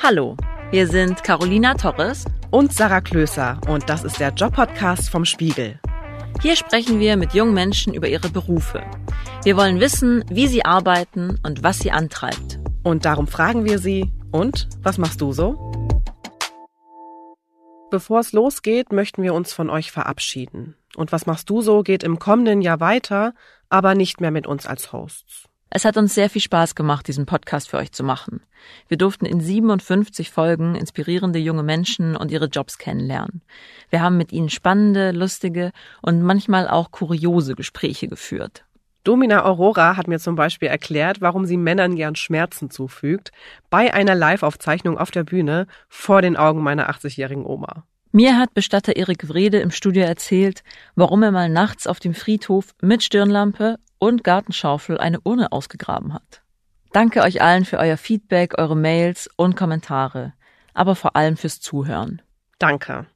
Hallo, 0.00 0.36
wir 0.70 0.86
sind 0.86 1.24
Carolina 1.24 1.74
Torres 1.74 2.24
und 2.52 2.72
Sarah 2.72 3.00
Klöser 3.00 3.60
und 3.66 3.88
das 3.90 4.04
ist 4.04 4.20
der 4.20 4.32
Job-Podcast 4.32 5.10
vom 5.10 5.24
Spiegel. 5.24 5.80
Hier 6.40 6.54
sprechen 6.54 7.00
wir 7.00 7.16
mit 7.16 7.34
jungen 7.34 7.52
Menschen 7.52 7.94
über 7.94 8.06
ihre 8.06 8.28
Berufe. 8.28 8.80
Wir 9.42 9.56
wollen 9.56 9.80
wissen, 9.80 10.24
wie 10.28 10.46
sie 10.46 10.64
arbeiten 10.64 11.40
und 11.44 11.64
was 11.64 11.80
sie 11.80 11.90
antreibt. 11.90 12.60
Und 12.84 13.06
darum 13.06 13.26
fragen 13.26 13.64
wir 13.64 13.80
sie, 13.80 14.12
und 14.30 14.68
was 14.82 14.98
machst 14.98 15.20
du 15.20 15.32
so? 15.32 15.72
Bevor 17.90 18.20
es 18.20 18.32
losgeht, 18.32 18.92
möchten 18.92 19.24
wir 19.24 19.34
uns 19.34 19.52
von 19.52 19.68
euch 19.68 19.90
verabschieden. 19.90 20.76
Und 20.98 21.12
was 21.12 21.26
machst 21.26 21.48
du 21.48 21.62
so 21.62 21.84
geht 21.84 22.02
im 22.02 22.18
kommenden 22.18 22.60
Jahr 22.60 22.80
weiter, 22.80 23.32
aber 23.68 23.94
nicht 23.94 24.20
mehr 24.20 24.32
mit 24.32 24.48
uns 24.48 24.66
als 24.66 24.92
Hosts. 24.92 25.44
Es 25.70 25.84
hat 25.84 25.96
uns 25.96 26.12
sehr 26.12 26.28
viel 26.28 26.42
Spaß 26.42 26.74
gemacht, 26.74 27.06
diesen 27.06 27.24
Podcast 27.24 27.68
für 27.68 27.76
euch 27.76 27.92
zu 27.92 28.02
machen. 28.02 28.40
Wir 28.88 28.96
durften 28.96 29.24
in 29.24 29.40
57 29.40 30.32
Folgen 30.32 30.74
inspirierende 30.74 31.38
junge 31.38 31.62
Menschen 31.62 32.16
und 32.16 32.32
ihre 32.32 32.46
Jobs 32.46 32.78
kennenlernen. 32.78 33.42
Wir 33.90 34.02
haben 34.02 34.16
mit 34.16 34.32
ihnen 34.32 34.48
spannende, 34.48 35.12
lustige 35.12 35.70
und 36.02 36.20
manchmal 36.22 36.66
auch 36.66 36.90
kuriose 36.90 37.54
Gespräche 37.54 38.08
geführt. 38.08 38.64
Domina 39.04 39.44
Aurora 39.44 39.96
hat 39.96 40.08
mir 40.08 40.18
zum 40.18 40.34
Beispiel 40.34 40.68
erklärt, 40.68 41.20
warum 41.20 41.46
sie 41.46 41.58
Männern 41.58 41.94
gern 41.94 42.16
Schmerzen 42.16 42.70
zufügt, 42.70 43.30
bei 43.70 43.94
einer 43.94 44.16
Live-Aufzeichnung 44.16 44.98
auf 44.98 45.12
der 45.12 45.22
Bühne 45.22 45.68
vor 45.88 46.22
den 46.22 46.36
Augen 46.36 46.60
meiner 46.60 46.90
80-jährigen 46.90 47.46
Oma. 47.46 47.84
Mir 48.10 48.38
hat 48.38 48.54
Bestatter 48.54 48.96
Erik 48.96 49.28
Wrede 49.28 49.58
im 49.58 49.70
Studio 49.70 50.02
erzählt, 50.02 50.62
warum 50.94 51.22
er 51.22 51.30
mal 51.30 51.50
nachts 51.50 51.86
auf 51.86 52.00
dem 52.00 52.14
Friedhof 52.14 52.74
mit 52.80 53.02
Stirnlampe 53.02 53.78
und 53.98 54.24
Gartenschaufel 54.24 54.98
eine 54.98 55.20
Urne 55.20 55.52
ausgegraben 55.52 56.14
hat. 56.14 56.42
Danke 56.92 57.20
euch 57.20 57.42
allen 57.42 57.66
für 57.66 57.78
euer 57.78 57.98
Feedback, 57.98 58.58
eure 58.58 58.76
Mails 58.76 59.28
und 59.36 59.56
Kommentare, 59.56 60.32
aber 60.72 60.94
vor 60.96 61.16
allem 61.16 61.36
fürs 61.36 61.60
Zuhören. 61.60 62.22
Danke. 62.58 63.06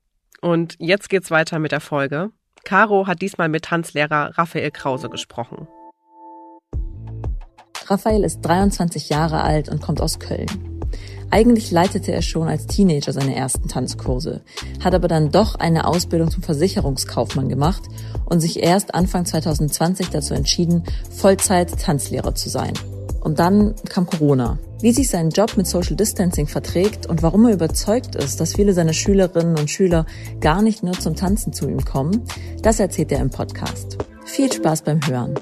Und 0.43 0.77
jetzt 0.79 1.09
geht's 1.09 1.31
weiter 1.31 1.59
mit 1.59 1.73
der 1.73 1.81
Folge. 1.81 2.31
Caro 2.65 3.07
hat 3.07 3.23
diesmal 3.23 3.48
mit 3.48 3.65
Tanzlehrer 3.65 4.37
Raphael 4.37 4.70
Krause 4.70 5.09
gesprochen. 5.09 5.67
Raphael 7.87 8.25
ist 8.25 8.43
23 8.43 9.09
Jahre 9.09 9.41
alt 9.41 9.69
und 9.69 9.81
kommt 9.81 10.01
aus 10.01 10.19
Köln. 10.19 10.72
Eigentlich 11.33 11.71
leitete 11.71 12.13
er 12.13 12.21
schon 12.21 12.47
als 12.47 12.67
Teenager 12.67 13.11
seine 13.15 13.35
ersten 13.35 13.67
Tanzkurse, 13.67 14.43
hat 14.85 14.95
aber 14.95 15.09
dann 15.09 15.31
doch 15.31 15.55
eine 15.55 15.87
Ausbildung 15.87 16.31
zum 16.31 16.43
Versicherungskaufmann 16.43 17.49
gemacht 17.49 17.85
und 18.27 18.41
sich 18.41 18.63
erst 18.63 18.95
Anfang 18.95 19.25
2020 19.25 20.11
dazu 20.11 20.35
entschieden, 20.35 20.85
Vollzeit 21.11 21.81
Tanzlehrer 21.81 22.35
zu 22.35 22.51
sein. 22.51 22.75
Und 23.23 23.39
dann 23.39 23.75
kam 23.89 24.05
Corona. 24.05 24.59
Wie 24.83 24.93
sich 24.93 25.09
sein 25.09 25.31
Job 25.31 25.57
mit 25.57 25.67
Social 25.67 25.97
Distancing 25.97 26.49
verträgt 26.49 27.07
und 27.07 27.23
warum 27.23 27.47
er 27.47 27.55
überzeugt 27.55 28.15
ist, 28.15 28.39
dass 28.39 28.55
viele 28.55 28.75
seiner 28.75 28.93
Schülerinnen 28.93 29.59
und 29.59 29.71
Schüler 29.71 30.05
gar 30.41 30.61
nicht 30.61 30.83
nur 30.83 30.93
zum 30.93 31.17
Tanzen 31.17 31.55
zu 31.55 31.67
ihm 31.67 31.83
kommen, 31.83 32.25
das 32.61 32.79
erzählt 32.79 33.11
er 33.11 33.21
im 33.21 33.31
Podcast. 33.31 33.97
Viel 34.27 34.53
Spaß 34.53 34.83
beim 34.83 35.01
Hören. 35.07 35.37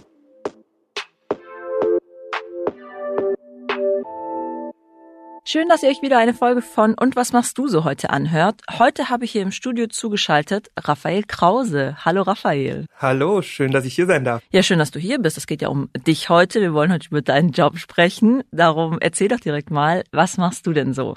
Schön, 5.44 5.68
dass 5.70 5.82
ihr 5.82 5.88
euch 5.88 6.02
wieder 6.02 6.18
eine 6.18 6.34
Folge 6.34 6.60
von 6.60 6.94
Und 6.94 7.16
was 7.16 7.32
machst 7.32 7.56
du 7.56 7.66
so 7.66 7.84
heute 7.84 8.10
anhört. 8.10 8.60
Heute 8.78 9.08
habe 9.08 9.24
ich 9.24 9.32
hier 9.32 9.40
im 9.40 9.52
Studio 9.52 9.86
zugeschaltet 9.86 10.70
Raphael 10.76 11.22
Krause. 11.24 11.96
Hallo 12.04 12.22
Raphael. 12.22 12.84
Hallo, 12.98 13.40
schön, 13.40 13.72
dass 13.72 13.86
ich 13.86 13.94
hier 13.94 14.06
sein 14.06 14.24
darf. 14.24 14.42
Ja, 14.50 14.62
schön, 14.62 14.78
dass 14.78 14.90
du 14.90 14.98
hier 14.98 15.18
bist. 15.18 15.38
Es 15.38 15.46
geht 15.46 15.62
ja 15.62 15.68
um 15.68 15.88
dich 16.06 16.28
heute. 16.28 16.60
Wir 16.60 16.74
wollen 16.74 16.92
heute 16.92 17.08
über 17.08 17.22
deinen 17.22 17.52
Job 17.52 17.78
sprechen. 17.78 18.42
Darum 18.52 18.98
erzähl 19.00 19.28
doch 19.28 19.40
direkt 19.40 19.70
mal, 19.70 20.04
was 20.12 20.36
machst 20.36 20.66
du 20.66 20.74
denn 20.74 20.92
so? 20.92 21.16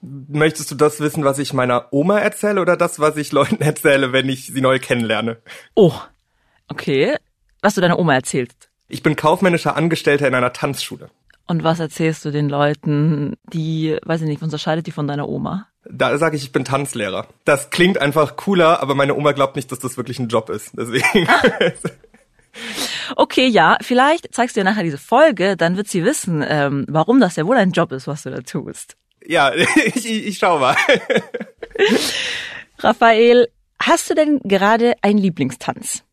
Möchtest 0.00 0.70
du 0.70 0.74
das 0.74 1.00
wissen, 1.00 1.22
was 1.22 1.38
ich 1.38 1.52
meiner 1.52 1.88
Oma 1.92 2.18
erzähle 2.18 2.62
oder 2.62 2.78
das, 2.78 2.98
was 2.98 3.18
ich 3.18 3.30
Leuten 3.30 3.56
erzähle, 3.60 4.12
wenn 4.12 4.28
ich 4.30 4.46
sie 4.46 4.60
neu 4.62 4.78
kennenlerne? 4.78 5.36
Oh, 5.74 5.92
okay. 6.68 7.16
Was 7.60 7.74
du 7.74 7.82
deiner 7.82 7.98
Oma 7.98 8.14
erzählst. 8.14 8.70
Ich 8.88 9.02
bin 9.02 9.16
kaufmännischer 9.16 9.76
Angestellter 9.76 10.26
in 10.26 10.34
einer 10.34 10.52
Tanzschule. 10.52 11.10
Und 11.46 11.64
was 11.64 11.80
erzählst 11.80 12.24
du 12.24 12.30
den 12.30 12.48
Leuten, 12.48 13.36
die, 13.52 13.98
weiß 14.04 14.22
ich 14.22 14.28
nicht, 14.28 14.42
unterscheidet 14.42 14.86
die 14.86 14.92
von 14.92 15.06
deiner 15.06 15.28
Oma? 15.28 15.68
Da 15.84 16.16
sage 16.16 16.36
ich, 16.36 16.44
ich 16.44 16.52
bin 16.52 16.64
Tanzlehrer. 16.64 17.26
Das 17.44 17.70
klingt 17.70 17.98
einfach 17.98 18.36
cooler, 18.36 18.80
aber 18.80 18.94
meine 18.94 19.14
Oma 19.14 19.32
glaubt 19.32 19.56
nicht, 19.56 19.70
dass 19.72 19.80
das 19.80 19.96
wirklich 19.96 20.18
ein 20.18 20.28
Job 20.28 20.50
ist. 20.50 20.70
Deswegen. 20.74 21.28
Okay, 23.16 23.46
ja, 23.46 23.78
vielleicht 23.80 24.34
zeigst 24.34 24.56
du 24.56 24.60
ihr 24.60 24.64
nachher 24.64 24.82
diese 24.82 24.98
Folge, 24.98 25.56
dann 25.56 25.76
wird 25.76 25.88
sie 25.88 26.04
wissen, 26.04 26.44
ähm, 26.46 26.84
warum 26.88 27.20
das 27.20 27.36
ja 27.36 27.46
wohl 27.46 27.56
ein 27.56 27.72
Job 27.72 27.92
ist, 27.92 28.06
was 28.06 28.22
du 28.22 28.30
da 28.30 28.40
tust. 28.40 28.96
Ja, 29.26 29.52
ich, 29.54 29.96
ich, 29.96 30.26
ich 30.26 30.38
schau 30.38 30.58
mal. 30.58 30.76
Raphael, 32.78 33.48
hast 33.78 34.10
du 34.10 34.14
denn 34.14 34.40
gerade 34.44 34.94
einen 35.02 35.18
Lieblingstanz? 35.18 36.04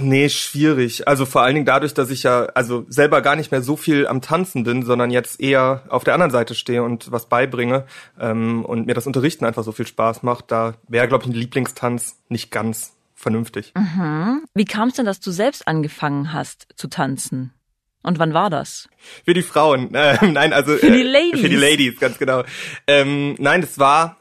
Nee, 0.00 0.28
schwierig. 0.28 1.06
Also 1.08 1.26
vor 1.26 1.42
allen 1.42 1.54
Dingen 1.54 1.66
dadurch, 1.66 1.94
dass 1.94 2.10
ich 2.10 2.22
ja 2.22 2.46
also 2.54 2.84
selber 2.88 3.22
gar 3.22 3.36
nicht 3.36 3.50
mehr 3.50 3.62
so 3.62 3.76
viel 3.76 4.06
am 4.06 4.20
Tanzen 4.20 4.64
bin, 4.64 4.82
sondern 4.82 5.10
jetzt 5.10 5.40
eher 5.40 5.84
auf 5.88 6.04
der 6.04 6.14
anderen 6.14 6.30
Seite 6.30 6.54
stehe 6.54 6.82
und 6.82 7.12
was 7.12 7.28
beibringe 7.28 7.86
ähm, 8.18 8.64
und 8.64 8.86
mir 8.86 8.94
das 8.94 9.06
Unterrichten 9.06 9.44
einfach 9.44 9.64
so 9.64 9.72
viel 9.72 9.86
Spaß 9.86 10.22
macht, 10.22 10.50
da 10.50 10.74
wäre, 10.88 11.08
glaube 11.08 11.24
ich, 11.24 11.30
ein 11.30 11.34
Lieblingstanz 11.34 12.16
nicht 12.28 12.50
ganz 12.50 12.96
vernünftig. 13.14 13.72
Mhm. 13.76 14.44
Wie 14.54 14.64
kam 14.64 14.88
es 14.88 14.94
denn, 14.94 15.06
dass 15.06 15.20
du 15.20 15.30
selbst 15.30 15.68
angefangen 15.68 16.32
hast 16.32 16.68
zu 16.76 16.88
tanzen? 16.88 17.52
Und 18.02 18.18
wann 18.18 18.32
war 18.32 18.48
das? 18.48 18.88
Für 19.24 19.34
die 19.34 19.42
Frauen. 19.42 19.94
Äh, 19.94 20.16
nein, 20.26 20.52
also 20.52 20.76
für 20.76 20.90
die 20.90 21.02
Ladies. 21.02 21.34
Äh, 21.34 21.42
für 21.42 21.48
die 21.48 21.56
Ladies, 21.56 22.00
ganz 22.00 22.18
genau. 22.18 22.44
Ähm, 22.86 23.34
nein, 23.38 23.60
das 23.60 23.78
war 23.78 24.16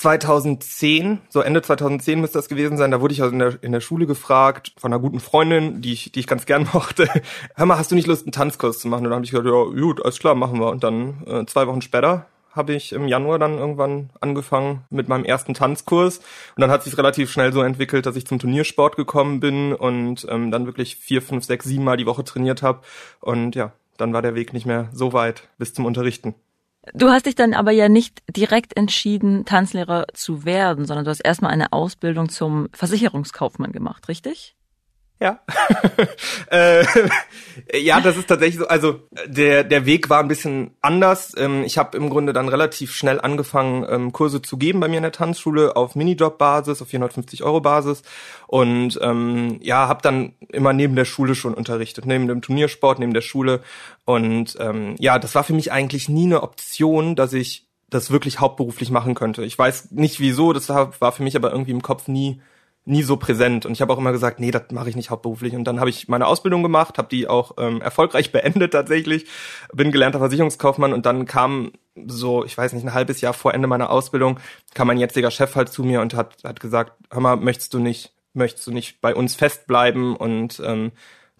2010, 0.00 1.20
so 1.30 1.40
Ende 1.40 1.62
2010 1.62 2.20
müsste 2.20 2.36
das 2.36 2.48
gewesen 2.48 2.76
sein, 2.76 2.90
da 2.90 3.00
wurde 3.00 3.14
ich 3.14 3.22
also 3.22 3.32
in 3.32 3.38
der, 3.38 3.62
in 3.62 3.72
der 3.72 3.80
Schule 3.80 4.06
gefragt 4.06 4.72
von 4.76 4.92
einer 4.92 5.00
guten 5.00 5.20
Freundin, 5.20 5.80
die 5.80 5.94
ich, 5.94 6.12
die 6.12 6.20
ich 6.20 6.26
ganz 6.26 6.44
gern 6.44 6.68
mochte, 6.72 7.08
hör 7.54 7.66
mal, 7.66 7.78
hast 7.78 7.90
du 7.90 7.94
nicht 7.94 8.06
Lust, 8.06 8.26
einen 8.26 8.32
Tanzkurs 8.32 8.78
zu 8.78 8.88
machen? 8.88 9.04
Und 9.04 9.10
dann 9.10 9.14
habe 9.14 9.24
ich 9.24 9.30
gesagt, 9.30 9.46
ja, 9.46 9.80
gut, 9.80 10.04
alles 10.04 10.18
klar, 10.18 10.34
machen 10.34 10.60
wir. 10.60 10.68
Und 10.68 10.84
dann 10.84 11.22
äh, 11.26 11.46
zwei 11.46 11.66
Wochen 11.66 11.80
später 11.80 12.26
habe 12.52 12.74
ich 12.74 12.92
im 12.92 13.08
Januar 13.08 13.38
dann 13.38 13.58
irgendwann 13.58 14.10
angefangen 14.20 14.84
mit 14.90 15.08
meinem 15.08 15.24
ersten 15.24 15.54
Tanzkurs. 15.54 16.18
Und 16.18 16.60
dann 16.60 16.70
hat 16.70 16.82
sich 16.82 16.96
relativ 16.98 17.30
schnell 17.30 17.52
so 17.52 17.62
entwickelt, 17.62 18.04
dass 18.04 18.16
ich 18.16 18.26
zum 18.26 18.38
Turniersport 18.38 18.96
gekommen 18.96 19.40
bin 19.40 19.72
und 19.72 20.26
ähm, 20.28 20.50
dann 20.50 20.66
wirklich 20.66 20.96
vier, 20.96 21.22
fünf, 21.22 21.44
sechs, 21.44 21.64
sieben 21.64 21.84
Mal 21.84 21.96
die 21.96 22.06
Woche 22.06 22.24
trainiert 22.24 22.62
habe. 22.62 22.80
Und 23.20 23.54
ja, 23.54 23.72
dann 23.96 24.12
war 24.12 24.22
der 24.22 24.34
Weg 24.34 24.52
nicht 24.52 24.66
mehr 24.66 24.90
so 24.92 25.14
weit 25.14 25.48
bis 25.58 25.72
zum 25.72 25.86
Unterrichten. 25.86 26.34
Du 26.94 27.10
hast 27.10 27.26
dich 27.26 27.34
dann 27.34 27.54
aber 27.54 27.72
ja 27.72 27.88
nicht 27.88 28.22
direkt 28.34 28.76
entschieden, 28.76 29.44
Tanzlehrer 29.44 30.06
zu 30.14 30.44
werden, 30.44 30.86
sondern 30.86 31.04
du 31.04 31.10
hast 31.10 31.20
erstmal 31.20 31.52
eine 31.52 31.72
Ausbildung 31.72 32.28
zum 32.28 32.68
Versicherungskaufmann 32.72 33.72
gemacht, 33.72 34.08
richtig? 34.08 34.55
Ja. 35.18 35.40
äh, 36.50 36.84
ja, 37.72 38.02
das 38.02 38.18
ist 38.18 38.26
tatsächlich 38.26 38.58
so. 38.58 38.68
Also 38.68 39.00
der 39.26 39.64
der 39.64 39.86
Weg 39.86 40.10
war 40.10 40.20
ein 40.20 40.28
bisschen 40.28 40.72
anders. 40.82 41.32
Ähm, 41.38 41.62
ich 41.64 41.78
habe 41.78 41.96
im 41.96 42.10
Grunde 42.10 42.34
dann 42.34 42.50
relativ 42.50 42.94
schnell 42.94 43.18
angefangen, 43.18 43.86
ähm, 43.88 44.12
Kurse 44.12 44.42
zu 44.42 44.58
geben 44.58 44.80
bei 44.80 44.88
mir 44.88 44.98
in 44.98 45.04
der 45.04 45.12
Tanzschule 45.12 45.74
auf 45.74 45.94
Minijob-Basis, 45.94 46.82
auf 46.82 46.88
450 46.88 47.44
Euro 47.44 47.62
Basis 47.62 48.02
und 48.46 48.98
ähm, 49.00 49.58
ja, 49.62 49.88
habe 49.88 50.02
dann 50.02 50.34
immer 50.52 50.74
neben 50.74 50.96
der 50.96 51.06
Schule 51.06 51.34
schon 51.34 51.54
unterrichtet, 51.54 52.04
neben 52.04 52.28
dem 52.28 52.42
Turniersport, 52.42 52.98
neben 52.98 53.14
der 53.14 53.22
Schule 53.22 53.62
und 54.04 54.56
ähm, 54.60 54.96
ja, 54.98 55.18
das 55.18 55.34
war 55.34 55.44
für 55.44 55.54
mich 55.54 55.72
eigentlich 55.72 56.10
nie 56.10 56.26
eine 56.26 56.42
Option, 56.42 57.16
dass 57.16 57.32
ich 57.32 57.66
das 57.88 58.10
wirklich 58.10 58.40
hauptberuflich 58.40 58.90
machen 58.90 59.14
könnte. 59.14 59.44
Ich 59.44 59.58
weiß 59.58 59.92
nicht 59.92 60.20
wieso, 60.20 60.52
das 60.52 60.68
war 60.68 61.12
für 61.12 61.22
mich 61.22 61.36
aber 61.36 61.52
irgendwie 61.52 61.70
im 61.70 61.82
Kopf 61.82 62.06
nie 62.06 62.42
nie 62.86 63.02
so 63.02 63.16
präsent. 63.16 63.66
Und 63.66 63.72
ich 63.72 63.82
habe 63.82 63.92
auch 63.92 63.98
immer 63.98 64.12
gesagt, 64.12 64.40
nee, 64.40 64.50
das 64.50 64.62
mache 64.70 64.88
ich 64.88 64.96
nicht 64.96 65.10
hauptberuflich. 65.10 65.54
Und 65.54 65.64
dann 65.64 65.80
habe 65.80 65.90
ich 65.90 66.08
meine 66.08 66.26
Ausbildung 66.26 66.62
gemacht, 66.62 66.98
habe 66.98 67.08
die 67.08 67.28
auch 67.28 67.52
ähm, 67.58 67.82
erfolgreich 67.82 68.32
beendet 68.32 68.72
tatsächlich, 68.72 69.26
bin 69.72 69.92
gelernter 69.92 70.20
Versicherungskaufmann 70.20 70.92
und 70.92 71.04
dann 71.04 71.26
kam 71.26 71.72
so, 72.06 72.44
ich 72.44 72.56
weiß 72.56 72.72
nicht, 72.72 72.84
ein 72.84 72.94
halbes 72.94 73.20
Jahr 73.20 73.34
vor 73.34 73.54
Ende 73.54 73.68
meiner 73.68 73.90
Ausbildung, 73.90 74.38
kam 74.74 74.86
mein 74.86 74.98
jetziger 74.98 75.30
Chef 75.30 75.56
halt 75.56 75.70
zu 75.70 75.82
mir 75.82 76.00
und 76.00 76.14
hat, 76.14 76.44
hat 76.44 76.60
gesagt, 76.60 76.92
hör 77.10 77.20
mal, 77.20 77.36
möchtest 77.36 77.74
du 77.74 77.78
nicht, 77.78 78.12
möchtest 78.34 78.66
du 78.66 78.70
nicht 78.70 79.00
bei 79.00 79.14
uns 79.14 79.34
festbleiben 79.34 80.14
und 80.14 80.62
ähm, 80.64 80.92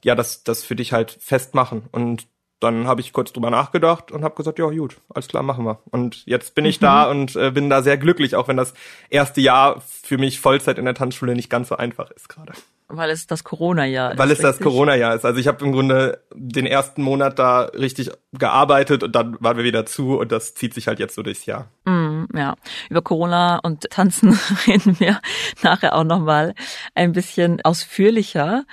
ja, 0.03 0.15
das, 0.15 0.45
das 0.45 0.65
für 0.65 0.77
dich 0.77 0.93
halt 0.93 1.17
festmachen. 1.21 1.85
Und 1.93 2.27
dann 2.61 2.87
habe 2.87 3.01
ich 3.01 3.13
kurz 3.13 3.33
drüber 3.33 3.51
nachgedacht 3.51 4.11
und 4.13 4.25
habe 4.25 4.35
gesagt, 4.35 4.59
ja 4.59 4.67
gut, 4.67 4.97
alles 5.15 5.29
klar, 5.29 5.43
machen 5.43 5.65
wir. 5.65 5.81
Und 5.91 6.25
jetzt 6.27 6.55
bin 6.55 6.65
ich 6.65 6.81
mhm. 6.81 6.85
da 6.85 7.11
und 7.11 7.37
äh, 7.37 7.51
bin 7.51 7.69
da 7.69 7.83
sehr 7.83 7.99
glücklich, 7.99 8.35
auch 8.35 8.49
wenn 8.49 8.57
das 8.57 8.73
erste 9.11 9.41
Jahr 9.41 9.81
für 9.81 10.19
mich 10.19 10.41
Vollzeit 10.41 10.79
in 10.79 10.87
der 10.87 10.95
Tanzschule 10.95 11.35
nicht 11.35 11.51
ganz 11.51 11.69
so 11.69 11.77
einfach 11.77 12.11
ist 12.11 12.29
gerade. 12.29 12.53
Weil 12.89 13.11
es 13.11 13.27
das 13.27 13.43
Corona-Jahr 13.43 14.13
ist. 14.13 14.19
Weil 14.19 14.31
es 14.31 14.39
richtig? 14.39 14.59
das 14.59 14.61
Corona-Jahr 14.61 15.17
ist. 15.17 15.25
Also 15.25 15.41
ich 15.41 15.49
habe 15.49 15.65
im 15.65 15.73
Grunde 15.73 16.23
den 16.33 16.67
ersten 16.67 17.03
Monat 17.03 17.37
da 17.39 17.63
richtig 17.63 18.13
gearbeitet 18.33 19.03
und 19.03 19.13
dann 19.13 19.37
waren 19.41 19.57
wir 19.57 19.65
wieder 19.65 19.87
zu 19.87 20.17
und 20.19 20.31
das 20.31 20.55
zieht 20.55 20.73
sich 20.73 20.87
halt 20.87 21.01
jetzt 21.01 21.17
so 21.17 21.23
durchs 21.23 21.47
Jahr. 21.47 21.69
Mm, 21.85 22.27
ja, 22.35 22.55
über 22.89 23.03
Corona 23.03 23.59
und 23.59 23.91
Tanzen 23.91 24.39
reden 24.69 25.01
wir 25.01 25.21
nachher 25.63 25.97
auch 25.97 26.05
nochmal 26.05 26.55
ein 26.95 27.13
bisschen 27.13 27.61
ausführlicher. 27.63 28.65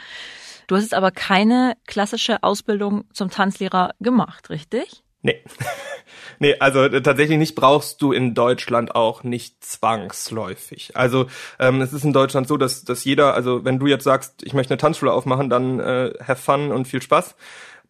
Du 0.68 0.76
hast 0.76 0.94
aber 0.94 1.12
keine 1.12 1.76
klassische 1.88 2.44
Ausbildung 2.44 3.06
zum 3.14 3.30
Tanzlehrer 3.30 3.92
gemacht, 4.00 4.50
richtig? 4.50 5.04
Nee. 5.24 5.42
nee, 6.40 6.56
also 6.60 6.84
äh, 6.84 7.02
tatsächlich 7.02 7.38
nicht 7.38 7.56
brauchst 7.56 8.02
du 8.02 8.12
in 8.12 8.36
Deutschland 8.36 8.94
auch 8.94 9.24
nicht 9.24 9.64
zwangsläufig. 9.64 10.96
Also 10.96 11.28
ähm, 11.60 11.82
es 11.82 11.94
ist 11.94 12.04
in 12.04 12.14
Deutschland 12.14 12.48
so, 12.48 12.58
dass, 12.58 12.84
dass 12.84 13.06
jeder, 13.06 13.34
also 13.34 13.64
wenn 13.64 13.80
du 13.80 13.88
jetzt 13.88 14.04
sagst, 14.04 14.44
ich 14.44 14.54
möchte 14.54 14.74
eine 14.74 14.80
Tanzschule 14.80 15.14
aufmachen, 15.14 15.50
dann 15.50 15.80
äh, 15.80 16.14
have 16.20 16.42
fun 16.42 16.72
und 16.72 16.88
viel 16.88 17.02
Spaß. 17.02 17.36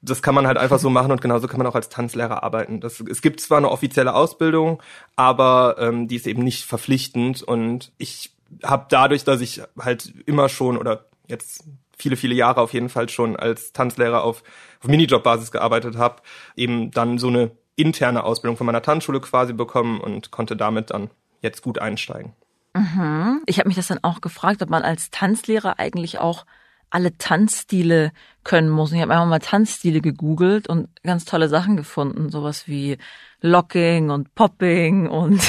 Das 0.01 0.21
kann 0.21 0.35
man 0.35 0.45
halt 0.45 0.57
einfach 0.57 0.77
so 0.77 0.89
machen 0.91 1.11
und 1.11 1.21
genauso 1.21 1.47
kann 1.47 1.57
man 1.57 1.65
auch 1.65 1.75
als 1.75 1.89
Tanzlehrer 1.89 2.43
arbeiten. 2.43 2.79
Das, 2.79 2.99
es 2.99 3.23
gibt 3.23 3.39
zwar 3.39 3.57
eine 3.57 3.71
offizielle 3.71 4.13
Ausbildung, 4.13 4.81
aber 5.15 5.77
ähm, 5.79 6.07
die 6.07 6.17
ist 6.17 6.27
eben 6.27 6.43
nicht 6.43 6.65
verpflichtend 6.65 7.41
und 7.41 7.91
ich 7.97 8.31
habe 8.61 8.85
dadurch, 8.89 9.23
dass 9.23 9.41
ich 9.41 9.63
halt 9.79 10.13
immer 10.27 10.49
schon 10.49 10.77
oder 10.77 11.05
jetzt 11.27 11.63
viele, 11.97 12.15
viele 12.15 12.35
Jahre 12.35 12.61
auf 12.61 12.73
jeden 12.73 12.89
Fall 12.89 13.09
schon 13.09 13.35
als 13.35 13.73
Tanzlehrer 13.73 14.23
auf, 14.23 14.43
auf 14.81 14.87
Minijob-Basis 14.87 15.51
gearbeitet 15.51 15.97
habe, 15.97 16.21
eben 16.55 16.91
dann 16.91 17.17
so 17.17 17.27
eine 17.27 17.51
interne 17.75 18.23
Ausbildung 18.23 18.57
von 18.57 18.65
meiner 18.65 18.81
Tanzschule 18.81 19.19
quasi 19.19 19.53
bekommen 19.53 19.99
und 19.99 20.31
konnte 20.31 20.55
damit 20.55 20.91
dann 20.91 21.09
jetzt 21.41 21.61
gut 21.61 21.79
einsteigen. 21.79 22.33
Mhm. 22.75 23.41
Ich 23.45 23.59
habe 23.59 23.67
mich 23.67 23.75
das 23.75 23.87
dann 23.87 24.03
auch 24.03 24.21
gefragt, 24.21 24.61
ob 24.61 24.69
man 24.69 24.83
als 24.83 25.11
Tanzlehrer 25.11 25.79
eigentlich 25.79 26.19
auch 26.19 26.45
alle 26.89 27.17
Tanzstile 27.17 28.11
können 28.43 28.69
muss. 28.69 28.91
Ich 28.91 29.01
habe 29.01 29.13
einfach 29.13 29.25
mal 29.25 29.39
Tanzstile 29.39 29.99
gegoogelt 29.99 30.69
und 30.69 30.89
ganz 31.03 31.25
tolle 31.25 31.49
Sachen 31.49 31.75
gefunden, 31.75 32.29
sowas 32.29 32.67
wie 32.67 32.97
Locking 33.41 34.11
und 34.11 34.35
Popping 34.35 35.07
und 35.09 35.41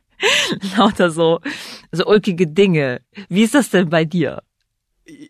lauter 0.76 1.10
so 1.10 1.40
so 1.92 2.06
ulkige 2.06 2.46
Dinge. 2.46 3.02
Wie 3.28 3.42
ist 3.42 3.54
das 3.54 3.70
denn 3.70 3.90
bei 3.90 4.04
dir? 4.06 4.42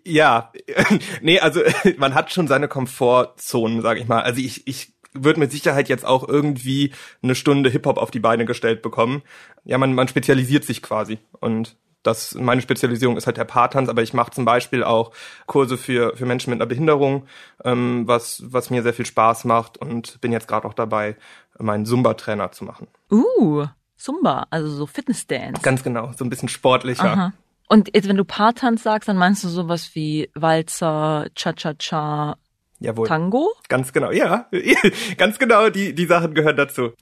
Ja, 0.05 0.53
nee, 1.23 1.41
also 1.41 1.61
man 1.99 2.15
hat 2.15 2.33
schon 2.33 2.49
seine 2.49 2.69
Komfortzonen, 2.69 3.83
sag 3.83 3.99
ich 3.99 4.09
mal. 4.09 4.23
Also 4.23 4.41
ich, 4.41 4.67
ich 4.67 4.93
würde 5.13 5.41
mit 5.41 5.51
Sicherheit 5.51 5.89
jetzt 5.89 6.07
auch 6.07 6.29
irgendwie 6.29 6.93
eine 7.23 7.35
Stunde 7.35 7.71
Hip-Hop 7.71 7.99
auf 7.99 8.11
die 8.11 8.21
Beine 8.21 8.45
gestellt 8.45 8.83
bekommen. 8.83 9.23
Ja, 9.65 9.79
man, 9.79 9.95
man 9.95 10.09
spezialisiert 10.09 10.65
sich 10.65 10.83
quasi. 10.83 11.19
Und 11.41 11.77
das, 12.03 12.35
meine 12.35 12.63
Spezialisierung 12.63 13.17
ist 13.17 13.27
halt 13.27 13.37
der 13.37 13.45
Paartanz, 13.45 13.89
aber 13.89 14.03
ich 14.03 14.15
mache 14.15 14.31
zum 14.31 14.45
Beispiel 14.45 14.83
auch 14.83 15.13
Kurse 15.47 15.77
für, 15.77 16.17
für 16.17 16.27
Menschen 16.27 16.51
mit 16.51 16.59
einer 16.59 16.69
Behinderung, 16.69 17.27
ähm, 17.65 18.07
was, 18.07 18.43
was 18.47 18.71
mir 18.71 18.83
sehr 18.83 18.95
viel 18.95 19.07
Spaß 19.07 19.45
macht 19.45 19.77
und 19.77 20.21
bin 20.21 20.33
jetzt 20.33 20.49
gerade 20.49 20.67
auch 20.67 20.75
dabei, 20.75 21.17
meinen 21.59 21.85
Zumba-Trainer 21.85 22.53
zu 22.53 22.65
machen. 22.65 22.89
Uh, 23.11 23.67
Zumba, 23.97 24.47
also 24.49 24.71
so 24.71 24.87
Fitness-Dance. 24.87 25.61
Ganz 25.61 25.83
genau, 25.83 26.13
so 26.17 26.25
ein 26.25 26.31
bisschen 26.31 26.49
sportlicher. 26.49 27.13
Aha. 27.13 27.33
Und 27.73 27.95
jetzt, 27.95 28.09
wenn 28.09 28.17
du 28.17 28.25
Paartanz 28.25 28.83
sagst, 28.83 29.09
dann 29.09 29.17
meinst 29.17 29.45
du 29.45 29.49
sowas 29.49 29.95
wie 29.95 30.29
Walzer, 30.35 31.29
Cha-Cha-Cha, 31.37 32.37
Jawohl. 32.81 33.07
Tango? 33.07 33.53
Ganz 33.69 33.93
genau, 33.93 34.11
ja. 34.11 34.49
Ganz 35.17 35.39
genau, 35.39 35.71
die, 35.71 35.95
die 35.95 36.07
Sachen 36.07 36.35
gehören 36.35 36.57
dazu. 36.57 36.95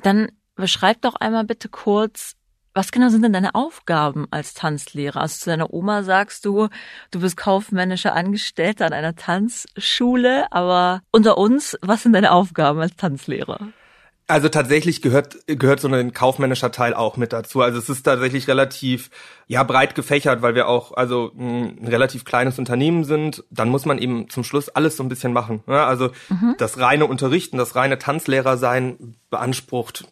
Dann 0.00 0.30
beschreib 0.54 1.00
doch 1.02 1.16
einmal 1.16 1.44
bitte 1.44 1.68
kurz, 1.68 2.36
was 2.72 2.92
genau 2.92 3.08
sind 3.08 3.22
denn 3.22 3.32
deine 3.32 3.56
Aufgaben 3.56 4.28
als 4.30 4.54
Tanzlehrer? 4.54 5.20
Also 5.22 5.40
zu 5.40 5.50
deiner 5.50 5.74
Oma 5.74 6.04
sagst 6.04 6.44
du, 6.44 6.68
du 7.10 7.20
bist 7.20 7.36
kaufmännischer 7.36 8.14
Angestellter 8.14 8.86
an 8.86 8.92
einer 8.92 9.16
Tanzschule, 9.16 10.46
aber 10.52 11.02
unter 11.10 11.36
uns, 11.36 11.76
was 11.82 12.04
sind 12.04 12.12
deine 12.12 12.30
Aufgaben 12.30 12.78
als 12.78 12.94
Tanzlehrer? 12.94 13.72
Also 14.28 14.48
tatsächlich 14.48 15.02
gehört 15.02 15.36
gehört 15.46 15.80
so 15.80 15.88
ein 15.88 16.12
kaufmännischer 16.12 16.70
Teil 16.70 16.94
auch 16.94 17.16
mit 17.16 17.32
dazu. 17.32 17.60
Also 17.60 17.78
es 17.78 17.88
ist 17.88 18.04
tatsächlich 18.04 18.48
relativ 18.48 19.10
ja 19.46 19.62
breit 19.62 19.94
gefächert, 19.94 20.42
weil 20.42 20.54
wir 20.54 20.68
auch 20.68 20.92
also 20.92 21.32
ein 21.36 21.86
relativ 21.86 22.24
kleines 22.24 22.58
Unternehmen 22.58 23.04
sind. 23.04 23.44
Dann 23.50 23.68
muss 23.68 23.84
man 23.84 23.98
eben 23.98 24.30
zum 24.30 24.44
Schluss 24.44 24.68
alles 24.68 24.96
so 24.96 25.02
ein 25.02 25.08
bisschen 25.08 25.32
machen. 25.32 25.62
Ja, 25.66 25.86
also 25.86 26.10
mhm. 26.28 26.54
das 26.58 26.78
reine 26.78 27.06
Unterrichten, 27.06 27.58
das 27.58 27.74
reine 27.74 27.98
Tanzlehrer 27.98 28.56
sein 28.56 29.16
beansprucht 29.30 30.04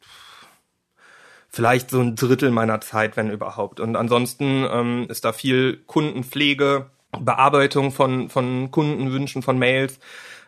vielleicht 1.53 1.91
so 1.91 2.01
ein 2.01 2.15
Drittel 2.15 2.53
meiner 2.53 2.81
Zeit, 2.81 3.17
wenn 3.17 3.29
überhaupt. 3.29 3.81
Und 3.81 3.97
ansonsten 3.97 4.65
ähm, 4.71 5.07
ist 5.09 5.25
da 5.25 5.33
viel 5.33 5.83
Kundenpflege, 5.87 6.87
Bearbeitung 7.19 7.91
von 7.91 8.31
von 8.31 8.71
Kundenwünschen, 8.71 9.43
von 9.43 9.59
Mails 9.59 9.99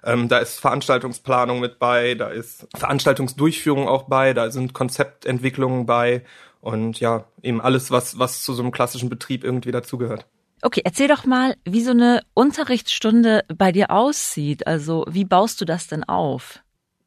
ähm, 0.04 0.28
da 0.28 0.38
ist 0.38 0.60
Veranstaltungsplanung 0.60 1.60
mit 1.60 1.78
bei, 1.78 2.14
da 2.14 2.28
ist 2.28 2.66
Veranstaltungsdurchführung 2.76 3.88
auch 3.88 4.04
bei, 4.04 4.34
da 4.34 4.50
sind 4.50 4.74
Konzeptentwicklungen 4.74 5.86
bei 5.86 6.24
und 6.60 7.00
ja, 7.00 7.24
eben 7.42 7.60
alles, 7.60 7.90
was, 7.90 8.18
was 8.18 8.42
zu 8.42 8.54
so 8.54 8.62
einem 8.62 8.72
klassischen 8.72 9.08
Betrieb 9.08 9.44
irgendwie 9.44 9.72
dazugehört. 9.72 10.26
Okay, 10.62 10.82
erzähl 10.84 11.08
doch 11.08 11.24
mal, 11.24 11.56
wie 11.64 11.82
so 11.82 11.90
eine 11.90 12.22
Unterrichtsstunde 12.34 13.44
bei 13.48 13.72
dir 13.72 13.90
aussieht. 13.90 14.66
Also 14.66 15.04
wie 15.08 15.24
baust 15.24 15.60
du 15.60 15.64
das 15.64 15.88
denn 15.88 16.04
auf? 16.04 16.61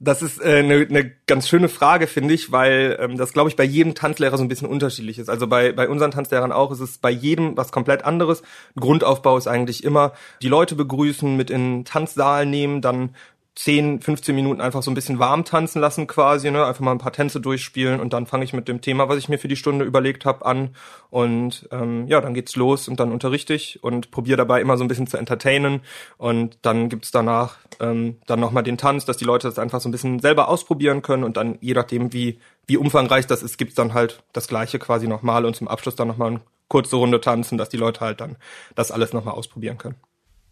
Das 0.06 0.22
ist 0.22 0.42
eine 0.42 0.60
äh, 0.60 0.64
ne, 0.64 0.88
ne 0.88 1.12
ganz 1.26 1.50
schöne 1.50 1.68
Frage, 1.68 2.06
finde 2.06 2.34
ich, 2.34 2.52
weil 2.52 2.98
ähm, 3.00 3.18
das, 3.18 3.34
glaube 3.34 3.50
ich, 3.50 3.56
bei 3.56 3.64
jedem 3.64 3.96
Tanzlehrer 3.96 4.38
so 4.38 4.44
ein 4.44 4.48
bisschen 4.48 4.68
unterschiedlich 4.68 5.18
ist. 5.18 5.30
Also 5.30 5.48
bei, 5.48 5.72
bei 5.72 5.90
unseren 5.90 6.12
Tanzlehrern 6.12 6.52
auch 6.52 6.72
ist 6.72 6.80
es 6.80 7.00
bei 7.00 7.10
jedem 7.10 7.58
was 7.58 7.72
komplett 7.72 8.06
anderes. 8.06 8.44
Grundaufbau 8.80 9.38
ist 9.38 9.48
eigentlich 9.48 9.84
immer 9.84 10.14
die 10.44 10.48
Leute 10.48 10.76
begrüßen, 10.76 11.36
mit 11.36 11.50
in 11.50 11.80
den 11.80 11.86
Tanzsaal 11.86 12.46
nehmen, 12.46 12.82
dann 12.82 13.16
10, 13.56 14.02
15 14.02 14.36
Minuten 14.36 14.60
einfach 14.60 14.84
so 14.84 14.92
ein 14.92 14.96
bisschen 14.96 15.18
warm 15.18 15.46
tanzen 15.46 15.80
lassen 15.80 16.08
quasi, 16.08 16.52
ne? 16.52 16.66
einfach 16.66 16.82
mal 16.82 16.92
ein 16.92 16.98
paar 16.98 17.14
Tänze 17.14 17.40
durchspielen 17.40 18.02
und 18.02 18.12
dann 18.12 18.26
fange 18.26 18.44
ich 18.44 18.52
mit 18.52 18.68
dem 18.68 18.82
Thema, 18.82 19.08
was 19.08 19.18
ich 19.18 19.30
mir 19.30 19.40
für 19.40 19.48
die 19.48 19.56
Stunde 19.56 19.86
überlegt 19.86 20.26
habe, 20.26 20.46
an 20.46 20.76
und 21.10 21.68
ähm, 21.72 22.06
ja, 22.08 22.20
dann 22.20 22.34
geht's 22.34 22.58
los 22.58 22.90
und 22.90 23.00
dann 23.00 23.14
unterrichte 23.14 23.54
ich 23.54 23.82
und 23.82 24.12
probiere 24.12 24.38
dabei 24.38 24.60
immer 24.60 24.78
so 24.78 24.84
ein 24.84 24.90
bisschen 24.90 25.08
zu 25.08 25.18
entertainen 25.18 25.82
und 26.18 26.58
dann 26.64 26.90
gibt's 26.90 27.12
danach 27.12 27.58
ähm, 27.80 28.18
dann 28.28 28.42
nochmal 28.42 28.64
den 28.64 28.78
Tanz, 28.78 29.06
dass 29.06 29.16
die 29.16 29.26
Leute 29.26 29.48
das 29.48 29.58
einfach 29.58 29.80
so 29.80 29.88
ein 29.88 29.94
bisschen 29.94 30.20
selber 30.20 30.50
ausprobieren 30.50 31.02
können 31.02 31.24
und 31.24 31.38
dann 31.38 31.58
je 31.62 31.74
nachdem, 31.74 32.12
wie, 32.12 32.40
wie 32.68 32.76
umfangreich 32.76 33.26
das 33.26 33.42
ist, 33.42 33.58
gibt's 33.58 33.76
dann 33.76 33.94
halt 33.94 34.22
das 34.34 34.50
Gleiche 34.50 34.80
quasi 34.80 35.08
nochmal 35.08 35.46
und 35.46 35.56
zum 35.56 35.70
Abschluss 35.70 35.96
dann 35.96 36.10
nochmal 36.10 36.32
eine 36.32 36.42
kurze 36.68 36.98
Runde 36.98 37.22
tanzen, 37.22 37.58
dass 37.58 37.70
die 37.70 37.78
Leute 37.78 38.02
halt 38.02 38.20
dann 38.20 38.36
das 38.76 38.92
alles 38.92 39.14
nochmal 39.14 39.36
ausprobieren 39.36 39.78
können. 39.78 39.96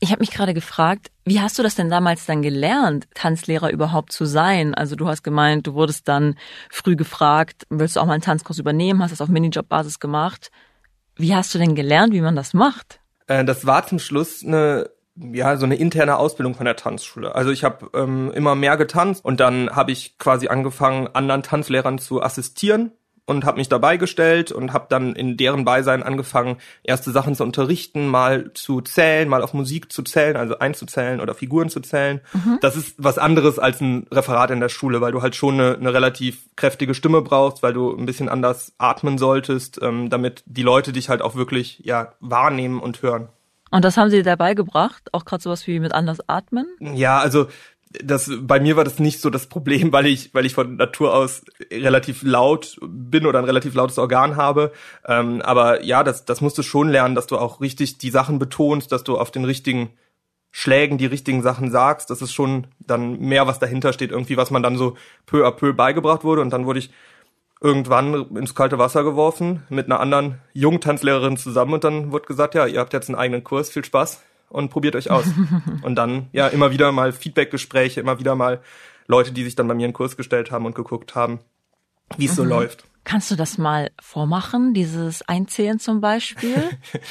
Ich 0.03 0.11
habe 0.11 0.19
mich 0.19 0.31
gerade 0.31 0.53
gefragt, 0.53 1.11
wie 1.23 1.39
hast 1.39 1.57
du 1.57 1.63
das 1.63 1.75
denn 1.75 1.89
damals 1.89 2.25
dann 2.25 2.41
gelernt, 2.41 3.07
Tanzlehrer 3.13 3.71
überhaupt 3.71 4.11
zu 4.11 4.25
sein? 4.25 4.73
Also 4.73 4.97
du 4.97 5.07
hast 5.07 5.23
gemeint, 5.23 5.65
du 5.65 5.75
wurdest 5.75 6.09
dann 6.09 6.35
früh 6.69 6.97
gefragt, 6.97 7.65
willst 7.69 7.95
du 7.95 8.01
auch 8.01 8.05
mal 8.05 8.11
einen 8.11 8.21
Tanzkurs 8.21 8.59
übernehmen, 8.59 9.01
hast 9.01 9.11
das 9.11 9.21
auf 9.21 9.29
Minijob-Basis 9.29 10.01
gemacht. 10.01 10.51
Wie 11.15 11.33
hast 11.33 11.55
du 11.55 11.57
denn 11.57 11.73
gelernt, 11.73 12.11
wie 12.11 12.19
man 12.19 12.35
das 12.35 12.53
macht? 12.53 12.99
Äh, 13.27 13.45
das 13.45 13.65
war 13.65 13.87
zum 13.87 13.97
Schluss 13.97 14.43
eine 14.43 14.89
ja 15.15 15.55
so 15.55 15.63
eine 15.63 15.75
interne 15.75 16.17
Ausbildung 16.17 16.55
von 16.55 16.65
der 16.65 16.75
Tanzschule. 16.75 17.33
Also 17.33 17.51
ich 17.51 17.63
habe 17.63 17.89
ähm, 17.93 18.29
immer 18.35 18.55
mehr 18.55 18.75
getanzt 18.75 19.23
und 19.23 19.39
dann 19.39 19.69
habe 19.69 19.93
ich 19.93 20.17
quasi 20.17 20.49
angefangen, 20.49 21.07
anderen 21.13 21.43
Tanzlehrern 21.43 21.97
zu 21.97 22.21
assistieren 22.21 22.91
und 23.25 23.45
habe 23.45 23.57
mich 23.57 23.69
dabei 23.69 23.97
gestellt 23.97 24.51
und 24.51 24.73
habe 24.73 24.87
dann 24.89 25.15
in 25.15 25.37
deren 25.37 25.63
Beisein 25.63 26.03
angefangen, 26.03 26.57
erste 26.83 27.11
Sachen 27.11 27.35
zu 27.35 27.43
unterrichten, 27.43 28.07
mal 28.07 28.51
zu 28.53 28.81
zählen, 28.81 29.29
mal 29.29 29.41
auf 29.41 29.53
Musik 29.53 29.91
zu 29.91 30.03
zählen, 30.03 30.35
also 30.35 30.59
einzuzählen 30.59 31.21
oder 31.21 31.33
Figuren 31.33 31.69
zu 31.69 31.79
zählen. 31.79 32.19
Mhm. 32.33 32.57
Das 32.61 32.75
ist 32.75 32.95
was 32.97 33.17
anderes 33.17 33.59
als 33.59 33.79
ein 33.79 34.07
Referat 34.11 34.51
in 34.51 34.59
der 34.59 34.69
Schule, 34.69 34.99
weil 34.99 35.13
du 35.13 35.21
halt 35.21 35.35
schon 35.35 35.55
eine, 35.55 35.75
eine 35.75 35.93
relativ 35.93 36.49
kräftige 36.55 36.93
Stimme 36.93 37.21
brauchst, 37.21 37.63
weil 37.63 37.73
du 37.73 37.95
ein 37.95 38.05
bisschen 38.05 38.27
anders 38.27 38.73
atmen 38.77 39.17
solltest, 39.17 39.79
ähm, 39.81 40.09
damit 40.09 40.43
die 40.45 40.63
Leute 40.63 40.91
dich 40.91 41.09
halt 41.09 41.21
auch 41.21 41.35
wirklich 41.35 41.79
ja 41.83 42.13
wahrnehmen 42.19 42.79
und 42.79 43.01
hören. 43.01 43.29
Und 43.73 43.83
das 43.83 43.97
haben 43.97 44.11
sie 44.11 44.17
dir 44.17 44.23
dabei 44.23 44.53
gebracht? 44.53 45.09
Auch 45.13 45.25
gerade 45.25 45.41
sowas 45.41 45.65
wie 45.65 45.79
mit 45.79 45.93
anders 45.93 46.19
atmen? 46.29 46.67
Ja, 46.79 47.17
also 47.17 47.47
das 48.03 48.31
bei 48.41 48.59
mir 48.59 48.75
war 48.75 48.83
das 48.83 48.99
nicht 48.99 49.21
so 49.21 49.29
das 49.29 49.47
Problem, 49.47 49.91
weil 49.93 50.05
ich 50.05 50.33
weil 50.33 50.45
ich 50.45 50.53
von 50.53 50.75
Natur 50.77 51.13
aus 51.13 51.43
relativ 51.71 52.23
laut 52.23 52.77
bin 52.81 53.25
oder 53.25 53.39
ein 53.39 53.45
relativ 53.45 53.75
lautes 53.75 53.97
Organ 53.97 54.35
habe. 54.35 54.71
Ähm, 55.05 55.41
aber 55.41 55.83
ja, 55.83 56.03
das 56.03 56.25
das 56.25 56.41
musst 56.41 56.57
du 56.57 56.63
schon 56.63 56.89
lernen, 56.89 57.15
dass 57.15 57.27
du 57.27 57.37
auch 57.37 57.61
richtig 57.61 57.97
die 57.97 58.09
Sachen 58.09 58.39
betonst, 58.39 58.91
dass 58.91 59.03
du 59.03 59.17
auf 59.17 59.31
den 59.31 59.45
richtigen 59.45 59.91
Schlägen 60.51 60.99
die 60.99 61.07
richtigen 61.07 61.41
Sachen 61.41 61.71
sagst. 61.71 62.09
Das 62.09 62.21
ist 62.21 62.31
schon 62.31 62.67
dann 62.79 63.19
mehr, 63.19 63.47
was 63.47 63.59
dahinter 63.59 63.91
steht, 63.91 64.11
irgendwie, 64.11 64.37
was 64.37 64.51
man 64.51 64.61
dann 64.61 64.77
so 64.77 64.95
peu 65.25 65.45
à 65.47 65.51
peu 65.51 65.73
beigebracht 65.73 66.23
wurde. 66.23 66.41
Und 66.41 66.51
dann 66.51 66.65
wurde 66.65 66.79
ich 66.79 66.91
irgendwann 67.59 68.35
ins 68.35 68.53
kalte 68.53 68.77
Wasser 68.77 69.03
geworfen 69.03 69.63
mit 69.69 69.85
einer 69.85 69.99
anderen 69.99 70.41
Jungtanzlehrerin 70.53 71.37
zusammen 71.37 71.73
und 71.73 71.83
dann 71.85 72.11
wurde 72.11 72.25
gesagt, 72.25 72.55
ja, 72.55 72.67
ihr 72.67 72.79
habt 72.79 72.93
jetzt 72.93 73.09
einen 73.09 73.17
eigenen 73.17 73.43
Kurs, 73.43 73.69
viel 73.69 73.85
Spaß. 73.85 74.21
Und 74.53 74.69
probiert 74.69 74.95
euch 74.95 75.09
aus. 75.09 75.25
und 75.81 75.95
dann 75.95 76.27
ja 76.31 76.47
immer 76.47 76.71
wieder 76.71 76.91
mal 76.91 77.11
Feedbackgespräche, 77.11 77.99
immer 77.99 78.19
wieder 78.19 78.35
mal 78.35 78.61
Leute, 79.07 79.31
die 79.31 79.43
sich 79.43 79.55
dann 79.55 79.67
bei 79.67 79.73
mir 79.73 79.85
in 79.85 79.93
Kurs 79.93 80.15
gestellt 80.15 80.51
haben 80.51 80.65
und 80.65 80.75
geguckt 80.75 81.15
haben, 81.15 81.39
wie 82.17 82.25
es 82.25 82.31
mhm. 82.31 82.35
so 82.35 82.43
läuft. 82.43 82.85
Kannst 83.03 83.31
du 83.31 83.35
das 83.35 83.57
mal 83.57 83.91
vormachen, 84.01 84.73
dieses 84.73 85.27
Einzählen 85.27 85.77
zum 85.77 85.99
Beispiel? 85.99 86.55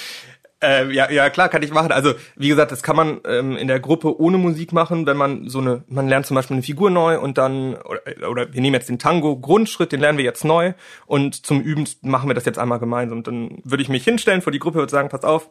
äh, 0.63 0.91
ja, 0.91 1.11
ja, 1.11 1.29
klar, 1.29 1.51
kann 1.51 1.63
ich 1.63 1.71
machen. 1.71 1.93
Also, 1.93 2.15
wie 2.35 2.49
gesagt, 2.49 2.73
das 2.73 2.83
kann 2.83 2.97
man 2.97 3.21
ähm, 3.27 3.59
in 3.59 3.69
der 3.69 3.79
Gruppe 3.79 4.19
ohne 4.19 4.39
Musik 4.39 4.73
machen, 4.73 5.05
wenn 5.05 5.19
man 5.19 5.49
so 5.51 5.59
eine, 5.59 5.85
man 5.89 6.09
lernt 6.09 6.25
zum 6.25 6.35
Beispiel 6.35 6.55
eine 6.55 6.63
Figur 6.63 6.89
neu 6.89 7.21
und 7.21 7.37
dann, 7.37 7.75
oder, 7.75 8.31
oder 8.31 8.55
wir 8.55 8.61
nehmen 8.63 8.75
jetzt 8.75 8.89
den 8.89 8.99
Tango, 8.99 9.37
Grundschritt, 9.39 9.93
den 9.93 10.01
lernen 10.01 10.17
wir 10.17 10.25
jetzt 10.25 10.47
neu 10.47 10.73
und 11.05 11.45
zum 11.45 11.61
Üben 11.61 11.87
machen 12.01 12.31
wir 12.31 12.35
das 12.35 12.47
jetzt 12.47 12.59
einmal 12.59 12.79
gemeinsam. 12.79 13.19
Und 13.19 13.27
dann 13.27 13.59
würde 13.65 13.83
ich 13.83 13.91
mich 13.91 14.05
hinstellen 14.05 14.41
vor 14.41 14.53
die 14.53 14.61
Gruppe 14.61 14.81
und 14.81 14.91
sagen, 14.91 15.11
pass 15.11 15.25
auf, 15.25 15.51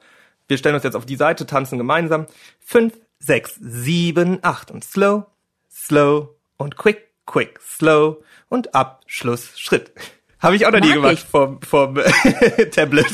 wir 0.51 0.57
stellen 0.57 0.75
uns 0.75 0.83
jetzt 0.83 0.97
auf 0.97 1.05
die 1.05 1.15
Seite, 1.15 1.45
tanzen 1.45 1.77
gemeinsam. 1.77 2.27
Fünf, 2.59 2.99
sechs, 3.19 3.55
sieben, 3.61 4.39
acht 4.41 4.69
und 4.69 4.83
slow, 4.83 5.23
slow 5.71 6.35
und 6.57 6.75
quick, 6.75 7.07
quick, 7.25 7.57
slow 7.61 8.17
und 8.49 8.75
Abschluss, 8.75 9.57
Schritt. 9.57 9.93
Habe 10.39 10.57
ich 10.57 10.65
auch 10.65 10.71
noch 10.71 10.79
Mag 10.79 10.89
nie 10.89 10.95
gemacht 10.95 11.19
vom, 11.19 11.61
vom 11.61 11.95
Tablet. 12.71 13.05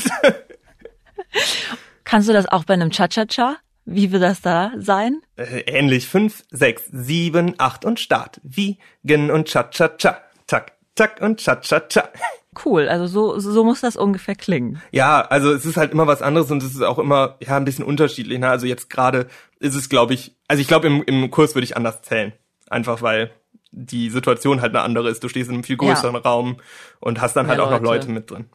Kannst 2.02 2.28
du 2.28 2.32
das 2.32 2.46
auch 2.46 2.64
bei 2.64 2.74
einem 2.74 2.90
Cha-Cha-Cha? 2.90 3.58
Wie 3.84 4.10
wird 4.10 4.22
das 4.22 4.40
da 4.40 4.72
sein? 4.76 5.20
Äh, 5.36 5.60
ähnlich. 5.60 6.08
Fünf, 6.08 6.42
sechs, 6.50 6.84
sieben, 6.90 7.54
acht 7.58 7.84
und 7.84 8.00
Start. 8.00 8.40
Wiegen 8.42 9.30
und 9.30 9.46
Cha-Cha-Cha. 9.48 10.22
Tak, 10.48 10.72
tak 10.96 11.20
und 11.20 11.38
Cha-Cha-Cha. 11.38 12.08
Cool, 12.64 12.88
also 12.88 13.06
so, 13.06 13.38
so 13.38 13.64
muss 13.64 13.80
das 13.80 13.96
ungefähr 13.96 14.34
klingen. 14.34 14.80
Ja, 14.90 15.20
also 15.20 15.52
es 15.52 15.64
ist 15.64 15.76
halt 15.76 15.92
immer 15.92 16.06
was 16.06 16.22
anderes 16.22 16.50
und 16.50 16.62
es 16.62 16.74
ist 16.74 16.82
auch 16.82 16.98
immer 16.98 17.36
ja 17.40 17.56
ein 17.56 17.64
bisschen 17.64 17.84
unterschiedlich. 17.84 18.38
Ne? 18.38 18.48
Also 18.48 18.66
jetzt 18.66 18.90
gerade 18.90 19.26
ist 19.60 19.74
es, 19.74 19.88
glaube 19.88 20.14
ich, 20.14 20.36
also 20.48 20.60
ich 20.60 20.68
glaube 20.68 20.86
im, 20.86 21.02
im 21.02 21.30
Kurs 21.30 21.54
würde 21.54 21.64
ich 21.64 21.76
anders 21.76 22.02
zählen. 22.02 22.32
Einfach 22.68 23.02
weil 23.02 23.30
die 23.70 24.10
Situation 24.10 24.60
halt 24.60 24.74
eine 24.74 24.84
andere 24.84 25.10
ist. 25.10 25.22
Du 25.22 25.28
stehst 25.28 25.48
in 25.48 25.56
einem 25.56 25.64
viel 25.64 25.76
größeren 25.76 26.14
ja. 26.14 26.20
Raum 26.20 26.56
und 27.00 27.20
hast 27.20 27.34
dann 27.34 27.46
halt 27.46 27.60
auch 27.60 27.70
Leute. 27.70 27.82
noch 27.82 27.90
Leute 27.90 28.10
mit 28.10 28.30
drin. 28.30 28.46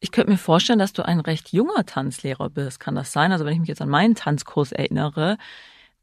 Ich 0.00 0.12
könnte 0.12 0.30
mir 0.30 0.38
vorstellen, 0.38 0.78
dass 0.78 0.92
du 0.92 1.04
ein 1.04 1.20
recht 1.20 1.52
junger 1.52 1.84
Tanzlehrer 1.86 2.50
bist. 2.50 2.80
Kann 2.80 2.94
das 2.94 3.12
sein? 3.12 3.32
Also 3.32 3.44
wenn 3.44 3.54
ich 3.54 3.60
mich 3.60 3.68
jetzt 3.68 3.82
an 3.82 3.88
meinen 3.88 4.14
Tanzkurs 4.14 4.72
erinnere, 4.72 5.38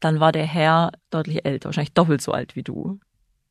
dann 0.00 0.20
war 0.20 0.32
der 0.32 0.44
Herr 0.44 0.92
deutlich 1.10 1.44
älter, 1.44 1.66
wahrscheinlich 1.66 1.94
doppelt 1.94 2.20
so 2.20 2.32
alt 2.32 2.56
wie 2.56 2.62
du. 2.62 2.98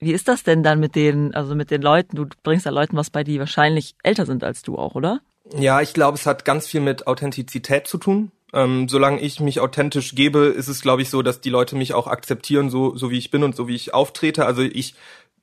Wie 0.01 0.13
ist 0.13 0.27
das 0.27 0.43
denn 0.43 0.63
dann 0.63 0.79
mit 0.79 0.95
den, 0.95 1.33
also 1.35 1.53
mit 1.53 1.69
den 1.69 1.83
Leuten? 1.83 2.15
Du 2.15 2.25
bringst 2.43 2.65
da 2.65 2.71
Leuten 2.71 2.97
was 2.97 3.11
bei, 3.11 3.23
die 3.23 3.39
wahrscheinlich 3.39 3.93
älter 4.01 4.25
sind 4.25 4.43
als 4.43 4.63
du 4.63 4.77
auch, 4.77 4.95
oder? 4.95 5.21
Ja, 5.55 5.79
ich 5.79 5.93
glaube, 5.93 6.17
es 6.17 6.25
hat 6.25 6.43
ganz 6.43 6.67
viel 6.67 6.81
mit 6.81 7.05
Authentizität 7.05 7.87
zu 7.87 7.99
tun. 7.99 8.31
Ähm, 8.51 8.89
solange 8.89 9.21
ich 9.21 9.39
mich 9.39 9.59
authentisch 9.59 10.15
gebe, 10.15 10.39
ist 10.39 10.67
es, 10.67 10.81
glaube 10.81 11.03
ich, 11.03 11.09
so, 11.09 11.21
dass 11.21 11.39
die 11.39 11.51
Leute 11.51 11.75
mich 11.75 11.93
auch 11.93 12.07
akzeptieren, 12.07 12.69
so, 12.71 12.97
so 12.97 13.11
wie 13.11 13.17
ich 13.17 13.29
bin 13.29 13.43
und 13.43 13.55
so 13.55 13.67
wie 13.67 13.75
ich 13.75 13.93
auftrete. 13.93 14.45
Also 14.45 14.63
ich, 14.63 14.95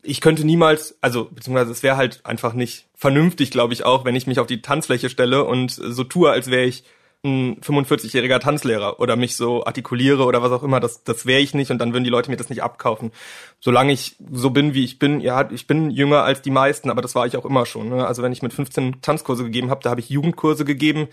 ich 0.03 0.21
könnte 0.21 0.45
niemals, 0.45 0.99
also 1.01 1.29
beziehungsweise 1.31 1.71
es 1.71 1.85
wäre 1.85 1.97
halt 1.97 2.21
einfach 2.25 2.53
nicht 2.53 2.87
vernünftig, 2.97 3.53
glaube 3.53 3.75
ich 3.75 3.85
auch, 3.85 4.05
wenn 4.05 4.17
ich 4.17 4.27
mich 4.27 4.41
auf 4.41 4.49
die 4.49 4.61
Tanzfläche 4.61 5.09
stelle 5.09 5.45
und 5.45 5.71
so 5.71 6.03
tue, 6.03 6.31
als 6.31 6.51
wäre 6.51 6.65
ich 6.65 6.83
ein 7.25 7.61
45-jähriger 7.61 8.39
Tanzlehrer 8.39 9.01
oder 9.01 9.17
mich 9.17 9.37
so 9.37 9.65
artikuliere 9.65 10.25
oder 10.25 10.43
was 10.43 10.53
auch 10.53 10.63
immer, 10.63 10.79
das, 10.79 11.03
das 11.03 11.27
wäre 11.27 11.41
ich 11.41 11.53
nicht 11.53 11.71
und 11.71 11.79
dann 11.79 11.93
würden 11.93 12.05
die 12.05 12.11
Leute 12.11 12.31
mir 12.31 12.37
das 12.37 12.49
nicht 12.49 12.63
abkaufen. 12.63 13.11
Solange 13.59 13.93
ich 13.93 14.17
so 14.31 14.51
bin, 14.51 14.73
wie 14.73 14.85
ich 14.85 14.99
bin, 15.01 15.21
ja, 15.21 15.51
ich 15.51 15.67
bin 15.67 15.91
jünger 15.91 16.23
als 16.23 16.43
die 16.43 16.53
meisten, 16.53 16.91
aber 16.91 17.03
das 17.03 17.17
war 17.17 17.27
ich 17.27 17.37
auch 17.37 17.45
immer 17.45 17.67
schon. 17.67 17.89
Ne? 17.89 18.07
Also 18.07 18.23
wenn 18.23 18.33
ich 18.33 18.43
mit 18.43 18.53
15 18.53 19.03
Tanzkurse 19.03 19.45
gegeben 19.45 19.71
habe, 19.71 19.83
da 19.83 19.91
habe 19.91 20.01
ich 20.01 20.11
Jugendkurse 20.11 20.65
gegeben, 20.65 21.09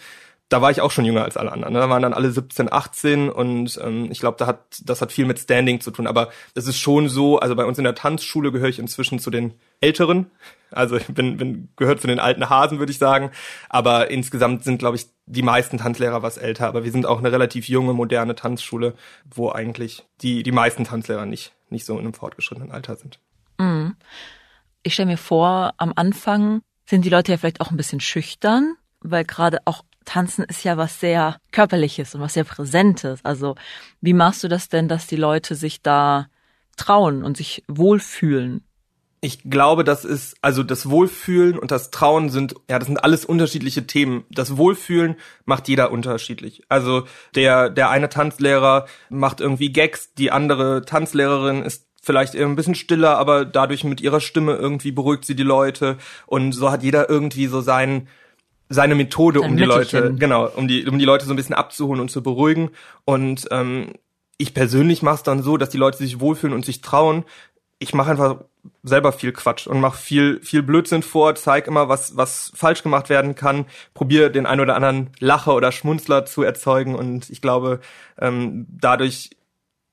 da 0.50 0.62
war 0.62 0.70
ich 0.70 0.82
auch 0.82 0.92
schon 0.92 1.06
jünger 1.06 1.24
als 1.24 1.38
alle 1.38 1.52
anderen. 1.52 1.74
Ne? 1.74 1.80
Da 1.80 1.90
waren 1.90 2.04
dann 2.04 2.14
alle 2.14 2.30
17, 2.30 2.72
18 2.72 3.30
und 3.30 3.80
ähm, 3.84 4.10
ich 4.12 4.20
glaube, 4.20 4.38
da 4.38 4.46
hat 4.46 4.60
das 4.84 5.02
hat 5.02 5.12
viel 5.12 5.26
mit 5.26 5.40
Standing 5.40 5.82
zu 5.82 5.90
tun. 5.90 6.06
Aber 6.06 6.30
es 6.54 6.68
ist 6.68 6.78
schon 6.78 7.10
so, 7.10 7.40
also 7.40 7.56
bei 7.56 7.66
uns 7.66 7.80
in 7.80 7.84
der 7.84 7.96
Tanzschule 7.96 8.52
gehöre 8.52 8.70
ich 8.70 8.78
inzwischen 8.78 9.18
zu 9.18 9.32
den 9.32 9.56
Älteren. 9.82 10.28
Also 10.72 10.98
ich 10.98 11.08
bin, 11.08 11.38
bin 11.38 11.70
gehört 11.76 12.02
zu 12.02 12.08
den 12.08 12.20
alten 12.20 12.50
Hasen, 12.50 12.80
würde 12.80 12.92
ich 12.92 12.98
sagen. 12.98 13.32
Aber 13.70 14.10
insgesamt 14.10 14.64
sind, 14.64 14.80
glaube 14.80 14.98
ich, 14.98 15.08
die 15.26 15.42
meisten 15.42 15.78
Tanzlehrer 15.78 16.22
was 16.22 16.38
älter. 16.38 16.68
Aber 16.68 16.84
wir 16.84 16.92
sind 16.92 17.06
auch 17.06 17.20
eine 17.20 17.32
relativ 17.32 17.68
junge, 17.68 17.94
moderne 17.94 18.36
Tanzschule, 18.36 18.96
wo 19.34 19.52
eigentlich 19.52 20.06
die, 20.22 20.44
die 20.44 20.52
meisten 20.52 20.84
Tanzlehrer 20.84 21.26
nicht, 21.26 21.54
nicht 21.70 21.86
so 21.86 21.94
in 21.94 22.00
einem 22.00 22.14
fortgeschrittenen 22.14 22.72
Alter 22.72 22.96
sind. 22.96 23.20
Mhm. 23.58 23.96
Ich 24.84 24.94
stelle 24.94 25.08
mir 25.08 25.18
vor, 25.18 25.74
am 25.78 25.94
Anfang 25.96 26.62
sind 26.86 27.06
die 27.06 27.10
Leute 27.10 27.32
ja 27.32 27.38
vielleicht 27.38 27.62
auch 27.62 27.72
ein 27.72 27.78
bisschen 27.78 28.00
schüchtern, 28.00 28.76
weil 29.00 29.26
gerade 29.26 29.60
auch 29.66 29.84
Tanzen 30.06 30.44
ist 30.46 30.64
ja 30.64 30.78
was 30.78 31.00
sehr 31.00 31.38
körperliches 31.52 32.16
und 32.16 32.22
was 32.22 32.36
sehr 32.36 32.44
präsentes. 32.44 33.20
Also 33.24 33.56
wie 34.02 34.14
machst 34.14 34.44
du 34.44 34.48
das 34.48 34.70
denn, 34.70 34.88
dass 34.88 35.08
die 35.08 35.16
Leute 35.16 35.56
sich 35.56 35.82
da 35.82 36.28
trauen 36.78 37.24
und 37.24 37.38
sich 37.38 37.64
wohlfühlen? 37.68 38.64
Ich 39.26 39.50
glaube, 39.50 39.84
das 39.84 40.06
ist, 40.06 40.36
also 40.44 40.62
das 40.62 40.88
Wohlfühlen 40.88 41.58
und 41.58 41.72
das 41.72 41.90
Trauen 41.90 42.30
sind, 42.30 42.54
ja, 42.70 42.78
das 42.78 42.86
sind 42.86 43.04
alles 43.04 43.26
unterschiedliche 43.26 43.88
Themen. 43.88 44.24
Das 44.30 44.56
Wohlfühlen 44.56 45.16
macht 45.46 45.68
jeder 45.68 45.92
unterschiedlich. 45.92 46.62
Also 46.70 47.06
der, 47.34 47.72
der 47.72 47.90
eine 47.90 48.08
Tanzlehrer 48.08 48.86
macht 49.10 49.42
irgendwie 49.42 49.74
Gags, 49.74 50.14
die 50.14 50.32
andere 50.32 50.86
Tanzlehrerin 50.86 51.64
ist 51.64 51.88
vielleicht 52.04 52.36
eher 52.36 52.46
ein 52.46 52.56
bisschen 52.56 52.76
stiller, 52.76 53.18
aber 53.18 53.46
dadurch 53.46 53.84
mit 53.84 54.00
ihrer 54.00 54.20
Stimme 54.20 54.54
irgendwie 54.58 54.92
beruhigt 54.92 55.26
sie 55.26 55.36
die 55.36 55.42
Leute 55.42 55.98
und 56.28 56.52
so 56.52 56.70
hat 56.70 56.84
jeder 56.84 57.10
irgendwie 57.10 57.48
so 57.48 57.62
seinen, 57.62 58.08
seine 58.70 58.94
Methode, 58.94 59.40
Sein 59.40 59.50
um 59.50 59.58
die 59.58 59.64
Leute, 59.64 60.14
genau, 60.14 60.48
um 60.56 60.68
die, 60.68 60.86
um 60.86 61.00
die 61.00 61.06
Leute 61.06 61.26
so 61.26 61.34
ein 61.34 61.36
bisschen 61.36 61.56
abzuholen 61.56 62.00
und 62.00 62.12
zu 62.12 62.22
beruhigen. 62.22 62.70
Und 63.06 63.48
ähm, 63.50 63.94
ich 64.38 64.54
persönlich 64.54 65.02
mache 65.02 65.16
es 65.16 65.24
dann 65.24 65.42
so, 65.42 65.58
dass 65.58 65.70
die 65.70 65.80
Leute 65.80 65.98
sich 65.98 66.20
wohlfühlen 66.20 66.54
und 66.54 66.64
sich 66.64 66.82
trauen. 66.82 67.26
Ich 67.80 67.94
mache 67.94 68.12
einfach 68.12 68.46
selber 68.84 69.12
viel 69.12 69.32
Quatsch 69.34 69.68
und 69.68 69.80
mache 69.80 69.98
viel 69.98 70.42
viel 70.42 70.64
Blödsinn 70.64 71.04
vor, 71.04 71.36
zeig 71.36 71.68
immer 71.68 71.90
was 71.90 72.16
was 72.18 72.52
falsch 72.56 72.84
gemacht 72.84 73.10
werden 73.10 73.36
kann, 73.36 73.66
probiere 73.94 74.32
den 74.32 74.46
ein 74.46 74.60
oder 74.60 74.76
anderen 74.76 75.12
Lacher 75.20 75.56
oder 75.56 75.72
Schmunzler 75.72 76.26
zu 76.26 76.42
erzeugen 76.44 76.96
und 76.96 77.30
ich 77.30 77.42
glaube 77.42 77.82
ähm, 78.18 78.66
dadurch 78.70 79.32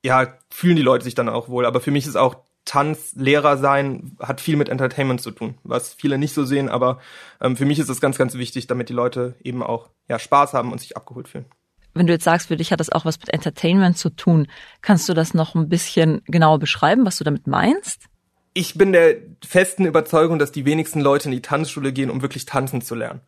ja 0.04 0.34
fühlen 0.50 0.76
die 0.76 0.82
Leute 0.82 1.04
sich 1.04 1.14
dann 1.14 1.28
auch 1.28 1.48
wohl. 1.48 1.66
Aber 1.66 1.80
für 1.80 1.90
mich 1.90 2.06
ist 2.06 2.16
auch 2.16 2.36
Tanzlehrer 2.64 3.56
sein 3.56 4.16
hat 4.20 4.40
viel 4.40 4.56
mit 4.56 4.68
Entertainment 4.68 5.20
zu 5.20 5.32
tun, 5.32 5.58
was 5.64 5.94
viele 5.94 6.16
nicht 6.18 6.32
so 6.32 6.44
sehen, 6.44 6.68
aber 6.68 7.00
ähm, 7.40 7.56
für 7.56 7.64
mich 7.64 7.78
ist 7.80 7.88
es 7.88 8.00
ganz, 8.00 8.18
ganz 8.18 8.34
wichtig, 8.34 8.68
damit 8.68 8.88
die 8.88 8.92
Leute 8.94 9.34
eben 9.42 9.62
auch 9.62 9.90
ja 10.08 10.18
Spaß 10.18 10.54
haben 10.54 10.70
und 10.70 10.80
sich 10.80 10.96
abgeholt 10.96 11.28
fühlen. 11.28 11.46
Wenn 11.94 12.06
du 12.06 12.12
jetzt 12.12 12.24
sagst, 12.24 12.48
für 12.48 12.56
dich 12.56 12.72
hat 12.72 12.80
das 12.80 12.90
auch 12.90 13.04
was 13.04 13.18
mit 13.20 13.32
Entertainment 13.32 13.98
zu 13.98 14.10
tun, 14.10 14.46
kannst 14.80 15.08
du 15.08 15.14
das 15.14 15.34
noch 15.34 15.54
ein 15.54 15.68
bisschen 15.68 16.22
genauer 16.26 16.58
beschreiben, 16.58 17.04
was 17.04 17.18
du 17.18 17.24
damit 17.24 17.46
meinst? 17.46 18.06
Ich 18.54 18.74
bin 18.74 18.92
der 18.92 19.16
festen 19.44 19.86
Überzeugung, 19.86 20.38
dass 20.38 20.52
die 20.52 20.64
wenigsten 20.64 21.00
Leute 21.00 21.26
in 21.26 21.32
die 21.32 21.42
Tanzschule 21.42 21.92
gehen, 21.92 22.10
um 22.10 22.22
wirklich 22.22 22.44
tanzen 22.44 22.82
zu 22.82 22.94
lernen 22.94 23.20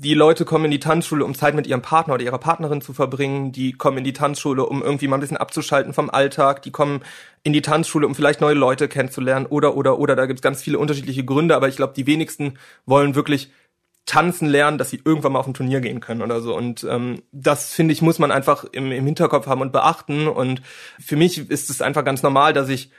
die 0.00 0.14
Leute 0.14 0.44
kommen 0.44 0.66
in 0.66 0.70
die 0.70 0.78
Tanzschule, 0.78 1.24
um 1.24 1.34
Zeit 1.34 1.54
mit 1.56 1.66
ihrem 1.66 1.82
Partner 1.82 2.14
oder 2.14 2.22
ihrer 2.22 2.38
Partnerin 2.38 2.80
zu 2.80 2.92
verbringen. 2.92 3.50
Die 3.50 3.72
kommen 3.72 3.98
in 3.98 4.04
die 4.04 4.12
Tanzschule, 4.12 4.64
um 4.64 4.80
irgendwie 4.80 5.08
mal 5.08 5.16
ein 5.16 5.20
bisschen 5.20 5.36
abzuschalten 5.36 5.92
vom 5.92 6.08
Alltag. 6.08 6.62
Die 6.62 6.70
kommen 6.70 7.00
in 7.42 7.52
die 7.52 7.62
Tanzschule, 7.62 8.06
um 8.06 8.14
vielleicht 8.14 8.40
neue 8.40 8.54
Leute 8.54 8.86
kennenzulernen 8.86 9.46
oder, 9.46 9.76
oder, 9.76 9.98
oder. 9.98 10.14
Da 10.14 10.26
gibt's 10.26 10.40
ganz 10.40 10.62
viele 10.62 10.78
unterschiedliche 10.78 11.24
Gründe, 11.24 11.56
aber 11.56 11.68
ich 11.68 11.74
glaube, 11.74 11.94
die 11.96 12.06
wenigsten 12.06 12.58
wollen 12.86 13.16
wirklich 13.16 13.50
tanzen 14.08 14.48
lernen, 14.48 14.78
dass 14.78 14.90
sie 14.90 15.00
irgendwann 15.04 15.32
mal 15.32 15.38
auf 15.38 15.46
ein 15.46 15.54
Turnier 15.54 15.80
gehen 15.80 16.00
können 16.00 16.22
oder 16.22 16.40
so. 16.40 16.56
Und 16.56 16.84
ähm, 16.88 17.22
das, 17.30 17.74
finde 17.74 17.92
ich, 17.92 18.02
muss 18.02 18.18
man 18.18 18.32
einfach 18.32 18.64
im, 18.72 18.90
im 18.90 19.04
Hinterkopf 19.04 19.46
haben 19.46 19.60
und 19.60 19.70
beachten. 19.70 20.26
Und 20.26 20.62
für 20.98 21.16
mich 21.16 21.50
ist 21.50 21.70
es 21.70 21.82
einfach 21.82 22.04
ganz 22.04 22.22
normal, 22.22 22.52
dass 22.52 22.68
ich 22.68 22.90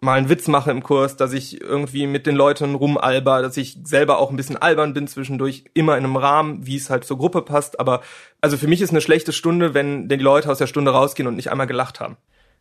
mal 0.00 0.18
einen 0.18 0.28
Witz 0.28 0.48
mache 0.48 0.70
im 0.70 0.82
Kurs, 0.82 1.16
dass 1.16 1.32
ich 1.32 1.60
irgendwie 1.60 2.06
mit 2.06 2.26
den 2.26 2.36
Leuten 2.36 2.74
rumalber, 2.74 3.42
dass 3.42 3.56
ich 3.56 3.78
selber 3.84 4.18
auch 4.18 4.30
ein 4.30 4.36
bisschen 4.36 4.56
albern 4.56 4.94
bin 4.94 5.06
zwischendurch, 5.08 5.64
immer 5.74 5.96
in 5.96 6.04
einem 6.04 6.16
Rahmen, 6.16 6.66
wie 6.66 6.76
es 6.76 6.90
halt 6.90 7.04
zur 7.04 7.18
Gruppe 7.18 7.42
passt. 7.42 7.78
Aber 7.78 8.02
also 8.40 8.56
für 8.56 8.66
mich 8.66 8.80
ist 8.80 8.90
eine 8.90 9.00
schlechte 9.00 9.32
Stunde, 9.32 9.74
wenn 9.74 10.08
die 10.08 10.16
Leute 10.16 10.50
aus 10.50 10.58
der 10.58 10.66
Stunde 10.66 10.90
rausgehen 10.90 11.26
und 11.26 11.36
nicht 11.36 11.50
einmal 11.50 11.66
gelacht 11.66 12.00
haben. 12.00 12.16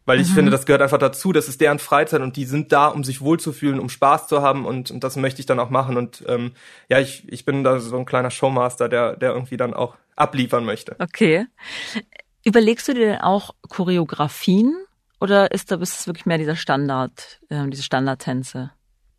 Weil 0.06 0.20
ich 0.20 0.30
mhm. 0.30 0.34
finde, 0.34 0.52
das 0.52 0.66
gehört 0.66 0.84
einfach 0.84 1.00
dazu, 1.00 1.32
das 1.32 1.48
ist 1.48 1.62
deren 1.62 1.80
Freizeit 1.80 2.22
und 2.22 2.36
die 2.36 2.46
sind 2.46 2.72
da, 2.72 2.88
um 2.88 3.04
sich 3.04 3.22
wohlzufühlen, 3.22 3.80
um 3.80 3.90
Spaß 3.90 4.28
zu 4.28 4.42
haben 4.42 4.66
und, 4.66 4.92
und 4.92 5.04
das 5.04 5.16
möchte 5.16 5.40
ich 5.40 5.48
dann 5.48 5.60
auch 5.60 5.72
machen. 5.72 5.98
Und 5.98 6.24
ähm, 6.28 6.54
ja, 6.90 7.00
ich, 7.00 7.24
ich 7.28 7.44
bin 7.44 7.64
da 7.64 7.80
so 7.80 7.98
ein 7.98 8.06
kleiner 8.06 8.30
Showmaster, 8.30 8.88
der, 8.88 9.16
der 9.16 9.32
irgendwie 9.32 9.58
dann 9.58 9.74
auch 9.74 9.96
abliefern 10.16 10.64
möchte. 10.64 10.96
Okay. 11.00 11.48
Überlegst 12.44 12.88
du 12.88 12.94
dir 12.94 13.08
denn 13.08 13.22
auch 13.22 13.56
Choreografien 13.68 14.76
oder 15.20 15.52
ist 15.52 15.72
da 15.72 15.78
ist 15.78 16.00
es 16.00 16.08
wirklich 16.08 16.28
mehr 16.28 16.38
dieser 16.38 16.56
Standard, 16.56 17.40
äh, 17.50 17.68
diese 17.68 17.82
Standardtänze? 17.82 18.72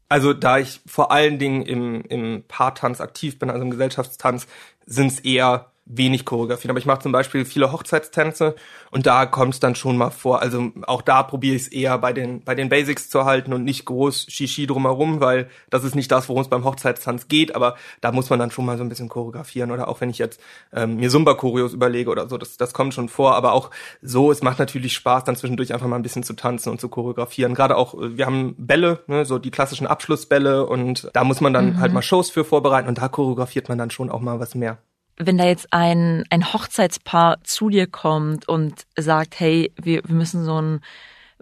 Also 0.08 0.32
da 0.32 0.58
ich 0.58 0.80
vor 0.86 1.10
allen 1.10 1.40
Dingen 1.40 1.62
im, 1.62 2.02
im 2.02 2.44
Paartanz 2.46 3.00
aktiv 3.00 3.40
bin, 3.40 3.50
also 3.50 3.62
im 3.62 3.70
Gesellschaftstanz, 3.70 4.46
sind 4.84 5.08
es 5.08 5.20
eher 5.20 5.72
wenig 5.86 6.24
choreografieren. 6.24 6.70
Aber 6.70 6.80
ich 6.80 6.86
mache 6.86 6.98
zum 6.98 7.12
Beispiel 7.12 7.44
viele 7.44 7.72
Hochzeitstänze 7.72 8.56
und 8.90 9.06
da 9.06 9.24
kommt 9.24 9.54
es 9.54 9.60
dann 9.60 9.76
schon 9.76 9.96
mal 9.96 10.10
vor. 10.10 10.42
Also 10.42 10.72
auch 10.82 11.00
da 11.00 11.22
probiere 11.22 11.54
ich 11.54 11.62
es 11.62 11.68
eher 11.68 11.96
bei 11.98 12.12
den, 12.12 12.42
bei 12.42 12.54
den 12.54 12.68
Basics 12.68 13.08
zu 13.08 13.24
halten 13.24 13.52
und 13.52 13.64
nicht 13.64 13.84
groß 13.84 14.26
Shishi 14.28 14.66
drumherum, 14.66 15.20
weil 15.20 15.48
das 15.70 15.84
ist 15.84 15.94
nicht 15.94 16.10
das, 16.10 16.28
worum 16.28 16.42
es 16.42 16.48
beim 16.48 16.64
Hochzeitstanz 16.64 17.28
geht. 17.28 17.54
Aber 17.54 17.76
da 18.00 18.10
muss 18.10 18.28
man 18.30 18.38
dann 18.40 18.50
schon 18.50 18.66
mal 18.66 18.76
so 18.76 18.84
ein 18.84 18.88
bisschen 18.88 19.08
choreografieren. 19.08 19.70
Oder 19.70 19.86
auch 19.88 20.00
wenn 20.00 20.10
ich 20.10 20.18
jetzt 20.18 20.40
ähm, 20.72 20.96
mir 20.96 21.08
Zumba-Choreos 21.08 21.72
überlege 21.72 22.10
oder 22.10 22.28
so, 22.28 22.36
das, 22.36 22.56
das 22.56 22.74
kommt 22.74 22.92
schon 22.92 23.08
vor. 23.08 23.36
Aber 23.36 23.52
auch 23.52 23.70
so, 24.02 24.32
es 24.32 24.42
macht 24.42 24.58
natürlich 24.58 24.92
Spaß, 24.92 25.22
dann 25.24 25.36
zwischendurch 25.36 25.72
einfach 25.72 25.86
mal 25.86 25.96
ein 25.96 26.02
bisschen 26.02 26.24
zu 26.24 26.34
tanzen 26.34 26.70
und 26.70 26.80
zu 26.80 26.88
choreografieren. 26.88 27.54
Gerade 27.54 27.76
auch, 27.76 27.94
äh, 27.94 28.18
wir 28.18 28.26
haben 28.26 28.56
Bälle, 28.58 29.04
ne, 29.06 29.24
so 29.24 29.38
die 29.38 29.52
klassischen 29.52 29.86
Abschlussbälle 29.86 30.66
und 30.66 31.08
da 31.12 31.22
muss 31.22 31.40
man 31.40 31.52
dann 31.52 31.74
mhm. 31.74 31.80
halt 31.80 31.92
mal 31.92 32.02
Shows 32.02 32.30
für 32.30 32.44
vorbereiten 32.44 32.88
und 32.88 32.98
da 32.98 33.08
choreografiert 33.08 33.68
man 33.68 33.78
dann 33.78 33.90
schon 33.90 34.10
auch 34.10 34.20
mal 34.20 34.40
was 34.40 34.56
mehr 34.56 34.78
wenn 35.18 35.38
da 35.38 35.44
jetzt 35.44 35.72
ein, 35.72 36.24
ein 36.30 36.52
Hochzeitspaar 36.52 37.38
zu 37.42 37.68
dir 37.70 37.86
kommt 37.86 38.48
und 38.48 38.86
sagt, 38.96 39.40
hey, 39.40 39.72
wir, 39.80 40.02
wir 40.04 40.14
müssen 40.14 40.44
so 40.44 40.60
ein 40.60 40.80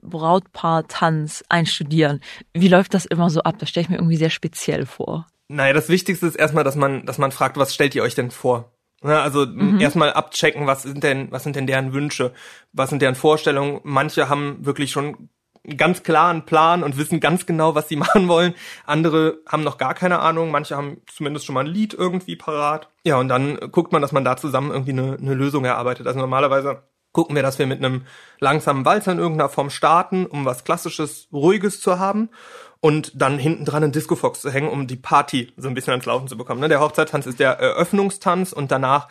Brautpaar-Tanz 0.02 1.44
einstudieren, 1.48 2.20
wie 2.52 2.68
läuft 2.68 2.94
das 2.94 3.06
immer 3.06 3.30
so 3.30 3.42
ab? 3.42 3.56
Das 3.58 3.70
stelle 3.70 3.84
ich 3.84 3.90
mir 3.90 3.96
irgendwie 3.96 4.16
sehr 4.16 4.30
speziell 4.30 4.86
vor. 4.86 5.26
Naja, 5.48 5.72
das 5.72 5.88
Wichtigste 5.88 6.26
ist 6.26 6.36
erstmal, 6.36 6.64
dass 6.64 6.76
man, 6.76 7.06
dass 7.06 7.18
man 7.18 7.32
fragt, 7.32 7.56
was 7.56 7.74
stellt 7.74 7.94
ihr 7.94 8.02
euch 8.02 8.14
denn 8.14 8.30
vor? 8.30 8.72
Ja, 9.02 9.22
also 9.22 9.44
mhm. 9.44 9.80
erstmal 9.80 10.14
abchecken, 10.14 10.66
was 10.66 10.82
sind 10.82 11.04
denn, 11.04 11.30
was 11.30 11.42
sind 11.42 11.56
denn 11.56 11.66
deren 11.66 11.92
Wünsche, 11.92 12.32
was 12.72 12.88
sind 12.88 13.02
deren 13.02 13.14
Vorstellungen. 13.14 13.80
Manche 13.82 14.30
haben 14.30 14.64
wirklich 14.64 14.92
schon 14.92 15.28
ganz 15.76 16.02
klaren 16.02 16.44
Plan 16.44 16.82
und 16.82 16.98
wissen 16.98 17.20
ganz 17.20 17.46
genau, 17.46 17.74
was 17.74 17.88
sie 17.88 17.96
machen 18.04 18.28
wollen. 18.28 18.54
Andere 18.86 19.38
haben 19.48 19.64
noch 19.64 19.78
gar 19.78 19.94
keine 19.94 20.20
Ahnung. 20.20 20.50
Manche 20.50 20.76
haben 20.76 21.00
zumindest 21.06 21.46
schon 21.46 21.54
mal 21.54 21.64
ein 21.64 21.72
Lied 21.72 21.94
irgendwie 21.94 22.36
parat. 22.36 22.88
Ja, 23.04 23.16
und 23.18 23.28
dann 23.28 23.58
guckt 23.70 23.92
man, 23.92 24.02
dass 24.02 24.12
man 24.12 24.24
da 24.24 24.36
zusammen 24.36 24.70
irgendwie 24.70 24.92
eine, 24.92 25.16
eine 25.20 25.34
Lösung 25.34 25.64
erarbeitet. 25.64 26.06
Also 26.06 26.18
normalerweise 26.18 26.82
gucken 27.12 27.36
wir, 27.36 27.42
dass 27.42 27.58
wir 27.58 27.66
mit 27.66 27.78
einem 27.78 28.02
langsamen 28.40 28.84
Walzer 28.84 29.12
in 29.12 29.18
irgendeiner 29.18 29.48
Form 29.48 29.70
starten, 29.70 30.26
um 30.26 30.44
was 30.44 30.64
klassisches, 30.64 31.28
ruhiges 31.32 31.80
zu 31.80 31.98
haben 31.98 32.28
und 32.80 33.12
dann 33.14 33.38
hinten 33.38 33.64
dran 33.64 33.82
einen 33.82 33.92
Disco-Fox 33.92 34.42
zu 34.42 34.50
hängen, 34.50 34.68
um 34.68 34.86
die 34.86 34.96
Party 34.96 35.52
so 35.56 35.68
ein 35.68 35.74
bisschen 35.74 35.92
ans 35.92 36.04
Laufen 36.04 36.28
zu 36.28 36.36
bekommen. 36.36 36.60
Ne? 36.60 36.68
Der 36.68 36.80
Hochzeitstanz 36.80 37.24
ist 37.24 37.40
der 37.40 37.52
Eröffnungstanz 37.52 38.52
und 38.52 38.70
danach 38.70 39.08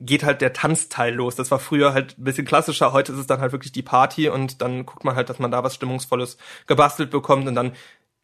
geht 0.00 0.24
halt 0.24 0.40
der 0.40 0.52
Tanzteil 0.52 1.14
los. 1.14 1.36
Das 1.36 1.50
war 1.50 1.58
früher 1.58 1.92
halt 1.92 2.18
ein 2.18 2.24
bisschen 2.24 2.46
klassischer, 2.46 2.92
heute 2.92 3.12
ist 3.12 3.18
es 3.18 3.26
dann 3.26 3.40
halt 3.40 3.52
wirklich 3.52 3.72
die 3.72 3.82
Party 3.82 4.28
und 4.28 4.62
dann 4.62 4.86
guckt 4.86 5.04
man 5.04 5.14
halt, 5.14 5.28
dass 5.28 5.38
man 5.38 5.50
da 5.50 5.62
was 5.62 5.74
Stimmungsvolles 5.74 6.38
gebastelt 6.66 7.10
bekommt 7.10 7.46
und 7.46 7.54
dann 7.54 7.72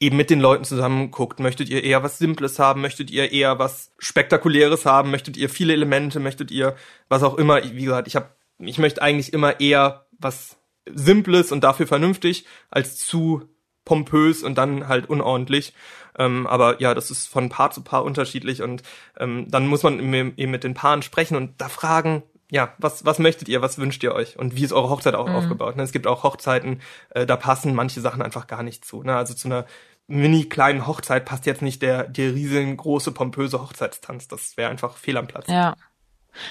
eben 0.00 0.16
mit 0.16 0.30
den 0.30 0.40
Leuten 0.40 0.64
zusammen 0.64 1.10
guckt. 1.10 1.40
Möchtet 1.40 1.68
ihr 1.68 1.84
eher 1.84 2.02
was 2.02 2.18
Simples 2.18 2.58
haben? 2.58 2.80
Möchtet 2.80 3.10
ihr 3.10 3.32
eher 3.32 3.58
was 3.58 3.92
Spektakuläres 3.98 4.86
haben? 4.86 5.10
Möchtet 5.10 5.36
ihr 5.36 5.48
viele 5.48 5.72
Elemente? 5.72 6.20
Möchtet 6.20 6.50
ihr 6.50 6.76
was 7.08 7.22
auch 7.22 7.36
immer? 7.36 7.62
Wie 7.62 7.84
gesagt, 7.84 8.08
ich 8.08 8.16
habe, 8.16 8.28
ich 8.58 8.78
möchte 8.78 9.02
eigentlich 9.02 9.32
immer 9.32 9.60
eher 9.60 10.06
was 10.18 10.56
Simples 10.86 11.52
und 11.52 11.64
dafür 11.64 11.86
vernünftig 11.86 12.46
als 12.70 12.98
zu 12.98 13.48
pompös 13.86 14.42
und 14.42 14.58
dann 14.58 14.88
halt 14.88 15.08
unordentlich. 15.08 15.72
Ähm, 16.18 16.46
aber 16.46 16.82
ja, 16.82 16.92
das 16.92 17.10
ist 17.10 17.26
von 17.26 17.48
Paar 17.48 17.70
zu 17.70 17.80
Paar 17.80 18.04
unterschiedlich 18.04 18.60
und 18.60 18.82
ähm, 19.18 19.46
dann 19.48 19.66
muss 19.66 19.82
man 19.82 19.98
eben 20.12 20.50
mit 20.50 20.64
den 20.64 20.74
Paaren 20.74 21.00
sprechen 21.00 21.36
und 21.36 21.58
da 21.58 21.70
fragen, 21.70 22.22
ja, 22.50 22.74
was, 22.78 23.04
was 23.04 23.18
möchtet 23.18 23.48
ihr, 23.48 23.62
was 23.62 23.78
wünscht 23.78 24.02
ihr 24.02 24.14
euch 24.14 24.38
und 24.38 24.56
wie 24.56 24.64
ist 24.64 24.72
eure 24.72 24.90
Hochzeit 24.90 25.14
auch 25.14 25.28
mhm. 25.28 25.34
aufgebaut? 25.34 25.76
Ne? 25.76 25.82
Es 25.82 25.92
gibt 25.92 26.06
auch 26.06 26.22
Hochzeiten, 26.22 26.80
äh, 27.10 27.26
da 27.26 27.36
passen 27.36 27.74
manche 27.74 28.00
Sachen 28.00 28.22
einfach 28.22 28.46
gar 28.46 28.62
nicht 28.62 28.84
zu. 28.84 29.02
Ne? 29.02 29.16
Also 29.16 29.34
zu 29.34 29.48
einer 29.48 29.66
mini 30.06 30.44
kleinen 30.44 30.86
Hochzeit 30.86 31.24
passt 31.24 31.46
jetzt 31.46 31.62
nicht 31.62 31.82
der, 31.82 32.04
der 32.04 32.34
riesengroße, 32.34 33.12
pompöse 33.12 33.60
Hochzeitstanz. 33.60 34.28
Das 34.28 34.56
wäre 34.56 34.70
einfach 34.70 34.96
fehl 34.96 35.16
am 35.16 35.26
Platz. 35.26 35.46
Ja. 35.48 35.74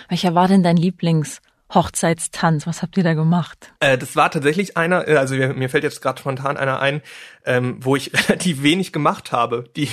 Welcher 0.10 0.36
war 0.36 0.48
denn 0.48 0.64
dein 0.64 0.78
Lieblings- 0.78 1.42
Hochzeitstanz. 1.76 2.66
Was 2.66 2.82
habt 2.82 2.98
ihr 2.98 3.04
da 3.04 3.14
gemacht? 3.14 3.74
Äh, 3.80 3.98
das 3.98 4.16
war 4.16 4.32
tatsächlich 4.32 4.78
einer, 4.78 5.08
äh, 5.08 5.18
also 5.18 5.36
mir, 5.36 5.70
fällt 5.70 5.84
jetzt 5.84 6.02
gerade 6.02 6.20
spontan 6.20 6.58
einer 6.58 6.80
ein, 6.80 7.02
ähm, 7.46 7.78
wo 7.82 7.96
ich 7.96 8.12
relativ 8.30 8.64
wenig 8.64 8.92
gemacht 8.94 9.32
habe. 9.32 9.66
Die, 9.76 9.90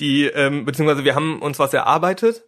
die, 0.00 0.26
ähm, 0.26 0.64
beziehungsweise 0.64 1.04
wir 1.04 1.14
haben 1.14 1.40
uns 1.40 1.58
was 1.58 1.72
erarbeitet 1.72 2.42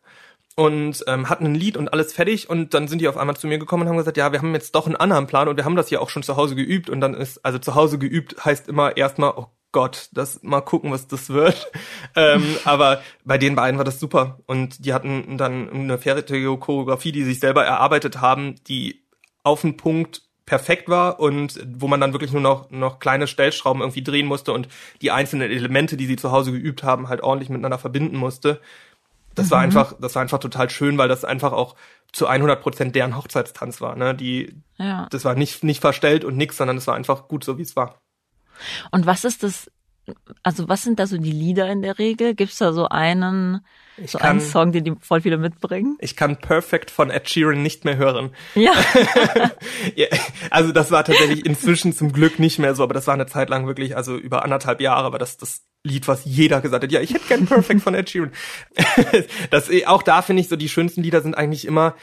und 0.55 1.05
ähm, 1.07 1.29
hatten 1.29 1.47
ein 1.47 1.55
Lied 1.55 1.77
und 1.77 1.93
alles 1.93 2.13
fertig 2.13 2.51
und 2.51 2.75
dann 2.75 2.89
sind 2.89 3.01
die 3.01 3.09
auf 3.09 3.17
einmal 3.17 3.37
zu 3.37 3.47
mir 3.47 3.59
gekommen 3.59 3.85
und 3.85 3.89
haben 3.89 3.97
gesagt, 3.97 4.17
ja, 4.17 4.33
wir 4.33 4.41
haben 4.41 4.53
jetzt 4.53 4.75
doch 4.75 4.87
einen 4.87 4.97
anderen 4.97 5.27
Plan 5.27 5.49
und 5.49 5.57
wir 5.57 5.65
haben 5.65 5.77
das 5.77 5.91
ja 5.91 6.01
auch 6.01 6.11
schon 6.11 6.23
zu 6.23 6.37
Hause 6.37 6.55
geübt 6.57 6.91
und 6.91 7.01
dann 7.01 7.15
ist, 7.15 7.45
also 7.45 7.59
zu 7.59 7.75
Hause 7.75 7.99
geübt 7.99 8.45
heißt 8.45 8.69
immer 8.69 8.97
erstmal, 8.97 9.33
oh 9.37 9.47
Gott, 9.73 10.11
das 10.13 10.43
mal 10.43 10.61
gucken, 10.61 10.93
was 10.93 11.09
das 11.09 11.31
wird. 11.31 11.73
ähm, 12.17 12.45
aber 12.65 13.03
bei 13.25 13.39
den 13.39 13.55
beiden 13.55 13.79
war 13.79 13.85
das 13.85 13.99
super. 13.99 14.39
Und 14.47 14.85
die 14.85 14.93
hatten 14.93 15.39
dann 15.39 15.71
eine 15.71 15.99
fertige 15.99 16.57
Choreografie, 16.59 17.13
die 17.13 17.25
sich 17.25 17.41
selber 17.41 17.65
erarbeitet 17.65 18.21
haben, 18.21 18.57
die 18.69 19.03
auf 19.43 19.63
den 19.63 19.77
Punkt 19.77 20.23
perfekt 20.45 20.89
war 20.89 21.21
und 21.21 21.59
wo 21.67 21.89
man 21.89 22.01
dann 22.01 22.13
wirklich 22.13 22.33
nur 22.33 22.43
noch, 22.43 22.71
noch 22.71 22.99
kleine 22.99 23.27
Stellschrauben 23.27 23.81
irgendwie 23.81 24.03
drehen 24.03 24.27
musste 24.27 24.53
und 24.53 24.69
die 25.01 25.11
einzelnen 25.11 25.51
Elemente, 25.51 25.97
die 25.97 26.07
sie 26.07 26.17
zu 26.17 26.33
Hause 26.33 26.53
geübt 26.53 26.83
haben, 26.83 27.09
halt 27.09 27.23
ordentlich 27.23 27.49
miteinander 27.49 27.79
verbinden 27.79 28.17
musste. 28.17 28.61
Das 29.35 29.47
mhm. 29.47 29.51
war 29.51 29.61
einfach, 29.61 29.95
das 30.01 30.15
war 30.15 30.23
einfach 30.23 30.41
total 30.41 30.69
schön, 30.69 30.99
weil 30.99 31.09
das 31.09 31.25
einfach 31.25 31.53
auch 31.53 31.77
zu 32.13 32.27
100 32.27 32.61
Prozent 32.61 32.95
deren 32.95 33.17
Hochzeitstanz 33.17 33.81
war. 33.81 33.97
Ne? 33.97 34.15
Die, 34.15 34.55
ja. 34.77 35.07
das 35.11 35.25
war 35.25 35.35
nicht, 35.35 35.65
nicht 35.65 35.81
verstellt 35.81 36.25
und 36.25 36.37
nix, 36.37 36.57
sondern 36.57 36.77
es 36.77 36.87
war 36.87 36.97
einfach 36.97 37.29
gut 37.29 37.45
so, 37.45 37.57
wie 37.57 37.63
es 37.63 37.77
war. 37.77 38.03
Und 38.91 39.07
was 39.07 39.25
ist 39.25 39.43
das, 39.43 39.71
also 40.43 40.69
was 40.69 40.83
sind 40.83 40.99
da 40.99 41.07
so 41.07 41.17
die 41.17 41.33
Lieder 41.33 41.71
in 41.71 41.83
der 41.83 41.99
Regel? 41.99 42.35
Gibt's 42.35 42.59
da 42.59 42.73
so 42.73 42.89
einen, 42.89 43.65
ich 43.97 44.11
so 44.11 44.19
kann, 44.19 44.31
einen 44.31 44.41
Song, 44.41 44.73
den 44.73 44.85
die 44.85 44.95
voll 45.01 45.21
viele 45.21 45.39
mitbringen? 45.39 45.97
Ich 46.01 46.17
kann 46.17 46.37
Perfect 46.37 46.91
von 46.91 47.11
Ed 47.11 47.29
Sheeran 47.29 47.63
nicht 47.63 47.85
mehr 47.85 47.97
hören. 47.97 48.35
Ja. 48.55 48.73
ja. 49.95 50.07
Also 50.51 50.73
das 50.73 50.91
war 50.91 51.05
tatsächlich 51.05 51.47
inzwischen 51.47 51.93
zum 51.93 52.13
Glück 52.13 52.39
nicht 52.39 52.59
mehr 52.59 52.75
so, 52.75 52.83
aber 52.83 52.95
das 52.95 53.07
war 53.07 53.15
eine 53.15 53.27
Zeit 53.27 53.49
lang 53.49 53.67
wirklich, 53.67 53.97
also 53.97 54.17
über 54.17 54.45
anderthalb 54.45 54.81
Jahre, 54.81 55.07
aber 55.07 55.19
das, 55.19 55.37
das 55.37 55.63
Lied, 55.85 56.07
was 56.07 56.25
jeder 56.25 56.61
gesagt 56.61 56.85
hat. 56.85 56.93
Ja, 56.93 57.01
ich 57.01 57.13
hätte 57.13 57.27
gern 57.27 57.47
Perfect 57.47 57.83
von 57.83 57.95
Ed 57.95 58.11
Sheeran. 58.11 58.33
das, 59.51 59.71
auch 59.87 60.03
da 60.03 60.23
finde 60.23 60.41
ich 60.41 60.49
so, 60.49 60.57
die 60.57 60.69
schönsten 60.69 61.03
Lieder 61.03 61.23
sind 61.23 61.37
eigentlich 61.37 61.67
immer 61.67 61.95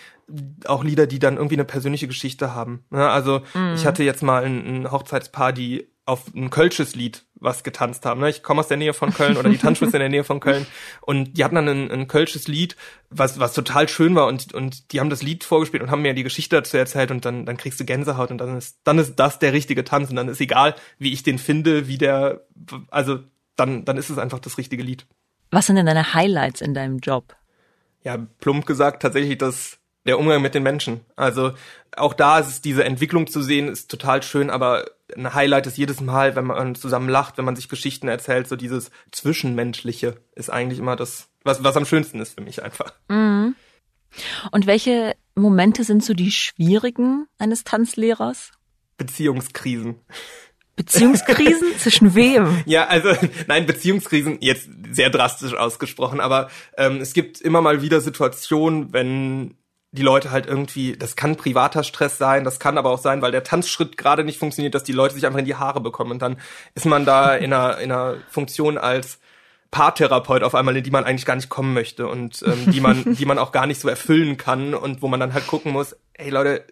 auch 0.66 0.84
Lieder, 0.84 1.08
die 1.08 1.20
dann 1.20 1.38
irgendwie 1.38 1.56
eine 1.56 1.66
persönliche 1.66 2.08
Geschichte 2.08 2.54
haben. 2.54 2.84
Ja, 2.92 3.10
also 3.10 3.42
mm. 3.54 3.74
ich 3.74 3.86
hatte 3.88 4.04
jetzt 4.04 4.22
mal 4.22 4.44
ein, 4.44 4.84
ein 4.84 4.92
Hochzeitspaar, 4.92 5.54
die 5.54 5.88
auf 6.10 6.34
ein 6.34 6.50
kölsches 6.50 6.96
Lied 6.96 7.26
was 7.36 7.64
getanzt 7.64 8.06
haben. 8.06 8.20
Ne? 8.20 8.30
Ich 8.30 8.42
komme 8.42 8.60
aus 8.62 8.68
der 8.68 8.78
Nähe 8.78 8.94
von 8.94 9.14
Köln 9.14 9.38
oder 9.38 9.48
die 9.48 9.58
Tanzschwester 9.58 9.98
in 9.98 10.02
der 10.02 10.10
Nähe 10.10 10.24
von 10.24 10.40
Köln 10.40 10.66
und 11.02 11.38
die 11.38 11.44
hatten 11.44 11.56
dann 11.56 11.68
ein, 11.68 11.92
ein 11.92 12.08
kölsches 12.08 12.48
Lied, 12.48 12.76
was, 13.10 13.40
was 13.40 13.54
total 13.54 13.88
schön 13.88 14.16
war 14.16 14.28
und, 14.28 14.54
und 14.54 14.92
die 14.92 15.00
haben 15.00 15.12
das 15.12 15.22
Lied 15.22 15.44
vorgespielt 15.44 15.84
und 15.84 15.92
haben 15.92 16.02
mir 16.02 16.16
die 16.16 16.24
Geschichte 16.24 16.56
dazu 16.56 16.78
erzählt 16.78 17.12
und 17.12 17.26
dann, 17.26 17.46
dann 17.46 17.58
kriegst 17.58 17.80
du 17.80 17.86
Gänsehaut 17.86 18.32
und 18.32 18.40
dann 18.40 18.58
ist, 18.58 18.80
dann 18.84 18.98
ist 18.98 19.16
das 19.18 19.40
der 19.40 19.54
richtige 19.54 19.84
Tanz 19.84 20.10
und 20.10 20.16
dann 20.16 20.28
ist 20.28 20.42
egal, 20.42 20.76
wie 20.98 21.14
ich 21.14 21.22
den 21.22 21.38
finde, 21.38 21.88
wie 21.88 22.00
der, 22.00 22.46
also 22.90 23.20
dann, 23.56 23.86
dann 23.86 23.98
ist 23.98 24.10
es 24.10 24.18
einfach 24.18 24.40
das 24.40 24.58
richtige 24.58 24.82
Lied. 24.84 25.06
Was 25.52 25.68
sind 25.68 25.76
denn 25.76 25.86
deine 25.86 26.14
Highlights 26.16 26.62
in 26.62 26.74
deinem 26.74 26.98
Job? 26.98 27.36
Ja, 28.04 28.18
plump 28.40 28.66
gesagt, 28.66 29.02
tatsächlich 29.02 29.38
das 29.38 29.79
der 30.06 30.20
Umgang 30.20 30.42
mit 30.42 30.56
den 30.56 30.64
Menschen. 30.64 31.02
Also 31.16 31.54
auch 31.96 32.14
da 32.14 32.40
ist 32.40 32.48
es 32.48 32.62
diese 32.62 32.84
Entwicklung 32.84 33.28
zu 33.28 33.42
sehen, 33.42 33.68
ist 33.68 33.92
total 33.92 34.24
schön, 34.24 34.50
aber 34.50 34.86
ein 35.16 35.34
Highlight 35.34 35.68
ist 35.68 35.78
jedes 35.78 36.02
Mal, 36.02 36.36
wenn 36.36 36.46
man 36.46 36.76
zusammen 36.76 37.10
lacht, 37.10 37.38
wenn 37.38 37.46
man 37.46 37.56
sich 37.56 37.70
Geschichten 37.70 38.08
erzählt, 38.08 38.48
so 38.48 38.56
dieses 38.56 38.92
Zwischenmenschliche 39.12 40.18
ist 40.36 40.50
eigentlich 40.50 40.80
immer 40.80 40.96
das, 40.96 41.28
was, 41.44 41.64
was 41.64 41.78
am 41.78 41.86
schönsten 41.86 42.20
ist 42.20 42.36
für 42.36 42.44
mich 42.44 42.64
einfach. 42.64 42.94
Mhm. 43.10 43.56
Und 44.52 44.66
welche 44.66 45.16
Momente 45.36 45.84
sind 45.84 46.04
so 46.04 46.14
die 46.14 46.32
schwierigen 46.32 47.28
eines 47.38 47.64
Tanzlehrers? 47.64 48.52
Beziehungskrisen. 48.98 49.96
Beziehungskrisen 50.76 51.68
zwischen 51.78 52.16
wem? 52.16 52.64
Ja, 52.66 52.88
also 52.88 53.14
nein, 53.48 53.66
Beziehungskrisen 53.66 54.38
jetzt 54.42 54.70
sehr 54.92 55.10
drastisch 55.10 55.54
ausgesprochen, 55.54 56.20
aber 56.20 56.50
ähm, 56.78 57.02
es 57.02 57.14
gibt 57.14 57.42
immer 57.42 57.62
mal 57.62 57.82
wieder 57.82 58.02
Situationen, 58.02 58.94
wenn 58.94 59.56
die 59.92 60.04
Leute 60.04 60.32
halt 60.32 60.46
irgendwie, 60.46 60.96
das 60.96 61.16
kann 61.16 61.36
privater 61.36 61.84
Stress 61.84 62.18
sein, 62.18 62.44
das 62.44 62.60
kann 62.60 62.78
aber 62.78 62.92
auch 62.92 63.00
sein, 63.00 63.22
weil 63.22 63.32
der 63.32 63.44
Tanzschritt 63.44 63.98
gerade 63.98 64.24
nicht 64.24 64.38
funktioniert, 64.38 64.76
dass 64.76 64.84
die 64.84 64.92
Leute 64.92 65.16
sich 65.16 65.26
einfach 65.26 65.40
in 65.40 65.46
die 65.46 65.56
Haare 65.56 65.82
bekommen 65.82 66.12
und 66.12 66.22
dann 66.22 66.38
ist 66.76 66.86
man 66.86 67.06
da 67.06 67.36
in 67.36 67.54
einer, 67.54 67.80
in 67.80 67.92
einer 67.92 68.18
Funktion 68.30 68.78
als 68.78 69.20
Paartherapeut 69.72 70.44
auf 70.44 70.56
einmal, 70.56 70.78
in 70.78 70.84
die 70.84 70.92
man 70.92 71.04
eigentlich 71.06 71.26
gar 71.26 71.36
nicht 71.36 71.50
kommen 71.50 71.74
möchte 71.74 72.08
und 72.08 72.44
ähm, 72.44 72.72
die 72.72 72.82
man, 72.82 73.04
die 73.16 73.26
man 73.26 73.40
auch 73.40 73.52
gar 73.52 73.68
nicht 73.68 73.80
so 73.80 73.88
erfüllen 73.88 74.38
kann 74.38 74.74
und 74.74 75.02
wo 75.02 75.08
man 75.08 75.20
dann 75.20 75.34
halt 75.34 75.48
gucken 75.48 75.72
muss, 75.72 75.96
hey 76.18 76.30
Leute, 76.30 76.66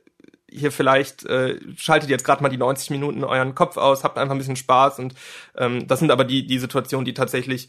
hier 0.50 0.72
vielleicht 0.72 1.26
äh, 1.26 1.60
schaltet 1.76 2.10
jetzt 2.10 2.24
gerade 2.24 2.42
mal 2.42 2.50
die 2.50 2.58
90 2.58 2.92
Minuten 2.92 3.24
euren 3.24 3.54
Kopf 3.54 3.78
aus, 3.78 4.04
habt 4.04 4.18
einfach 4.18 4.34
ein 4.34 4.40
bisschen 4.40 4.56
Spaß 4.56 5.00
und 5.00 5.16
ähm, 5.58 5.88
das 5.88 6.00
sind 6.00 6.12
aber 6.12 6.24
die 6.24 6.46
die 6.48 6.60
Situationen, 6.60 7.06
die 7.06 7.14
tatsächlich 7.14 7.68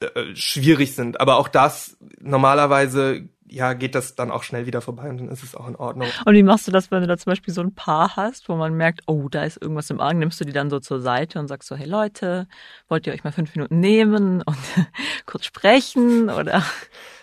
äh, 0.00 0.34
schwierig 0.34 0.94
sind. 0.94 1.20
Aber 1.20 1.36
auch 1.36 1.48
das 1.48 1.96
normalerweise 2.20 3.28
ja, 3.54 3.72
geht 3.72 3.94
das 3.94 4.14
dann 4.14 4.30
auch 4.30 4.42
schnell 4.42 4.66
wieder 4.66 4.80
vorbei 4.80 5.08
und 5.08 5.18
dann 5.18 5.28
ist 5.28 5.42
es 5.42 5.54
auch 5.54 5.68
in 5.68 5.76
Ordnung. 5.76 6.08
Und 6.24 6.34
wie 6.34 6.42
machst 6.42 6.66
du 6.66 6.72
das, 6.72 6.90
wenn 6.90 7.00
du 7.00 7.06
da 7.06 7.16
zum 7.16 7.30
Beispiel 7.30 7.54
so 7.54 7.60
ein 7.60 7.74
Paar 7.74 8.16
hast, 8.16 8.48
wo 8.48 8.56
man 8.56 8.74
merkt, 8.74 9.02
oh, 9.06 9.28
da 9.28 9.44
ist 9.44 9.62
irgendwas 9.62 9.90
im 9.90 10.00
Argen, 10.00 10.18
nimmst 10.18 10.40
du 10.40 10.44
die 10.44 10.52
dann 10.52 10.70
so 10.70 10.80
zur 10.80 11.00
Seite 11.00 11.38
und 11.38 11.48
sagst 11.48 11.68
so, 11.68 11.76
hey 11.76 11.86
Leute, 11.86 12.48
wollt 12.88 13.06
ihr 13.06 13.12
euch 13.12 13.24
mal 13.24 13.32
fünf 13.32 13.54
Minuten 13.54 13.80
nehmen 13.80 14.42
und 14.42 14.56
kurz 15.26 15.44
sprechen 15.44 16.30
oder? 16.30 16.62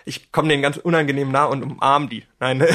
ich 0.06 0.32
komme 0.32 0.50
denen 0.50 0.63
ganz 0.63 0.78
unangenehm 0.78 1.32
nah 1.32 1.46
und 1.46 1.63
umarm 1.63 2.10
die. 2.10 2.24
Nein, 2.39 2.62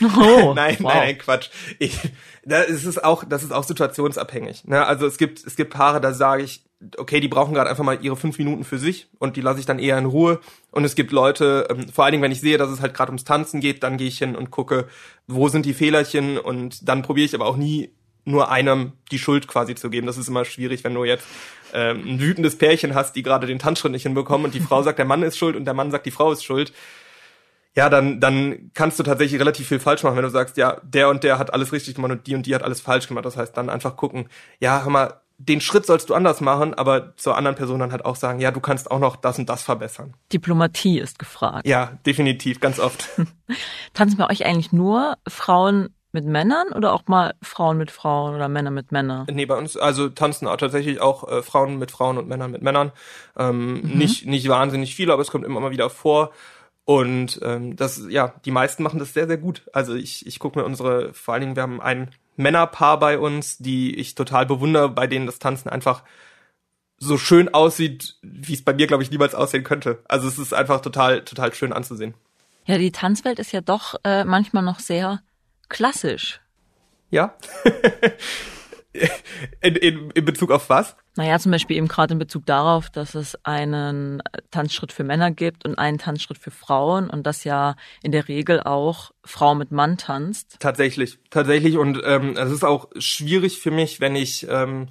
Oh, 0.00 0.52
nein, 0.54 0.54
wow. 0.54 0.54
nein, 0.54 0.76
nein, 0.80 1.18
Quatsch. 1.18 1.50
Ich, 1.78 1.98
da 2.44 2.62
ist 2.62 3.02
auch, 3.02 3.24
das 3.24 3.42
ist 3.42 3.52
auch 3.52 3.64
situationsabhängig. 3.64 4.64
Ne? 4.64 4.84
Also 4.86 5.06
es 5.06 5.18
gibt, 5.18 5.44
es 5.44 5.56
gibt 5.56 5.72
Paare, 5.72 6.00
da 6.00 6.12
sage 6.12 6.42
ich, 6.42 6.64
okay, 6.96 7.20
die 7.20 7.28
brauchen 7.28 7.54
gerade 7.54 7.70
einfach 7.70 7.84
mal 7.84 7.98
ihre 8.02 8.16
fünf 8.16 8.38
Minuten 8.38 8.64
für 8.64 8.78
sich 8.78 9.08
und 9.18 9.36
die 9.36 9.40
lasse 9.40 9.60
ich 9.60 9.66
dann 9.66 9.78
eher 9.78 9.98
in 9.98 10.06
Ruhe. 10.06 10.40
Und 10.70 10.84
es 10.84 10.94
gibt 10.94 11.12
Leute, 11.12 11.66
ähm, 11.70 11.88
vor 11.88 12.04
allen 12.04 12.12
Dingen, 12.12 12.22
wenn 12.22 12.32
ich 12.32 12.40
sehe, 12.40 12.58
dass 12.58 12.70
es 12.70 12.80
halt 12.80 12.94
gerade 12.94 13.10
ums 13.10 13.24
Tanzen 13.24 13.60
geht, 13.60 13.82
dann 13.82 13.96
gehe 13.96 14.08
ich 14.08 14.18
hin 14.18 14.36
und 14.36 14.50
gucke, 14.50 14.88
wo 15.26 15.48
sind 15.48 15.66
die 15.66 15.74
Fehlerchen 15.74 16.38
und 16.38 16.88
dann 16.88 17.02
probiere 17.02 17.26
ich 17.26 17.34
aber 17.34 17.46
auch 17.46 17.56
nie 17.56 17.90
nur 18.24 18.50
einem 18.50 18.92
die 19.10 19.18
Schuld 19.18 19.48
quasi 19.48 19.74
zu 19.74 19.90
geben. 19.90 20.06
Das 20.06 20.16
ist 20.16 20.28
immer 20.28 20.44
schwierig, 20.44 20.84
wenn 20.84 20.94
du 20.94 21.04
jetzt 21.04 21.26
ähm, 21.72 22.04
ein 22.06 22.20
wütendes 22.20 22.56
Pärchen 22.56 22.94
hast, 22.94 23.16
die 23.16 23.22
gerade 23.22 23.46
den 23.46 23.58
Tanzschritt 23.58 23.92
nicht 23.92 24.04
hinbekommen 24.04 24.44
und 24.44 24.54
die 24.54 24.60
Frau 24.60 24.82
sagt, 24.82 24.98
der 24.98 25.06
Mann 25.06 25.22
ist 25.22 25.38
schuld 25.38 25.56
und 25.56 25.64
der 25.64 25.74
Mann 25.74 25.90
sagt, 25.90 26.06
die 26.06 26.10
Frau 26.10 26.30
ist 26.32 26.44
schuld. 26.44 26.72
Ja, 27.74 27.88
dann, 27.88 28.20
dann 28.20 28.70
kannst 28.74 28.98
du 28.98 29.02
tatsächlich 29.02 29.40
relativ 29.40 29.68
viel 29.68 29.80
falsch 29.80 30.02
machen, 30.02 30.16
wenn 30.16 30.24
du 30.24 30.30
sagst, 30.30 30.58
ja, 30.58 30.78
der 30.82 31.08
und 31.08 31.24
der 31.24 31.38
hat 31.38 31.54
alles 31.54 31.72
richtig 31.72 31.94
gemacht 31.94 32.12
und 32.12 32.26
die 32.26 32.34
und 32.34 32.44
die 32.44 32.54
hat 32.54 32.62
alles 32.62 32.82
falsch 32.82 33.08
gemacht. 33.08 33.24
Das 33.24 33.36
heißt, 33.38 33.56
dann 33.56 33.70
einfach 33.70 33.96
gucken, 33.96 34.28
ja, 34.60 34.82
hör 34.82 34.90
mal, 34.90 35.20
den 35.48 35.60
Schritt 35.60 35.86
sollst 35.86 36.10
du 36.10 36.14
anders 36.14 36.40
machen, 36.40 36.74
aber 36.74 37.16
zur 37.16 37.36
anderen 37.36 37.56
Person 37.56 37.80
dann 37.80 37.92
halt 37.92 38.04
auch 38.04 38.16
sagen, 38.16 38.40
ja, 38.40 38.50
du 38.50 38.60
kannst 38.60 38.90
auch 38.90 38.98
noch 38.98 39.16
das 39.16 39.38
und 39.38 39.48
das 39.48 39.62
verbessern. 39.62 40.14
Diplomatie 40.32 40.98
ist 40.98 41.18
gefragt. 41.18 41.66
Ja, 41.66 41.98
definitiv, 42.06 42.60
ganz 42.60 42.78
oft. 42.78 43.08
Tanzen 43.94 44.16
bei 44.16 44.30
euch 44.30 44.44
eigentlich 44.44 44.72
nur 44.72 45.16
Frauen 45.26 45.90
mit 46.12 46.26
Männern 46.26 46.68
oder 46.74 46.92
auch 46.92 47.06
mal 47.06 47.34
Frauen 47.40 47.78
mit 47.78 47.90
Frauen 47.90 48.34
oder 48.34 48.48
Männer 48.48 48.70
mit 48.70 48.92
Männern? 48.92 49.26
Nee, 49.32 49.46
bei 49.46 49.56
uns, 49.56 49.76
also 49.76 50.10
tanzen 50.10 50.46
auch 50.46 50.58
tatsächlich 50.58 51.00
auch 51.00 51.26
äh, 51.26 51.42
Frauen 51.42 51.78
mit 51.78 51.90
Frauen 51.90 52.18
und 52.18 52.28
Männern 52.28 52.50
mit 52.50 52.62
Männern. 52.62 52.92
Ähm, 53.36 53.80
Nicht, 53.80 54.26
nicht 54.26 54.48
wahnsinnig 54.48 54.94
viele, 54.94 55.12
aber 55.12 55.22
es 55.22 55.30
kommt 55.30 55.46
immer 55.46 55.60
mal 55.60 55.70
wieder 55.70 55.88
vor. 55.88 56.30
Und 56.84 57.40
ähm, 57.42 57.76
das, 57.76 58.02
ja, 58.08 58.34
die 58.44 58.50
meisten 58.50 58.82
machen 58.82 58.98
das 58.98 59.14
sehr, 59.14 59.26
sehr 59.26 59.38
gut. 59.38 59.62
Also 59.72 59.94
ich, 59.94 60.26
ich 60.26 60.38
gucke 60.38 60.58
mir 60.58 60.64
unsere, 60.64 61.14
vor 61.14 61.34
allen 61.34 61.42
Dingen, 61.42 61.56
wir 61.56 61.62
haben 61.62 61.80
ein 61.80 62.10
Männerpaar 62.36 62.98
bei 62.98 63.18
uns, 63.18 63.58
die 63.58 63.94
ich 63.96 64.14
total 64.14 64.46
bewundere, 64.46 64.88
bei 64.88 65.06
denen 65.06 65.26
das 65.26 65.38
Tanzen 65.38 65.68
einfach 65.68 66.02
so 66.98 67.18
schön 67.18 67.52
aussieht, 67.52 68.16
wie 68.22 68.54
es 68.54 68.62
bei 68.62 68.72
mir, 68.72 68.86
glaube 68.86 69.02
ich, 69.02 69.10
niemals 69.10 69.34
aussehen 69.34 69.64
könnte. 69.64 70.02
Also 70.08 70.28
es 70.28 70.38
ist 70.38 70.54
einfach 70.54 70.80
total, 70.80 71.24
total 71.24 71.52
schön 71.52 71.72
anzusehen. 71.72 72.14
Ja, 72.64 72.78
die 72.78 72.92
Tanzwelt 72.92 73.40
ist 73.40 73.52
ja 73.52 73.60
doch 73.60 73.96
äh, 74.04 74.24
manchmal 74.24 74.62
noch 74.62 74.78
sehr 74.78 75.20
klassisch. 75.68 76.40
Ja? 77.10 77.34
in, 79.60 79.76
in, 79.76 80.10
in 80.10 80.24
Bezug 80.24 80.50
auf 80.50 80.68
was? 80.68 80.96
Naja, 81.16 81.38
zum 81.38 81.52
Beispiel 81.52 81.76
eben 81.76 81.88
gerade 81.88 82.12
in 82.12 82.18
Bezug 82.18 82.46
darauf, 82.46 82.90
dass 82.90 83.14
es 83.14 83.36
einen 83.44 84.22
Tanzschritt 84.50 84.92
für 84.92 85.04
Männer 85.04 85.30
gibt 85.30 85.64
und 85.64 85.78
einen 85.78 85.98
Tanzschritt 85.98 86.38
für 86.38 86.50
Frauen 86.50 87.10
und 87.10 87.26
dass 87.26 87.44
ja 87.44 87.76
in 88.02 88.12
der 88.12 88.28
Regel 88.28 88.60
auch 88.60 89.12
Frau 89.24 89.54
mit 89.54 89.72
Mann 89.72 89.98
tanzt. 89.98 90.56
Tatsächlich, 90.60 91.18
tatsächlich. 91.30 91.76
Und 91.76 92.00
ähm, 92.04 92.36
es 92.36 92.50
ist 92.50 92.64
auch 92.64 92.88
schwierig 92.98 93.58
für 93.60 93.70
mich, 93.70 94.00
wenn 94.00 94.16
ich 94.16 94.46
ähm, 94.48 94.88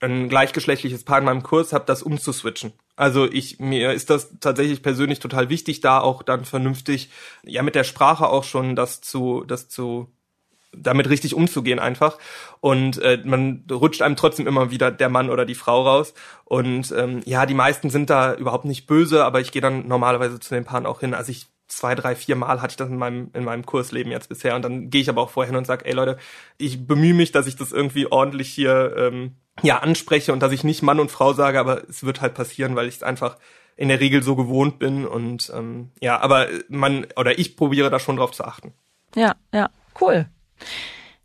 ein 0.00 0.28
gleichgeschlechtliches 0.28 1.04
Paar 1.04 1.18
in 1.18 1.24
meinem 1.24 1.42
Kurs 1.42 1.72
habe, 1.72 1.84
das 1.86 2.02
umzuswitchen. 2.02 2.72
Also 2.96 3.30
ich 3.30 3.60
mir 3.60 3.92
ist 3.92 4.10
das 4.10 4.38
tatsächlich 4.40 4.82
persönlich 4.82 5.20
total 5.20 5.48
wichtig, 5.48 5.80
da 5.80 6.00
auch 6.00 6.22
dann 6.22 6.44
vernünftig, 6.44 7.10
ja 7.44 7.62
mit 7.62 7.74
der 7.74 7.84
Sprache 7.84 8.28
auch 8.28 8.44
schon 8.44 8.76
das 8.76 9.00
zu, 9.00 9.44
das 9.46 9.68
zu 9.68 10.12
damit 10.76 11.08
richtig 11.08 11.34
umzugehen 11.34 11.78
einfach. 11.78 12.18
Und 12.60 12.98
äh, 12.98 13.20
man 13.24 13.64
rutscht 13.70 14.02
einem 14.02 14.16
trotzdem 14.16 14.46
immer 14.46 14.70
wieder 14.70 14.90
der 14.90 15.08
Mann 15.08 15.30
oder 15.30 15.44
die 15.44 15.54
Frau 15.54 15.82
raus. 15.82 16.14
Und 16.44 16.92
ähm, 16.96 17.20
ja, 17.24 17.46
die 17.46 17.54
meisten 17.54 17.90
sind 17.90 18.10
da 18.10 18.34
überhaupt 18.34 18.64
nicht 18.64 18.86
böse, 18.86 19.24
aber 19.24 19.40
ich 19.40 19.52
gehe 19.52 19.62
dann 19.62 19.88
normalerweise 19.88 20.40
zu 20.40 20.54
den 20.54 20.64
Paaren 20.64 20.86
auch 20.86 21.00
hin. 21.00 21.14
Also 21.14 21.30
ich 21.30 21.48
zwei, 21.68 21.94
drei, 21.94 22.14
vier 22.14 22.36
Mal 22.36 22.60
hatte 22.60 22.72
ich 22.72 22.76
das 22.76 22.88
in 22.88 22.98
meinem, 22.98 23.30
in 23.32 23.44
meinem 23.44 23.64
Kursleben 23.64 24.12
jetzt 24.12 24.28
bisher. 24.28 24.54
Und 24.54 24.62
dann 24.62 24.90
gehe 24.90 25.00
ich 25.00 25.08
aber 25.08 25.22
auch 25.22 25.30
vorher 25.30 25.50
hin 25.50 25.56
und 25.56 25.66
sage, 25.66 25.86
ey 25.86 25.92
Leute, 25.92 26.18
ich 26.58 26.86
bemühe 26.86 27.14
mich, 27.14 27.32
dass 27.32 27.46
ich 27.46 27.56
das 27.56 27.72
irgendwie 27.72 28.06
ordentlich 28.10 28.48
hier 28.48 28.94
ähm, 28.96 29.36
ja 29.62 29.78
anspreche 29.78 30.32
und 30.32 30.40
dass 30.40 30.52
ich 30.52 30.64
nicht 30.64 30.82
Mann 30.82 31.00
und 31.00 31.10
Frau 31.10 31.32
sage, 31.32 31.58
aber 31.58 31.88
es 31.88 32.04
wird 32.04 32.20
halt 32.20 32.34
passieren, 32.34 32.76
weil 32.76 32.88
ich 32.88 32.96
es 32.96 33.02
einfach 33.02 33.36
in 33.76 33.88
der 33.88 34.00
Regel 34.00 34.22
so 34.22 34.36
gewohnt 34.36 34.78
bin. 34.78 35.06
Und 35.06 35.50
ähm, 35.54 35.90
ja, 36.00 36.20
aber 36.20 36.48
man 36.68 37.06
oder 37.16 37.38
ich 37.38 37.56
probiere 37.56 37.90
da 37.90 37.98
schon 37.98 38.16
drauf 38.16 38.32
zu 38.32 38.44
achten. 38.44 38.74
Ja, 39.14 39.34
ja, 39.52 39.70
cool. 40.00 40.26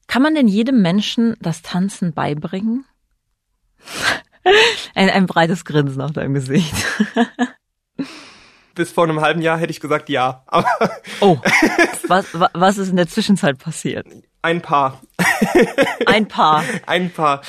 Kann 0.07 0.21
man 0.21 0.35
denn 0.35 0.47
jedem 0.47 0.81
Menschen 0.81 1.35
das 1.39 1.61
Tanzen 1.61 2.13
beibringen? 2.13 2.85
Ein, 4.95 5.09
ein 5.09 5.25
breites 5.25 5.65
Grinsen 5.65 6.01
auf 6.01 6.13
deinem 6.13 6.33
Gesicht. 6.33 6.73
Bis 8.75 8.91
vor 8.91 9.03
einem 9.03 9.19
halben 9.21 9.41
Jahr 9.41 9.57
hätte 9.57 9.71
ich 9.71 9.79
gesagt 9.81 10.07
ja, 10.07 10.43
aber 10.47 10.69
Oh, 11.19 11.37
was, 12.07 12.39
wa- 12.39 12.49
was 12.53 12.77
ist 12.77 12.89
in 12.89 12.95
der 12.95 13.07
Zwischenzeit 13.09 13.57
passiert? 13.57 14.07
ein 14.41 14.61
Paar, 14.61 15.01
Ein 16.05 16.27
Paar. 16.29 16.63
ein 16.85 17.11
Paar. 17.11 17.41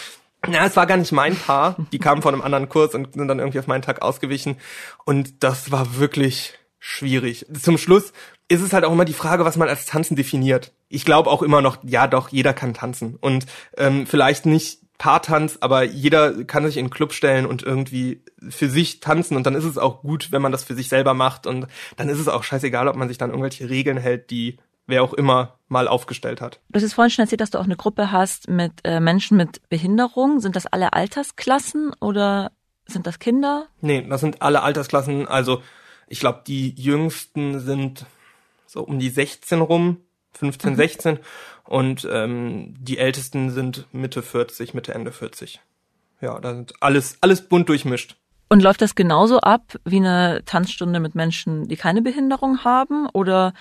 Na, 0.48 0.64
es 0.66 0.74
war 0.74 0.87
gar 0.87 0.96
nicht 0.96 1.12
mein 1.12 1.37
Paar. 1.37 1.77
Die 1.92 1.98
kamen 2.01 2.22
von 2.22 2.35
einem 2.35 2.42
anderen 2.42 2.68
Kurs 2.68 2.94
und 2.94 3.14
sind 3.14 3.29
dann 3.29 3.38
irgendwie 3.38 3.59
auf 3.61 3.66
meinen 3.68 3.83
Tag 3.83 4.03
ausgewichen. 4.03 4.57
Und 5.05 5.44
das 5.44 5.70
war 5.70 5.98
wirklich 5.98 6.55
schwierig. 6.81 7.46
Zum 7.61 7.79
Schluss 7.79 8.12
ist 8.48 8.62
es 8.62 8.72
halt 8.72 8.84
auch 8.84 8.92
immer 8.92 9.04
die 9.04 9.12
Frage, 9.12 9.44
was 9.44 9.56
man 9.56 9.68
als 9.68 9.87
Tanzen 9.87 10.16
definiert. 10.16 10.72
Ich 10.88 11.04
glaube 11.04 11.30
auch 11.30 11.42
immer 11.42 11.61
noch, 11.61 11.78
ja 11.84 12.06
doch, 12.06 12.30
jeder 12.30 12.54
kann 12.54 12.74
tanzen. 12.74 13.16
Und 13.20 13.46
ähm, 13.76 14.06
vielleicht 14.06 14.46
nicht 14.46 14.80
Paartanz, 14.96 15.58
aber 15.61 15.84
jeder 15.84 16.44
kann 16.44 16.66
sich 16.66 16.76
in 16.76 16.87
einen 16.87 16.90
Club 16.90 17.12
stellen 17.12 17.46
und 17.46 17.62
irgendwie 17.62 18.24
für 18.48 18.68
sich 18.68 19.00
tanzen. 19.00 19.37
Und 19.37 19.46
dann 19.46 19.54
ist 19.54 19.64
es 19.64 19.78
auch 19.78 20.02
gut, 20.02 20.32
wenn 20.32 20.42
man 20.42 20.50
das 20.50 20.64
für 20.64 20.74
sich 20.74 20.88
selber 20.88 21.14
macht. 21.14 21.46
Und 21.46 21.68
dann 21.96 22.08
ist 22.08 22.18
es 22.18 22.26
auch 22.26 22.42
scheißegal, 22.42 22.88
ob 22.88 22.96
man 22.96 23.08
sich 23.08 23.18
dann 23.18 23.30
irgendwelche 23.30 23.70
Regeln 23.70 23.98
hält, 23.98 24.30
die 24.30 24.58
wer 24.87 25.02
auch 25.02 25.12
immer 25.12 25.58
mal 25.68 25.87
aufgestellt 25.87 26.40
hat. 26.40 26.61
Du 26.70 26.76
hast 26.76 26.82
jetzt 26.82 26.94
vorhin 26.94 27.11
schon 27.11 27.24
erzählt, 27.24 27.42
dass 27.42 27.50
du 27.50 27.58
auch 27.58 27.64
eine 27.64 27.76
Gruppe 27.76 28.11
hast 28.11 28.48
mit 28.48 28.72
äh, 28.84 29.00
Menschen 29.00 29.37
mit 29.37 29.68
Behinderung. 29.68 30.40
Sind 30.40 30.56
das 30.56 30.66
alle 30.66 30.94
Altersklassen 30.94 31.92
oder 32.00 32.50
sind 32.87 33.06
das 33.06 33.18
Kinder? 33.18 33.66
Nee, 33.82 34.04
das 34.08 34.22
sind 34.22 34.40
alle 34.40 34.62
Altersklassen. 34.62 35.28
Also 35.28 35.62
ich 36.08 36.20
glaube, 36.20 36.42
die 36.46 36.74
jüngsten 36.74 37.61
sind 37.61 38.06
so 38.68 38.83
um 38.83 38.98
die 38.98 39.11
16 39.11 39.61
rum, 39.61 39.98
15, 40.33 40.76
16. 40.76 41.18
Und 41.64 42.07
ähm, 42.11 42.74
die 42.78 42.98
ältesten 42.98 43.50
sind 43.50 43.87
Mitte 43.92 44.22
40, 44.22 44.74
Mitte, 44.74 44.94
Ende 44.94 45.12
40. 45.12 45.61
Ja, 46.20 46.38
da 46.38 46.54
sind 46.54 46.74
alles, 46.81 47.18
alles 47.20 47.48
bunt 47.48 47.68
durchmischt. 47.68 48.16
Und 48.48 48.62
läuft 48.62 48.81
das 48.81 48.94
genauso 48.94 49.40
ab 49.40 49.78
wie 49.85 49.96
eine 49.96 50.42
Tanzstunde 50.46 51.00
mit 51.00 51.14
Menschen, 51.14 51.68
die 51.68 51.76
keine 51.76 52.00
Behinderung 52.02 52.64
haben? 52.64 53.09
Oder 53.12 53.52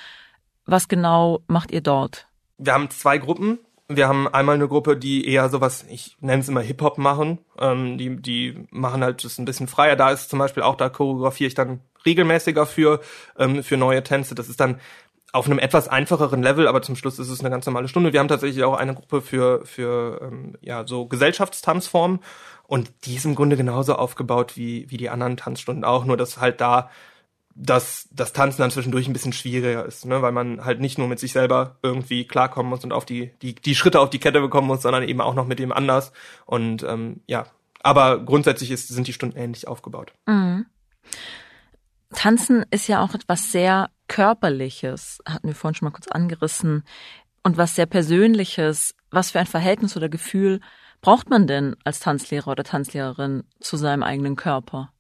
was 0.66 0.88
genau 0.88 1.42
macht 1.48 1.72
ihr 1.72 1.82
dort? 1.82 2.28
Wir 2.58 2.74
haben 2.74 2.90
zwei 2.90 3.18
Gruppen. 3.18 3.60
Wir 3.90 4.08
haben 4.08 4.28
einmal 4.28 4.56
eine 4.56 4.68
Gruppe, 4.68 4.98
die 4.98 5.28
eher 5.28 5.50
sowas, 5.50 5.86
ich 5.90 6.18
nenne 6.20 6.42
es 6.42 6.50
immer 6.50 6.62
Hip-Hop 6.62 6.98
machen. 6.98 7.40
Ähm, 7.58 7.98
die, 7.98 8.22
die 8.22 8.68
machen 8.70 9.04
halt 9.04 9.24
das 9.24 9.38
ein 9.38 9.46
bisschen 9.46 9.68
freier. 9.68 9.96
Da 9.96 10.12
ist 10.12 10.30
zum 10.30 10.40
Beispiel 10.40 10.64
auch, 10.64 10.76
da 10.76 10.90
choreografiere 10.90 11.48
ich 11.48 11.54
dann 11.54 11.82
regelmäßiger 12.08 12.66
für, 12.66 13.02
ähm, 13.38 13.64
für 13.64 13.78
neue 13.78 14.04
Tänze. 14.04 14.34
Das 14.34 14.50
ist 14.50 14.60
dann 14.60 14.80
auf 15.34 15.46
einem 15.46 15.60
etwas 15.60 15.88
einfacheren 15.88 16.42
Level, 16.42 16.68
aber 16.68 16.82
zum 16.82 16.96
Schluss 16.96 17.20
ist 17.20 17.30
es 17.30 17.42
eine 17.42 17.50
ganz 17.50 17.66
normale 17.66 17.88
Stunde. 17.88 18.14
Wir 18.14 18.20
haben 18.20 18.28
tatsächlich 18.28 18.64
auch 18.64 18.76
eine 18.76 18.96
Gruppe 18.96 19.22
für, 19.22 19.66
für 19.66 20.22
ähm, 20.22 20.56
ja, 20.62 20.88
so 20.88 21.06
Gesellschaftstanzformen 21.06 22.20
und 22.66 22.92
die 23.06 23.16
ist 23.16 23.26
im 23.26 23.36
Grunde 23.36 23.58
genauso 23.58 23.96
aufgebaut 23.96 24.56
wie, 24.56 24.90
wie 24.90 24.98
die 24.98 25.10
anderen 25.10 25.38
Tanzstunden 25.38 25.84
auch, 25.84 26.06
nur 26.06 26.18
dass 26.18 26.40
halt 26.40 26.62
da 26.62 26.90
dass 27.60 28.08
das 28.12 28.34
Tanzen 28.34 28.62
dann 28.62 28.70
zwischendurch 28.70 29.08
ein 29.08 29.14
bisschen 29.14 29.34
schwieriger 29.34 29.84
ist, 29.84 30.06
ne? 30.06 30.22
weil 30.22 30.32
man 30.32 30.64
halt 30.64 30.80
nicht 30.80 31.00
nur 31.00 31.08
mit 31.08 31.20
sich 31.20 31.32
selber 31.32 31.78
irgendwie 31.82 32.26
klarkommen 32.26 32.70
muss 32.70 32.84
und 32.84 32.94
auf 32.94 33.04
die, 33.04 33.32
die, 33.42 33.56
die 33.56 33.74
Schritte 33.74 34.00
auf 34.00 34.12
die 34.12 34.20
Kette 34.20 34.42
bekommen 34.42 34.68
muss, 34.68 34.84
sondern 34.84 35.02
eben 35.02 35.22
auch 35.22 35.34
noch 35.34 35.48
mit 35.48 35.58
dem 35.58 35.72
anders. 35.72 36.12
Und 36.46 36.84
ähm, 36.84 37.22
ja, 37.26 37.48
aber 37.82 38.20
grundsätzlich 38.20 38.70
ist, 38.70 38.90
sind 38.90 39.08
die 39.08 39.14
Stunden 39.14 39.38
ähnlich 39.38 39.68
aufgebaut. 39.68 40.14
Tanzen 42.18 42.66
ist 42.72 42.88
ja 42.88 43.04
auch 43.04 43.14
etwas 43.14 43.52
sehr 43.52 43.92
Körperliches, 44.08 45.20
hatten 45.28 45.48
wir 45.48 45.54
vorhin 45.54 45.76
schon 45.76 45.86
mal 45.86 45.92
kurz 45.92 46.08
angerissen, 46.08 46.84
und 47.44 47.58
was 47.58 47.76
sehr 47.76 47.86
Persönliches. 47.86 48.96
Was 49.12 49.32
für 49.32 49.40
ein 49.40 49.46
Verhältnis 49.46 49.96
oder 49.96 50.10
Gefühl 50.10 50.60
braucht 51.00 51.30
man 51.30 51.46
denn 51.46 51.76
als 51.84 52.00
Tanzlehrer 52.00 52.48
oder 52.48 52.64
Tanzlehrerin 52.64 53.44
zu 53.60 53.78
seinem 53.78 54.04
eigenen 54.04 54.36
Körper? 54.36 54.92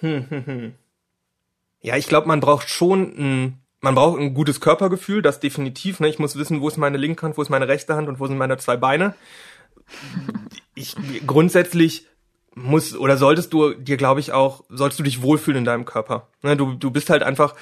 Ja, 1.80 1.98
ich 1.98 2.08
glaube, 2.08 2.26
man 2.28 2.40
braucht 2.40 2.70
schon 2.70 3.02
ein, 3.18 3.62
man 3.82 3.94
braucht 3.94 4.18
ein 4.18 4.32
gutes 4.32 4.62
Körpergefühl, 4.62 5.20
das 5.20 5.38
definitiv. 5.38 6.00
Ne? 6.00 6.08
Ich 6.08 6.18
muss 6.18 6.34
wissen, 6.34 6.62
wo 6.62 6.68
ist 6.68 6.78
meine 6.78 6.96
linke 6.96 7.26
Hand, 7.26 7.36
wo 7.36 7.42
ist 7.42 7.50
meine 7.50 7.68
rechte 7.68 7.94
Hand 7.94 8.08
und 8.08 8.18
wo 8.18 8.26
sind 8.26 8.38
meine 8.38 8.56
zwei 8.56 8.78
Beine. 8.78 9.14
Ich 10.74 10.96
grundsätzlich 11.26 12.06
muss 12.54 12.96
oder 12.96 13.16
solltest 13.16 13.52
du 13.52 13.74
dir, 13.74 13.96
glaube 13.96 14.20
ich, 14.20 14.32
auch, 14.32 14.64
sollst 14.68 14.98
du 14.98 15.02
dich 15.02 15.22
wohlfühlen 15.22 15.58
in 15.58 15.64
deinem 15.64 15.84
Körper. 15.84 16.28
Ne? 16.42 16.56
Du, 16.56 16.74
du 16.74 16.90
bist 16.90 17.10
halt 17.10 17.22
einfach 17.22 17.54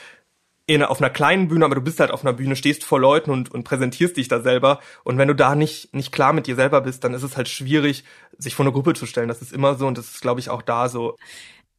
in, 0.67 0.83
auf 0.83 1.01
einer 1.01 1.11
kleinen 1.11 1.49
Bühne, 1.49 1.65
aber 1.65 1.75
du 1.75 1.81
bist 1.81 1.99
halt 2.01 2.11
auf 2.11 2.25
einer 2.25 2.33
Bühne, 2.33 2.57
stehst 2.57 2.85
vor 2.85 3.01
Leuten 3.01 3.31
und, 3.31 3.51
und 3.51 3.65
präsentierst 3.65 4.17
dich 4.17 4.29
da 4.29 4.41
selber. 4.41 4.81
Und 5.05 5.19
wenn 5.19 5.29
du 5.29 5.35
da 5.35 5.55
nicht, 5.55 5.93
nicht 5.95 6.13
klar 6.13 6.33
mit 6.33 6.47
dir 6.47 6.55
selber 6.55 6.81
bist, 6.83 7.05
dann 7.05 7.15
ist 7.15 7.23
es 7.23 7.37
halt 7.37 7.49
schwierig, 7.49 8.05
sich 8.39 8.55
vor 8.55 8.65
eine 8.65 8.73
Gruppe 8.73 8.95
zu 8.95 9.07
stellen. 9.07 9.29
Das 9.29 9.43
ist 9.43 9.53
immer 9.53 9.75
so 9.75 9.87
und 9.87 9.99
das 9.99 10.11
ist, 10.11 10.21
glaube 10.21 10.41
ich, 10.41 10.51
auch 10.51 10.63
da 10.63 10.89
so. 10.89 11.17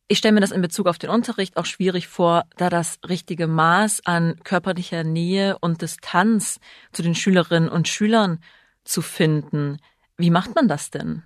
Ich 0.10 0.18
stelle 0.18 0.34
mir 0.34 0.42
das 0.42 0.52
in 0.52 0.62
Bezug 0.62 0.88
auf 0.88 0.98
den 0.98 1.10
Unterricht 1.10 1.56
auch 1.56 1.66
schwierig 1.66 2.08
vor, 2.08 2.44
da 2.58 2.70
das 2.70 3.00
richtige 3.08 3.48
Maß 3.48 4.02
an 4.06 4.36
körperlicher 4.44 5.04
Nähe 5.04 5.58
und 5.60 5.82
Distanz 5.82 6.60
zu 6.92 7.02
den 7.02 7.16
Schülerinnen 7.16 7.70
und 7.70 7.88
Schülern 7.88 8.40
zu 8.84 9.02
finden. 9.02 9.78
Wie 10.18 10.30
macht 10.30 10.56
man 10.56 10.68
das 10.68 10.92
denn? 10.92 11.24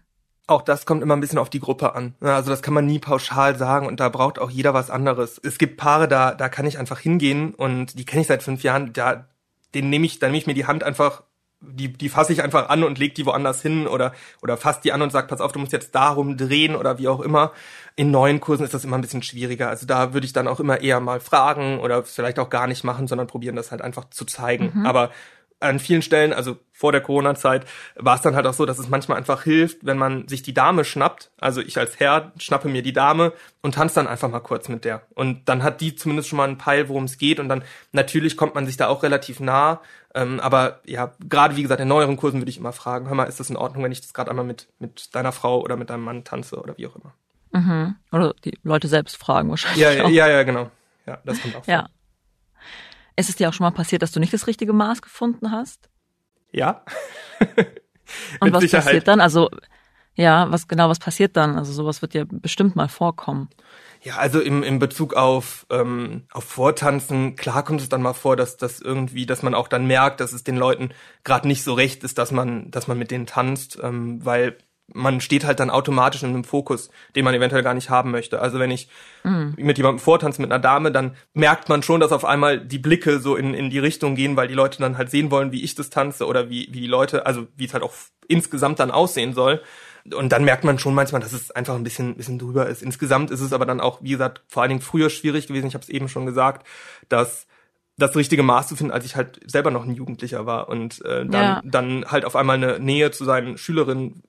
Auch 0.47 0.61
das 0.61 0.85
kommt 0.85 1.03
immer 1.03 1.15
ein 1.15 1.19
bisschen 1.19 1.39
auf 1.39 1.49
die 1.49 1.59
Gruppe 1.59 1.93
an. 1.93 2.15
Also 2.21 2.49
das 2.49 2.61
kann 2.61 2.73
man 2.73 2.85
nie 2.85 2.99
pauschal 2.99 3.57
sagen 3.57 3.85
und 3.85 3.99
da 3.99 4.07
braucht 4.07 4.39
auch 4.39 4.49
jeder 4.49 4.73
was 4.73 4.89
anderes. 4.89 5.39
Es 5.43 5.57
gibt 5.57 5.77
Paare, 5.77 6.07
da, 6.07 6.33
da 6.33 6.47
kann 6.47 6.65
ich 6.65 6.79
einfach 6.79 6.99
hingehen 6.99 7.53
und 7.53 7.99
die 7.99 8.05
kenne 8.05 8.21
ich 8.21 8.27
seit 8.27 8.43
fünf 8.43 8.63
Jahren, 8.63 8.93
da, 8.93 9.27
den 9.75 9.89
nehme 9.89 10.05
ich, 10.05 10.19
dann 10.19 10.31
nehme 10.31 10.39
ich 10.39 10.47
mir 10.47 10.53
die 10.53 10.65
Hand 10.65 10.83
einfach 10.83 11.23
die, 11.59 11.91
die 11.91 12.09
fasse 12.09 12.33
ich 12.33 12.43
einfach 12.43 12.69
an 12.69 12.83
und 12.83 12.99
leg 12.99 13.15
die 13.15 13.25
woanders 13.25 13.61
hin 13.61 13.87
oder, 13.87 14.13
oder 14.41 14.57
fass 14.57 14.79
die 14.79 14.91
an 14.91 15.01
und 15.01 15.11
sag, 15.11 15.27
pass 15.27 15.41
auf, 15.41 15.51
du 15.51 15.59
musst 15.59 15.73
jetzt 15.73 15.95
darum 15.95 16.37
drehen 16.37 16.75
oder 16.75 16.99
wie 16.99 17.07
auch 17.07 17.19
immer. 17.19 17.51
In 17.95 18.11
neuen 18.11 18.39
Kursen 18.39 18.63
ist 18.63 18.73
das 18.73 18.85
immer 18.85 18.97
ein 18.97 19.01
bisschen 19.01 19.23
schwieriger. 19.23 19.69
Also 19.69 19.87
da 19.87 20.13
würde 20.13 20.25
ich 20.25 20.33
dann 20.33 20.47
auch 20.47 20.59
immer 20.59 20.81
eher 20.81 20.99
mal 20.99 21.19
fragen 21.19 21.79
oder 21.79 22.03
vielleicht 22.03 22.37
auch 22.37 22.49
gar 22.49 22.67
nicht 22.67 22.83
machen, 22.83 23.07
sondern 23.07 23.27
probieren 23.27 23.55
das 23.55 23.71
halt 23.71 23.81
einfach 23.81 24.09
zu 24.09 24.25
zeigen. 24.25 24.71
Mhm. 24.73 24.85
Aber 24.85 25.09
an 25.59 25.79
vielen 25.79 26.01
Stellen, 26.01 26.33
also 26.33 26.57
vor 26.71 26.91
der 26.91 27.01
Corona-Zeit, 27.01 27.65
war 27.95 28.15
es 28.15 28.21
dann 28.21 28.35
halt 28.35 28.45
auch 28.45 28.53
so, 28.53 28.65
dass 28.65 28.77
es 28.77 28.89
manchmal 28.89 29.17
einfach 29.17 29.43
hilft, 29.43 29.85
wenn 29.85 29.97
man 29.97 30.27
sich 30.27 30.43
die 30.43 30.53
Dame 30.53 30.85
schnappt. 30.85 31.31
Also 31.39 31.61
ich 31.61 31.77
als 31.77 31.99
Herr 31.99 32.31
schnappe 32.37 32.67
mir 32.67 32.83
die 32.83 32.93
Dame 32.93 33.33
und 33.61 33.75
tanze 33.75 33.95
dann 33.95 34.07
einfach 34.07 34.29
mal 34.29 34.39
kurz 34.39 34.69
mit 34.69 34.85
der. 34.85 35.01
Und 35.15 35.49
dann 35.49 35.63
hat 35.63 35.81
die 35.81 35.95
zumindest 35.95 36.29
schon 36.29 36.37
mal 36.37 36.43
einen 36.43 36.59
Peil, 36.59 36.89
worum 36.89 37.05
es 37.05 37.17
geht. 37.17 37.39
Und 37.39 37.49
dann 37.49 37.63
natürlich 37.91 38.37
kommt 38.37 38.53
man 38.53 38.67
sich 38.67 38.77
da 38.77 38.87
auch 38.87 39.01
relativ 39.01 39.39
nah. 39.39 39.81
Ähm, 40.13 40.39
aber 40.39 40.81
ja, 40.85 41.13
gerade 41.27 41.55
wie 41.55 41.63
gesagt, 41.63 41.81
in 41.81 41.87
neueren 41.87 42.17
Kursen 42.17 42.39
würde 42.39 42.51
ich 42.51 42.57
immer 42.57 42.73
fragen, 42.73 43.07
hör 43.07 43.15
mal, 43.15 43.25
ist 43.25 43.39
das 43.39 43.49
in 43.49 43.57
Ordnung, 43.57 43.83
wenn 43.83 43.91
ich 43.91 44.01
das 44.01 44.13
gerade 44.13 44.29
einmal 44.29 44.45
mit, 44.45 44.67
mit 44.77 45.15
deiner 45.15 45.31
Frau 45.31 45.61
oder 45.61 45.75
mit 45.75 45.89
deinem 45.89 46.03
Mann 46.03 46.23
tanze 46.23 46.59
oder 46.61 46.77
wie 46.77 46.87
auch 46.87 46.95
immer. 46.95 47.13
Mhm. 47.51 47.95
Oder 48.11 48.35
die 48.45 48.57
Leute 48.63 48.87
selbst 48.87 49.17
fragen 49.17 49.49
wahrscheinlich. 49.49 49.81
Ja, 49.81 49.91
ja, 49.91 50.07
ja, 50.09 50.27
ja, 50.27 50.43
genau. 50.43 50.69
Ja, 51.07 51.17
das 51.23 51.41
kommt 51.41 51.55
auch 51.55 51.65
vor. 51.65 51.89
Ja. 53.17 53.21
Ist 53.21 53.29
es 53.29 53.35
dir 53.35 53.49
auch 53.49 53.53
schon 53.53 53.65
mal 53.65 53.71
passiert, 53.71 54.01
dass 54.01 54.11
du 54.11 54.19
nicht 54.19 54.33
das 54.33 54.47
richtige 54.47 54.73
Maß 54.73 55.01
gefunden 55.01 55.51
hast? 55.51 55.89
Ja. 56.51 56.83
Und 58.39 58.53
was 58.53 58.61
Sicherheit. 58.61 58.85
passiert 58.85 59.07
dann? 59.07 59.19
Also, 59.19 59.49
ja, 60.15 60.49
was 60.51 60.67
genau, 60.67 60.89
was 60.89 60.99
passiert 60.99 61.37
dann? 61.37 61.57
Also 61.57 61.73
sowas 61.73 62.01
wird 62.01 62.13
ja 62.13 62.23
bestimmt 62.27 62.75
mal 62.75 62.87
vorkommen. 62.87 63.49
Ja, 64.01 64.17
also 64.17 64.39
im, 64.39 64.63
im 64.63 64.79
Bezug 64.79 65.15
auf, 65.15 65.65
ähm, 65.69 66.27
auf 66.31 66.43
Vortanzen, 66.43 67.35
klar 67.35 67.63
kommt 67.63 67.81
es 67.81 67.89
dann 67.89 68.01
mal 68.01 68.13
vor, 68.13 68.35
dass 68.35 68.57
das 68.57 68.79
irgendwie, 68.79 69.25
dass 69.25 69.43
man 69.43 69.53
auch 69.53 69.67
dann 69.67 69.85
merkt, 69.85 70.19
dass 70.19 70.33
es 70.33 70.43
den 70.43 70.55
Leuten 70.57 70.89
gerade 71.23 71.47
nicht 71.47 71.63
so 71.63 71.73
recht 71.73 72.03
ist, 72.03 72.17
dass 72.17 72.31
man, 72.31 72.71
dass 72.71 72.87
man 72.87 72.97
mit 72.97 73.11
denen 73.11 73.25
tanzt, 73.25 73.79
ähm, 73.81 74.23
weil 74.23 74.57
man 74.93 75.19
steht 75.19 75.45
halt 75.45 75.59
dann 75.59 75.69
automatisch 75.69 76.23
in 76.23 76.29
einem 76.29 76.43
Fokus, 76.43 76.89
den 77.15 77.25
man 77.25 77.33
eventuell 77.33 77.63
gar 77.63 77.73
nicht 77.73 77.89
haben 77.89 78.11
möchte. 78.11 78.41
Also 78.41 78.57
wenn 78.59 78.71
ich 78.71 78.87
mhm. 79.23 79.53
mit 79.57 79.77
jemandem 79.77 79.99
vortanze, 79.99 80.41
mit 80.41 80.51
einer 80.51 80.61
Dame, 80.61 80.91
dann 80.91 81.15
merkt 81.33 81.69
man 81.69 81.83
schon, 81.83 81.99
dass 81.99 82.11
auf 82.11 82.25
einmal 82.25 82.59
die 82.59 82.79
Blicke 82.79 83.19
so 83.19 83.35
in, 83.35 83.53
in 83.53 83.69
die 83.69 83.79
Richtung 83.79 84.15
gehen, 84.15 84.37
weil 84.37 84.47
die 84.47 84.53
Leute 84.53 84.79
dann 84.79 84.97
halt 84.97 85.11
sehen 85.11 85.29
wollen, 85.29 85.51
wie 85.51 85.63
ich 85.63 85.75
das 85.75 85.89
tanze 85.89 86.25
oder 86.25 86.49
wie, 86.49 86.69
wie 86.71 86.81
die 86.81 86.87
Leute, 86.87 87.25
also 87.25 87.47
wie 87.55 87.65
es 87.65 87.73
halt 87.73 87.83
auch 87.83 87.93
insgesamt 88.27 88.79
dann 88.79 88.91
aussehen 88.91 89.33
soll. 89.33 89.61
Und 90.15 90.31
dann 90.31 90.45
merkt 90.45 90.63
man 90.63 90.79
schon 90.79 90.95
manchmal, 90.95 91.21
dass 91.21 91.33
es 91.33 91.51
einfach 91.51 91.75
ein 91.75 91.83
bisschen, 91.83 92.15
bisschen 92.15 92.39
drüber 92.39 92.67
ist. 92.67 92.81
Insgesamt 92.81 93.29
ist 93.29 93.41
es 93.41 93.51
aber 93.51 93.65
dann 93.65 93.81
auch, 93.81 94.01
wie 94.01 94.11
gesagt, 94.11 94.41
vor 94.47 94.61
allen 94.61 94.69
Dingen 94.69 94.81
früher 94.81 95.09
schwierig 95.09 95.47
gewesen. 95.47 95.67
Ich 95.67 95.73
habe 95.73 95.83
es 95.83 95.89
eben 95.89 96.07
schon 96.07 96.25
gesagt, 96.25 96.65
dass 97.09 97.45
das 97.97 98.15
richtige 98.15 98.43
Maß 98.43 98.67
zu 98.67 98.75
finden, 98.75 98.93
als 98.93 99.05
ich 99.05 99.15
halt 99.15 99.39
selber 99.49 99.71
noch 99.71 99.83
ein 99.83 99.95
Jugendlicher 99.95 100.45
war 100.45 100.69
und 100.69 101.03
äh, 101.03 101.25
dann, 101.25 101.31
ja. 101.31 101.61
dann 101.65 102.05
halt 102.05 102.25
auf 102.25 102.35
einmal 102.35 102.55
eine 102.55 102.79
Nähe 102.79 103.11
zu 103.11 103.25
seinen 103.25 103.57
Schülerinnen 103.57 104.23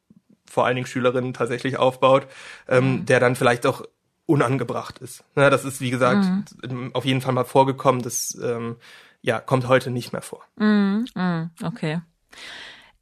vor 0.48 0.66
allen 0.66 0.76
Dingen 0.76 0.86
Schülerinnen 0.86 1.34
tatsächlich 1.34 1.78
aufbaut, 1.78 2.26
ähm, 2.68 2.92
mhm. 2.92 3.06
der 3.06 3.20
dann 3.20 3.36
vielleicht 3.36 3.66
auch 3.66 3.82
unangebracht 4.26 4.98
ist. 4.98 5.24
Ja, 5.36 5.50
das 5.50 5.64
ist, 5.64 5.80
wie 5.80 5.90
gesagt, 5.90 6.26
mhm. 6.68 6.90
auf 6.94 7.04
jeden 7.04 7.20
Fall 7.20 7.32
mal 7.32 7.44
vorgekommen. 7.44 8.02
Das 8.02 8.38
ähm, 8.42 8.76
ja, 9.22 9.40
kommt 9.40 9.68
heute 9.68 9.90
nicht 9.90 10.12
mehr 10.12 10.22
vor. 10.22 10.42
Mhm. 10.56 11.06
mhm. 11.14 11.50
Okay. 11.62 12.00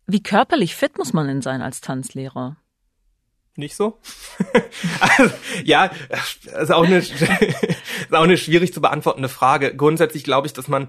Wie 0.07 0.23
körperlich 0.23 0.77
fit 0.77 0.99
muss 0.99 1.13
man 1.13 1.27
denn 1.27 1.43
sein 1.43 1.63
als 1.63 1.81
Tanzlehrer? 1.81 2.57
Nicht 3.57 3.75
so? 3.75 3.99
also, 5.01 5.35
ja, 5.65 5.91
ist 6.61 6.71
auch, 6.71 6.85
eine, 6.85 6.99
ist 6.99 8.13
auch 8.13 8.23
eine 8.23 8.37
schwierig 8.37 8.73
zu 8.73 8.81
beantwortende 8.81 9.29
Frage. 9.29 9.75
Grundsätzlich 9.75 10.25
glaube 10.25 10.47
ich, 10.47 10.53
dass 10.53 10.69
man 10.69 10.89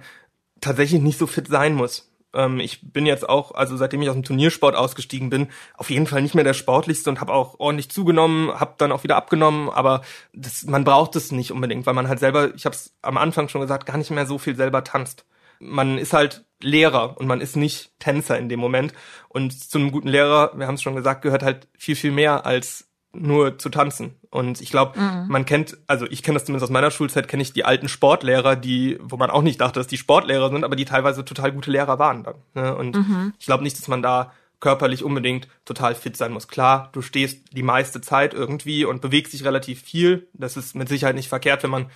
tatsächlich 0.62 1.02
nicht 1.02 1.18
so 1.18 1.28
fit 1.28 1.48
sein 1.48 1.74
muss. 1.74 2.07
Ähm, 2.34 2.60
ich 2.60 2.92
bin 2.92 3.06
jetzt 3.06 3.28
auch, 3.28 3.52
also 3.54 3.78
seitdem 3.78 4.02
ich 4.02 4.10
aus 4.10 4.16
dem 4.16 4.24
Turniersport 4.24 4.76
ausgestiegen 4.76 5.30
bin, 5.30 5.48
auf 5.76 5.90
jeden 5.90 6.08
Fall 6.08 6.22
nicht 6.22 6.36
mehr 6.36 6.44
der 6.44 6.54
sportlichste 6.54 7.10
und 7.10 7.20
habe 7.22 7.34
auch 7.34 7.60
ordentlich 7.60 7.90
zugenommen, 7.90 8.52
habe 8.60 8.76
dann 8.78 8.92
auch 8.92 9.04
wieder 9.04 9.16
abgenommen, 9.16 9.70
aber 9.70 10.02
das, 10.34 10.66
man 10.66 10.84
braucht 10.84 11.16
es 11.16 11.32
nicht 11.32 11.52
unbedingt, 11.52 11.86
weil 11.86 11.94
man 11.94 12.08
halt 12.08 12.20
selber, 12.20 12.54
ich 12.56 12.66
habe 12.66 12.76
es 12.76 12.94
am 13.02 13.18
Anfang 13.18 13.50
schon 13.50 13.62
gesagt, 13.62 13.86
gar 13.86 13.98
nicht 13.98 14.12
mehr 14.12 14.26
so 14.26 14.38
viel 14.38 14.56
selber 14.56 14.84
tanzt. 14.84 15.26
Man 15.60 15.98
ist 15.98 16.14
halt 16.14 16.46
Lehrer 16.62 17.18
und 17.18 17.28
man 17.28 17.42
ist 17.42 17.56
nicht 17.56 17.92
Tänzer 18.00 18.38
in 18.38 18.50
dem 18.50 18.60
Moment. 18.60 18.94
Und 19.30 19.52
zu 19.52 19.80
einem 19.80 19.92
guten 19.92 20.08
Lehrer, 20.08 20.52
wir 20.56 20.68
haben 20.68 20.76
es 20.76 20.84
schon 20.84 20.96
gesagt, 20.96 21.24
gehört 21.24 21.44
halt 21.44 21.68
viel, 21.78 21.96
viel 21.96 22.12
mehr 22.12 22.46
als 22.46 22.87
nur 23.14 23.58
zu 23.58 23.70
tanzen. 23.70 24.16
Und 24.30 24.62
ich 24.62 24.70
glaube, 24.70 25.00
mhm. 25.00 25.28
man 25.28 25.46
kennt, 25.46 25.78
also 25.88 26.06
ich 26.06 26.24
kenne 26.24 26.36
das 26.36 26.46
zumindest 26.46 26.66
aus 26.66 26.74
meiner 26.74 26.92
Schulzeit, 26.92 27.28
kenne 27.28 27.44
ich 27.44 27.54
die 27.54 27.66
alten 27.66 27.88
Sportlehrer, 27.88 28.56
die, 28.56 28.98
wo 29.02 29.18
man 29.18 29.30
auch 29.30 29.42
nicht 29.42 29.62
dachte, 29.62 29.80
dass 29.80 29.88
die 29.88 29.98
Sportlehrer 29.98 30.50
sind, 30.50 30.64
aber 30.64 30.76
die 30.76 30.86
teilweise 30.86 31.26
total 31.26 31.52
gute 31.52 31.72
Lehrer 31.72 32.00
waren 32.00 32.24
dann. 32.24 32.36
Ne? 32.54 32.76
Und 32.76 32.96
mhm. 32.96 33.34
ich 33.40 33.46
glaube 33.46 33.64
nicht, 33.64 33.78
dass 33.78 33.88
man 33.88 34.02
da 34.02 34.32
körperlich 34.60 35.04
unbedingt 35.04 35.48
total 35.66 35.96
fit 35.96 36.18
sein 36.18 36.32
muss. 36.32 36.48
Klar, 36.48 36.90
du 36.92 37.02
stehst 37.02 37.56
die 37.56 37.64
meiste 37.64 38.02
Zeit 38.02 38.34
irgendwie 38.34 38.86
und 38.86 39.02
bewegst 39.02 39.34
dich 39.34 39.46
relativ 39.46 39.82
viel. 39.82 40.28
Das 40.34 40.58
ist 40.58 40.76
mit 40.76 40.90
Sicherheit 40.90 41.16
nicht 41.16 41.30
verkehrt, 41.30 41.64
wenn 41.64 41.70
man 41.70 41.88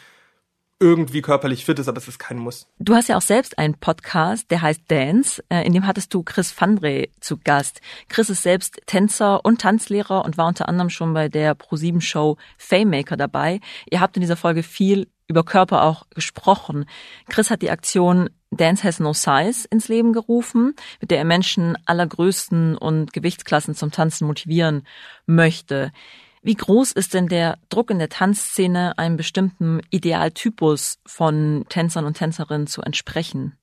irgendwie 0.81 1.21
körperlich 1.21 1.63
fit 1.63 1.79
ist, 1.79 1.87
aber 1.87 1.99
es 1.99 2.07
ist 2.07 2.17
kein 2.17 2.37
Muss. 2.37 2.67
Du 2.79 2.95
hast 2.95 3.07
ja 3.07 3.15
auch 3.15 3.21
selbst 3.21 3.57
einen 3.59 3.75
Podcast, 3.75 4.49
der 4.49 4.61
heißt 4.61 4.81
Dance. 4.89 5.43
Äh, 5.49 5.65
in 5.65 5.73
dem 5.73 5.85
hattest 5.85 6.13
du 6.13 6.23
Chris 6.23 6.53
Vandre 6.59 7.07
zu 7.19 7.37
Gast. 7.37 7.81
Chris 8.09 8.29
ist 8.29 8.41
selbst 8.41 8.81
Tänzer 8.87 9.45
und 9.45 9.61
Tanzlehrer 9.61 10.25
und 10.25 10.37
war 10.37 10.47
unter 10.47 10.67
anderem 10.67 10.89
schon 10.89 11.13
bei 11.13 11.29
der 11.29 11.53
ProSieben 11.55 12.01
Show 12.01 12.37
Famemaker 12.57 13.15
dabei. 13.15 13.61
Ihr 13.89 14.01
habt 14.01 14.17
in 14.17 14.21
dieser 14.21 14.35
Folge 14.35 14.63
viel 14.63 15.07
über 15.27 15.43
Körper 15.43 15.83
auch 15.83 16.07
gesprochen. 16.09 16.85
Chris 17.29 17.49
hat 17.51 17.61
die 17.61 17.71
Aktion 17.71 18.29
Dance 18.49 18.83
Has 18.83 18.99
No 18.99 19.13
Size 19.13 19.67
ins 19.69 19.87
Leben 19.87 20.11
gerufen, 20.11 20.75
mit 20.99 21.09
der 21.09 21.19
er 21.19 21.25
Menschen 21.25 21.77
aller 21.85 22.05
Größen 22.05 22.75
und 22.75 23.13
Gewichtsklassen 23.13 23.75
zum 23.75 23.91
Tanzen 23.91 24.27
motivieren 24.27 24.85
möchte. 25.25 25.91
Wie 26.43 26.55
groß 26.55 26.91
ist 26.93 27.13
denn 27.13 27.27
der 27.27 27.59
Druck 27.69 27.91
in 27.91 27.99
der 27.99 28.09
Tanzszene, 28.09 28.97
einem 28.97 29.15
bestimmten 29.15 29.81
Idealtypus 29.91 30.97
von 31.05 31.65
Tänzern 31.69 32.05
und 32.05 32.17
Tänzerinnen 32.17 32.65
zu 32.65 32.81
entsprechen? 32.81 33.57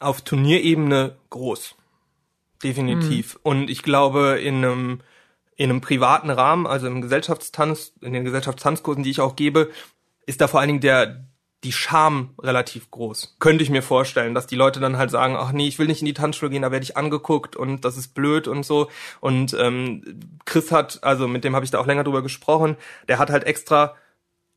Auf 0.00 0.22
Turnierebene 0.22 1.16
groß. 1.28 1.74
Definitiv. 2.62 3.34
Mhm. 3.34 3.40
Und 3.42 3.70
ich 3.70 3.82
glaube, 3.82 4.40
in 4.40 4.56
einem, 4.56 5.00
in 5.56 5.70
einem 5.70 5.82
privaten 5.82 6.30
Rahmen, 6.30 6.66
also 6.66 6.86
im 6.86 7.02
Gesellschaftstanz, 7.02 7.92
in 8.00 8.14
den 8.14 8.24
Gesellschaftstanzkursen, 8.24 9.02
die 9.02 9.10
ich 9.10 9.20
auch 9.20 9.36
gebe, 9.36 9.70
ist 10.24 10.40
da 10.40 10.48
vor 10.48 10.60
allen 10.60 10.68
Dingen 10.68 10.80
der, 10.80 11.26
die 11.66 11.72
Scham 11.72 12.30
relativ 12.40 12.90
groß. 12.90 13.36
Könnte 13.40 13.64
ich 13.64 13.70
mir 13.70 13.82
vorstellen, 13.82 14.34
dass 14.34 14.46
die 14.46 14.54
Leute 14.54 14.78
dann 14.78 14.96
halt 14.96 15.10
sagen, 15.10 15.36
ach 15.36 15.50
nee, 15.50 15.66
ich 15.66 15.78
will 15.78 15.88
nicht 15.88 16.00
in 16.00 16.06
die 16.06 16.14
Tanzschule 16.14 16.50
gehen, 16.50 16.62
da 16.62 16.70
werde 16.70 16.84
ich 16.84 16.96
angeguckt 16.96 17.56
und 17.56 17.84
das 17.84 17.96
ist 17.96 18.14
blöd 18.14 18.46
und 18.46 18.64
so. 18.64 18.88
Und 19.20 19.54
ähm, 19.58 20.20
Chris 20.44 20.70
hat, 20.70 21.02
also 21.02 21.26
mit 21.26 21.42
dem 21.42 21.56
habe 21.56 21.64
ich 21.64 21.72
da 21.72 21.80
auch 21.80 21.86
länger 21.86 22.04
drüber 22.04 22.22
gesprochen, 22.22 22.76
der 23.08 23.18
hat 23.18 23.30
halt 23.30 23.44
extra 23.44 23.96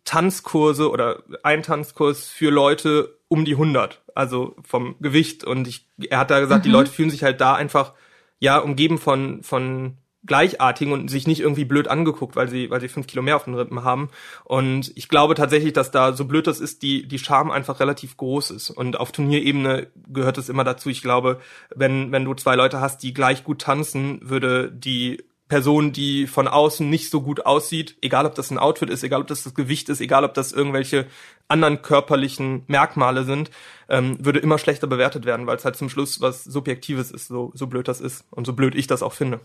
Tanzkurse 0.06 0.89
oder 0.89 1.24
ein 1.43 1.63
Tanzkurs 1.63 2.28
für 2.28 2.52
Leute 2.52 3.17
um 3.28 3.43
die 3.43 3.54
100, 3.54 4.02
also 4.13 4.56
vom 4.63 4.95
Gewicht. 5.00 5.43
Und 5.43 5.67
ich, 5.67 5.88
er 6.10 6.19
hat 6.19 6.32
da 6.32 6.39
gesagt, 6.39 6.60
mhm. 6.60 6.69
die 6.69 6.74
Leute 6.74 6.91
fühlen 6.91 7.10
sich 7.10 7.24
halt 7.24 7.41
da 7.41 7.56
einfach 7.56 7.93
ja 8.38 8.60
umgeben 8.60 9.00
von 9.00 9.43
von 9.43 9.98
gleichartigen 10.25 10.93
und 10.93 11.10
sich 11.10 11.27
nicht 11.27 11.39
irgendwie 11.39 11.65
blöd 11.65 11.88
angeguckt, 11.88 12.36
weil 12.36 12.49
sie, 12.49 12.69
weil 12.69 12.82
sie 12.82 12.89
fünf 12.89 13.08
Kilo 13.08 13.21
mehr 13.21 13.36
auf 13.36 13.45
den 13.45 13.55
Rippen 13.55 13.84
haben. 13.84 14.10
Und 14.43 14.91
ich 14.95 15.08
glaube 15.08 15.34
tatsächlich, 15.36 15.73
dass 15.73 15.91
da, 15.91 16.13
so 16.13 16.25
blöd 16.25 16.47
das 16.47 16.60
ist, 16.60 16.82
die, 16.82 17.08
die 17.08 17.19
Scham 17.19 17.51
einfach 17.51 17.79
relativ 17.79 18.17
groß 18.17 18.51
ist. 18.51 18.69
Und 18.69 18.99
auf 18.99 19.12
Turnierebene 19.12 19.88
gehört 20.08 20.38
es 20.38 20.49
immer 20.49 20.63
dazu. 20.63 20.89
Ich 20.89 21.01
glaube, 21.01 21.39
wenn, 21.73 22.12
wenn 22.12 22.25
du 22.25 22.34
zwei 22.34 22.55
Leute 22.55 22.82
hast, 22.82 23.01
die 23.03 23.13
gleich 23.13 23.43
gut 23.43 23.62
tanzen, 23.62 24.19
würde 24.21 24.71
die 24.71 25.23
Person, 25.49 25.91
die 25.91 26.27
von 26.27 26.47
außen 26.47 26.88
nicht 26.88 27.10
so 27.10 27.21
gut 27.21 27.45
aussieht, 27.45 27.97
egal 28.01 28.27
ob 28.27 28.36
das 28.36 28.51
ein 28.51 28.60
Outfit 28.60 28.89
ist, 28.89 29.03
egal 29.03 29.21
ob 29.21 29.27
das 29.27 29.43
das 29.43 29.55
Gewicht 29.55 29.89
ist, 29.89 29.99
egal 29.99 30.23
ob 30.23 30.36
das 30.36 30.51
irgendwelche 30.51 31.08
anderen 31.47 31.82
körperlichen 31.82 32.63
Merkmale 32.67 33.23
sind, 33.23 33.49
ähm, 33.89 34.23
würde 34.23 34.39
immer 34.39 34.60
schlechter 34.60 34.86
bewertet 34.86 35.25
werden, 35.25 35.47
weil 35.47 35.58
es 35.58 35.65
halt 35.65 35.75
zum 35.75 35.89
Schluss 35.89 36.21
was 36.21 36.43
Subjektives 36.43 37.10
ist, 37.10 37.27
so, 37.27 37.51
so 37.55 37.65
blöd 37.65 37.88
das 37.88 37.99
ist 37.99 38.25
und 38.29 38.45
so 38.45 38.53
blöd 38.53 38.75
ich 38.75 38.86
das 38.86 39.01
auch 39.01 39.13
finde. 39.13 39.39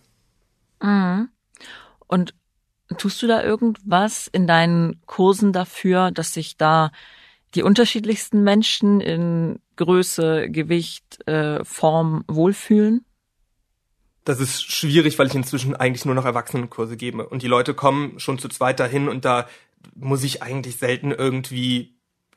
Mhm. 0.83 1.29
Und 2.07 2.35
tust 2.99 3.23
du 3.23 3.27
da 3.27 3.43
irgendwas 3.43 4.29
in 4.29 4.47
deinen 4.47 5.01
Kursen 5.07 5.53
dafür, 5.53 6.11
dass 6.11 6.35
sich 6.35 6.57
da 6.57 6.91
die 7.55 7.63
unterschiedlichsten 7.63 8.43
Menschen 8.43 9.01
in 9.01 9.61
Größe, 9.77 10.51
Gewicht, 10.51 11.27
äh, 11.27 11.65
Form 11.65 12.25
wohlfühlen? 12.29 13.05
Das 14.25 14.41
ist 14.41 14.63
schwierig, 14.63 15.19
weil 15.19 15.27
ich 15.27 15.35
inzwischen 15.35 15.77
eigentlich 15.77 16.05
nur 16.05 16.15
noch 16.15 16.25
Erwachsenenkurse 16.25 16.97
gebe. 16.97 17.29
Und 17.29 17.43
die 17.43 17.47
Leute 17.47 17.75
kommen 17.75 18.19
schon 18.19 18.39
zu 18.39 18.49
zweit 18.49 18.81
dahin 18.81 19.09
und 19.09 19.25
da 19.25 19.47
muss 19.95 20.25
ich 20.25 20.43
eigentlich 20.43 20.77
selten 20.79 21.11
irgendwie 21.11 21.95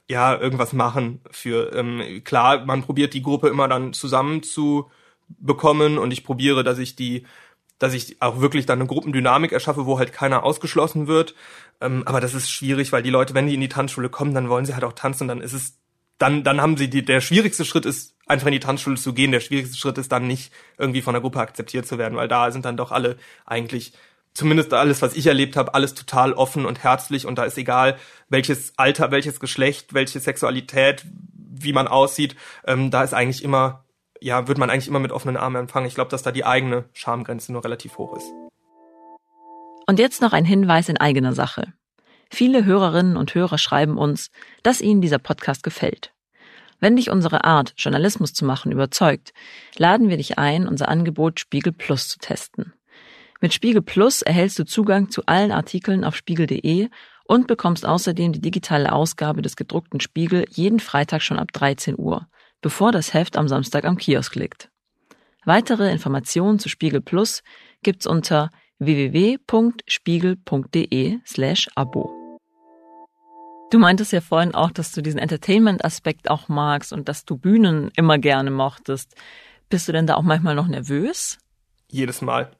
ja 0.09 0.37
irgendwas 0.37 0.73
machen 0.73 1.21
für 1.31 1.73
ähm, 1.73 2.21
klar 2.23 2.65
man 2.65 2.81
probiert 2.83 3.13
die 3.13 3.21
Gruppe 3.21 3.49
immer 3.49 3.67
dann 3.67 3.93
zusammen 3.93 4.41
zu 4.41 4.89
bekommen 5.27 5.97
und 5.97 6.11
ich 6.11 6.23
probiere 6.23 6.63
dass 6.63 6.77
ich 6.77 6.95
die 6.95 7.25
dass 7.79 7.93
ich 7.93 8.21
auch 8.21 8.39
wirklich 8.39 8.65
dann 8.65 8.79
eine 8.79 8.87
Gruppendynamik 8.87 9.51
erschaffe, 9.51 9.85
wo 9.85 9.99
halt 9.99 10.13
keiner 10.13 10.43
ausgeschlossen 10.43 11.07
wird. 11.07 11.35
Ähm, 11.81 12.03
aber 12.05 12.19
das 12.21 12.33
ist 12.33 12.51
schwierig, 12.51 12.91
weil 12.91 13.03
die 13.03 13.09
Leute, 13.09 13.33
wenn 13.33 13.47
die 13.47 13.53
in 13.53 13.61
die 13.61 13.69
Tanzschule 13.69 14.09
kommen, 14.09 14.33
dann 14.33 14.49
wollen 14.49 14.65
sie 14.65 14.73
halt 14.73 14.83
auch 14.83 14.93
tanzen. 14.93 15.27
Dann 15.27 15.41
ist 15.41 15.53
es, 15.53 15.77
dann, 16.17 16.43
dann 16.43 16.61
haben 16.61 16.77
sie 16.77 16.89
die, 16.89 17.05
der 17.05 17.21
schwierigste 17.21 17.65
Schritt 17.65 17.85
ist, 17.85 18.15
einfach 18.25 18.47
in 18.47 18.53
die 18.53 18.59
Tanzschule 18.59 18.97
zu 18.97 19.13
gehen. 19.13 19.31
Der 19.31 19.39
schwierigste 19.39 19.77
Schritt 19.77 19.97
ist 19.97 20.11
dann 20.11 20.27
nicht 20.27 20.51
irgendwie 20.77 21.01
von 21.01 21.13
der 21.13 21.21
Gruppe 21.21 21.39
akzeptiert 21.39 21.85
zu 21.85 21.97
werden, 21.97 22.17
weil 22.17 22.27
da 22.27 22.51
sind 22.51 22.65
dann 22.65 22.77
doch 22.77 22.91
alle 22.91 23.17
eigentlich 23.45 23.93
zumindest 24.33 24.71
alles, 24.73 25.01
was 25.01 25.15
ich 25.15 25.25
erlebt 25.25 25.55
habe, 25.55 25.73
alles 25.73 25.95
total 25.95 26.33
offen 26.33 26.67
und 26.67 26.83
herzlich 26.83 27.25
und 27.25 27.39
da 27.39 27.43
ist 27.45 27.57
egal, 27.57 27.97
welches 28.29 28.73
Alter, 28.77 29.09
welches 29.09 29.39
Geschlecht, 29.39 29.95
welche 29.95 30.19
Sexualität, 30.19 31.03
wie 31.33 31.73
man 31.73 31.87
aussieht, 31.87 32.35
ähm, 32.65 32.91
da 32.91 33.03
ist 33.03 33.15
eigentlich 33.15 33.43
immer 33.43 33.83
ja, 34.21 34.47
wird 34.47 34.57
man 34.57 34.69
eigentlich 34.69 34.87
immer 34.87 34.99
mit 34.99 35.11
offenen 35.11 35.37
Armen 35.37 35.55
empfangen. 35.55 35.87
Ich 35.87 35.95
glaube, 35.95 36.11
dass 36.11 36.23
da 36.23 36.31
die 36.31 36.45
eigene 36.45 36.85
Schamgrenze 36.93 37.51
nur 37.51 37.63
relativ 37.63 37.97
hoch 37.97 38.15
ist. 38.15 38.31
Und 39.85 39.99
jetzt 39.99 40.21
noch 40.21 40.33
ein 40.33 40.45
Hinweis 40.45 40.89
in 40.89 40.97
eigener 40.97 41.33
Sache. 41.33 41.73
Viele 42.29 42.65
Hörerinnen 42.65 43.15
und 43.15 43.33
Hörer 43.33 43.57
schreiben 43.57 43.97
uns, 43.97 44.31
dass 44.63 44.81
ihnen 44.81 45.01
dieser 45.01 45.19
Podcast 45.19 45.63
gefällt. 45.63 46.13
Wenn 46.79 46.95
dich 46.95 47.09
unsere 47.09 47.45
Art, 47.45 47.73
Journalismus 47.77 48.33
zu 48.33 48.45
machen, 48.45 48.71
überzeugt, 48.71 49.33
laden 49.77 50.09
wir 50.09 50.17
dich 50.17 50.37
ein, 50.37 50.67
unser 50.67 50.89
Angebot 50.89 51.39
Spiegel 51.39 51.73
Plus 51.73 52.09
zu 52.09 52.19
testen. 52.19 52.73
Mit 53.39 53.53
Spiegel 53.53 53.81
Plus 53.81 54.21
erhältst 54.21 54.59
du 54.59 54.65
Zugang 54.65 55.09
zu 55.09 55.25
allen 55.25 55.51
Artikeln 55.51 56.03
auf 56.03 56.15
spiegel.de 56.15 56.89
und 57.23 57.47
bekommst 57.47 57.85
außerdem 57.85 58.33
die 58.33 58.41
digitale 58.41 58.91
Ausgabe 58.91 59.41
des 59.41 59.55
gedruckten 59.55 59.99
Spiegel 59.99 60.45
jeden 60.49 60.79
Freitag 60.79 61.21
schon 61.21 61.39
ab 61.39 61.51
13 61.53 61.95
Uhr 61.97 62.27
bevor 62.61 62.91
das 62.91 63.13
Heft 63.13 63.37
am 63.37 63.47
Samstag 63.47 63.85
am 63.85 63.97
Kiosk 63.97 64.35
liegt. 64.35 64.69
Weitere 65.45 65.91
Informationen 65.91 66.59
zu 66.59 66.69
Spiegel 66.69 67.01
Plus 67.01 67.41
gibt's 67.81 68.05
unter 68.05 68.51
www.spiegel.de 68.79 71.17
slash 71.25 71.67
Abo. 71.75 72.13
Du 73.71 73.79
meintest 73.79 74.13
ja 74.13 74.21
vorhin 74.21 74.55
auch, 74.55 74.71
dass 74.71 74.93
du 74.93 75.01
diesen 75.01 75.19
Entertainment-Aspekt 75.19 76.29
auch 76.29 76.47
magst 76.47 76.93
und 76.93 77.09
dass 77.09 77.25
du 77.25 77.37
Bühnen 77.37 77.91
immer 77.95 78.17
gerne 78.17 78.49
mochtest. 78.49 79.13
Bist 79.69 79.87
du 79.87 79.91
denn 79.91 80.07
da 80.07 80.15
auch 80.15 80.23
manchmal 80.23 80.55
noch 80.55 80.67
nervös? 80.67 81.37
Jedes 81.89 82.21
Mal. 82.21 82.51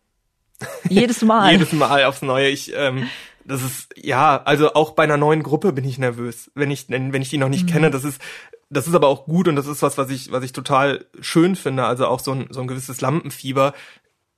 Jedes 0.89 1.21
Mal. 1.21 1.51
Jedes 1.53 1.71
Mal 1.71 2.03
aufs 2.03 2.21
Neue. 2.21 2.49
Ich, 2.49 2.73
ähm, 2.75 3.07
das 3.45 3.63
ist 3.63 3.93
ja, 3.95 4.43
also 4.43 4.73
auch 4.73 4.91
bei 4.91 5.03
einer 5.03 5.15
neuen 5.15 5.43
Gruppe 5.43 5.71
bin 5.71 5.85
ich 5.85 5.97
nervös, 5.97 6.51
wenn 6.55 6.71
ich 6.71 6.89
wenn 6.89 7.21
ich 7.21 7.29
die 7.29 7.37
noch 7.37 7.49
nicht 7.49 7.65
mhm. 7.65 7.71
kenne. 7.71 7.91
Das 7.91 8.03
ist 8.03 8.21
das 8.69 8.87
ist 8.87 8.95
aber 8.95 9.07
auch 9.07 9.25
gut 9.25 9.47
und 9.47 9.55
das 9.55 9.67
ist 9.67 9.81
was, 9.81 9.97
was 9.97 10.09
ich, 10.09 10.31
was 10.31 10.43
ich 10.43 10.51
total 10.51 11.05
schön 11.19 11.55
finde. 11.55 11.85
Also 11.85 12.07
auch 12.07 12.19
so 12.19 12.31
ein, 12.31 12.47
so 12.49 12.61
ein 12.61 12.67
gewisses 12.67 13.01
Lampenfieber 13.01 13.73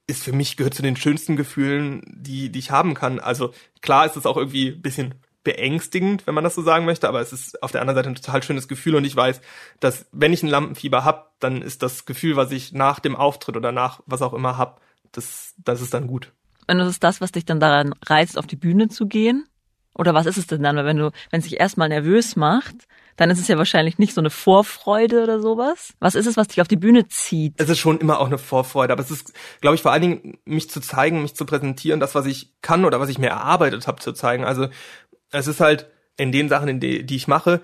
ist 0.08 0.24
für 0.24 0.34
mich 0.34 0.58
gehört 0.58 0.74
zu 0.74 0.82
den 0.82 0.96
schönsten 0.96 1.36
Gefühlen, 1.36 2.02
die, 2.08 2.52
die 2.52 2.60
ich 2.60 2.72
haben 2.72 2.94
kann. 2.94 3.20
Also 3.20 3.54
klar 3.82 4.06
ist 4.06 4.18
es 4.18 4.26
auch 4.26 4.38
irgendwie 4.38 4.72
bisschen 4.72 5.15
beängstigend, 5.44 6.28
wenn 6.28 6.36
man 6.36 6.44
das 6.44 6.56
so 6.56 6.62
sagen 6.62 6.86
möchte, 6.86 7.08
aber 7.08 7.22
es 7.22 7.32
ist 7.32 7.63
auf 7.63 7.72
der 7.72 7.82
anderen 7.82 7.96
Seite 7.96 8.10
ein 8.10 8.15
total 8.15 8.44
schönes 8.44 8.68
Gefühl 8.68 8.96
und 8.96 9.06
ich 9.06 9.15
weiß, 9.15 9.39
dass 9.80 10.08
wenn 10.12 10.34
ich 10.34 10.44
ein 10.44 10.50
Lampenfieber 10.50 11.06
hab, 11.06 11.39
dann 11.39 11.62
ist 11.62 11.82
das 11.82 12.06
Gefühl, 12.06 12.36
was 12.36 12.52
ich 12.52 12.74
nach 12.74 13.00
dem 13.00 13.15
Auftritt 13.15 13.56
oder 13.56 13.72
nach 13.72 14.02
was 14.06 14.22
auch 14.22 14.34
immer 14.34 14.58
hab, 14.58 14.82
das, 15.12 15.56
das 15.58 15.82
ist 15.82 15.94
dann 15.94 16.08
gut. 16.08 16.34
Und 16.68 16.78
das 16.78 16.89
ist 16.89 17.04
das, 17.04 17.22
was 17.22 17.32
dich 17.32 17.46
dann 17.46 17.60
daran 17.60 17.94
reizt, 18.06 18.38
auf 18.38 18.48
die 18.48 18.58
Bühne 18.58 18.89
zu 18.89 19.08
gehen? 19.08 19.46
Oder 19.96 20.13
was 20.13 20.28
ist 20.28 20.38
es 20.38 20.48
denn 20.48 20.62
dann, 20.62 20.76
wenn 20.76 20.98
du, 20.98 21.12
wenn 21.32 21.39
es 21.39 21.46
sich 21.46 21.60
erstmal 21.60 21.89
nervös 21.89 22.36
macht, 22.36 22.76
dann 23.19 23.29
ist 23.29 23.39
es 23.39 23.49
ja 23.49 23.58
wahrscheinlich 23.58 23.97
nicht 23.97 24.13
so 24.13 24.21
eine 24.21 24.29
Vorfreude 24.29 25.21
oder 25.21 25.41
sowas. 25.41 25.93
Was 25.99 26.15
ist 26.15 26.25
es, 26.25 26.38
was 26.38 26.47
dich 26.47 26.62
auf 26.62 26.69
die 26.69 26.77
Bühne 26.77 27.10
zieht? 27.10 27.53
Es 27.58 27.67
ist 27.67 27.79
schon 27.79 27.99
immer 27.99 28.21
auch 28.21 28.27
eine 28.27 28.38
Vorfreude, 28.38 28.93
aber 28.93 29.01
es 29.01 29.12
ist, 29.12 29.34
glaube 29.60 29.75
ich, 29.75 29.82
vor 29.82 29.91
allen 29.91 30.01
Dingen 30.01 30.38
mich 30.45 30.69
zu 30.69 30.79
zeigen, 30.79 31.21
mich 31.21 31.36
zu 31.36 31.45
präsentieren, 31.45 31.99
das, 31.99 32.15
was 32.15 32.25
ich 32.25 32.53
kann 32.62 32.86
oder 32.86 33.01
was 33.01 33.10
ich 33.10 33.17
mir 33.17 33.27
erarbeitet 33.27 33.88
habe, 33.88 33.99
zu 33.99 34.13
zeigen. 34.13 34.45
Also 34.45 34.69
es 35.32 35.47
ist 35.47 35.60
halt 35.60 35.88
in 36.15 36.32
den 36.32 36.47
Sachen, 36.47 36.69
in 36.69 36.79
die, 36.79 37.05
die 37.05 37.17
ich 37.17 37.27
mache, 37.27 37.60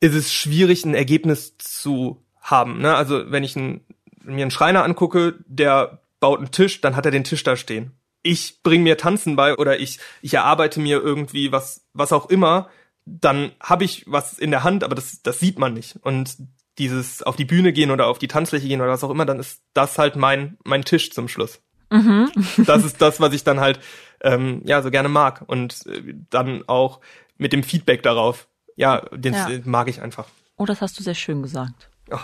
ist 0.00 0.14
es 0.14 0.32
schwierig, 0.32 0.86
ein 0.86 0.94
Ergebnis 0.94 1.58
zu 1.58 2.24
haben. 2.40 2.80
Ne? 2.80 2.94
Also 2.94 3.30
wenn 3.30 3.44
ich 3.44 3.54
ein, 3.56 3.82
mir 4.24 4.42
einen 4.42 4.50
Schreiner 4.50 4.84
angucke, 4.84 5.34
der 5.44 6.00
baut 6.18 6.38
einen 6.38 6.50
Tisch, 6.50 6.80
dann 6.80 6.96
hat 6.96 7.04
er 7.04 7.12
den 7.12 7.24
Tisch 7.24 7.44
da 7.44 7.56
stehen. 7.56 7.92
Ich 8.22 8.62
bringe 8.62 8.84
mir 8.84 8.96
Tanzen 8.96 9.36
bei 9.36 9.54
oder 9.54 9.80
ich, 9.80 9.98
ich 10.22 10.32
erarbeite 10.32 10.80
mir 10.80 10.98
irgendwie 11.02 11.52
was, 11.52 11.84
was 11.92 12.12
auch 12.12 12.30
immer 12.30 12.70
dann 13.04 13.52
habe 13.60 13.84
ich 13.84 14.04
was 14.06 14.38
in 14.38 14.50
der 14.50 14.64
Hand, 14.64 14.84
aber 14.84 14.94
das, 14.94 15.22
das 15.22 15.40
sieht 15.40 15.58
man 15.58 15.74
nicht. 15.74 15.96
Und 16.02 16.36
dieses 16.78 17.22
auf 17.22 17.36
die 17.36 17.44
Bühne 17.44 17.72
gehen 17.72 17.90
oder 17.90 18.06
auf 18.06 18.18
die 18.18 18.28
Tanzfläche 18.28 18.68
gehen 18.68 18.80
oder 18.80 18.90
was 18.90 19.04
auch 19.04 19.10
immer, 19.10 19.26
dann 19.26 19.38
ist 19.38 19.62
das 19.74 19.98
halt 19.98 20.16
mein, 20.16 20.56
mein 20.64 20.84
Tisch 20.84 21.10
zum 21.10 21.28
Schluss. 21.28 21.60
Mhm. 21.90 22.30
das 22.64 22.84
ist 22.84 23.02
das, 23.02 23.20
was 23.20 23.34
ich 23.34 23.44
dann 23.44 23.60
halt 23.60 23.78
ähm, 24.22 24.62
ja 24.64 24.80
so 24.82 24.90
gerne 24.90 25.08
mag. 25.08 25.42
Und 25.46 25.86
äh, 25.86 26.14
dann 26.30 26.66
auch 26.66 27.00
mit 27.36 27.52
dem 27.52 27.62
Feedback 27.62 28.02
darauf. 28.02 28.48
Ja, 28.76 29.00
den 29.12 29.34
ja. 29.34 29.48
mag 29.64 29.88
ich 29.88 30.00
einfach. 30.00 30.26
Oh, 30.56 30.64
das 30.64 30.80
hast 30.80 30.98
du 30.98 31.02
sehr 31.02 31.14
schön 31.14 31.42
gesagt. 31.42 31.90
Oh. 32.10 32.18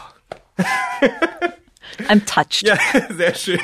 I'm 2.09 2.25
touched. 2.25 2.63
Ja, 2.63 2.79
sehr 3.11 3.35
schön. 3.35 3.61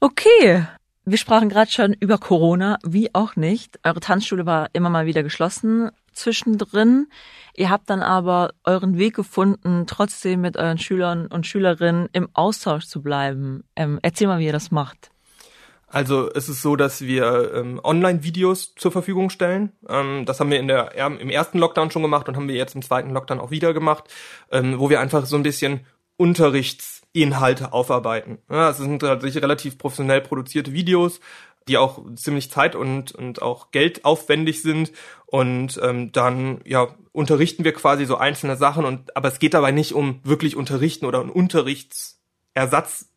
okay. 0.00 0.66
Wir 1.08 1.18
sprachen 1.18 1.48
gerade 1.48 1.70
schon 1.70 1.92
über 1.92 2.18
Corona, 2.18 2.80
wie 2.84 3.14
auch 3.14 3.36
nicht. 3.36 3.78
Eure 3.84 4.00
Tanzschule 4.00 4.44
war 4.44 4.70
immer 4.72 4.90
mal 4.90 5.06
wieder 5.06 5.22
geschlossen 5.22 5.92
zwischendrin. 6.12 7.06
Ihr 7.54 7.70
habt 7.70 7.88
dann 7.90 8.02
aber 8.02 8.54
euren 8.64 8.98
Weg 8.98 9.14
gefunden, 9.14 9.84
trotzdem 9.86 10.40
mit 10.40 10.56
euren 10.56 10.78
Schülern 10.78 11.28
und 11.28 11.46
Schülerinnen 11.46 12.08
im 12.12 12.28
Austausch 12.32 12.86
zu 12.86 13.02
bleiben. 13.02 13.62
Ähm, 13.76 14.00
erzähl 14.02 14.26
mal, 14.26 14.40
wie 14.40 14.46
ihr 14.46 14.52
das 14.52 14.72
macht. 14.72 15.12
Also 15.86 16.28
es 16.34 16.48
ist 16.48 16.62
so, 16.62 16.74
dass 16.74 17.02
wir 17.02 17.54
ähm, 17.54 17.80
Online-Videos 17.84 18.74
zur 18.74 18.90
Verfügung 18.90 19.30
stellen. 19.30 19.70
Ähm, 19.88 20.24
das 20.26 20.40
haben 20.40 20.50
wir 20.50 20.58
in 20.58 20.66
der, 20.66 20.96
im 20.96 21.30
ersten 21.30 21.58
Lockdown 21.58 21.92
schon 21.92 22.02
gemacht 22.02 22.28
und 22.28 22.34
haben 22.34 22.48
wir 22.48 22.56
jetzt 22.56 22.74
im 22.74 22.82
zweiten 22.82 23.10
Lockdown 23.10 23.38
auch 23.38 23.52
wieder 23.52 23.72
gemacht, 23.72 24.12
ähm, 24.50 24.80
wo 24.80 24.90
wir 24.90 24.98
einfach 24.98 25.24
so 25.24 25.36
ein 25.36 25.44
bisschen 25.44 25.86
Unterrichts 26.16 27.02
Inhalte 27.12 27.72
aufarbeiten. 27.72 28.38
Ja, 28.50 28.70
es 28.70 28.78
sind 28.78 29.00
tatsächlich 29.00 29.42
relativ 29.42 29.78
professionell 29.78 30.20
produzierte 30.20 30.72
Videos, 30.72 31.20
die 31.66 31.78
auch 31.78 32.02
ziemlich 32.14 32.50
zeit- 32.50 32.76
und, 32.76 33.12
und 33.12 33.42
auch 33.42 33.70
geldaufwendig 33.70 34.62
sind. 34.62 34.92
Und 35.26 35.80
ähm, 35.82 36.12
dann 36.12 36.60
ja 36.64 36.88
unterrichten 37.12 37.64
wir 37.64 37.72
quasi 37.72 38.04
so 38.04 38.16
einzelne 38.16 38.56
Sachen 38.56 38.84
und 38.84 39.16
aber 39.16 39.28
es 39.28 39.38
geht 39.38 39.54
dabei 39.54 39.72
nicht 39.72 39.94
um 39.94 40.20
wirklich 40.22 40.56
unterrichten 40.56 41.06
oder 41.06 41.20
einen 41.20 41.30
Unterrichtsersatz 41.30 43.08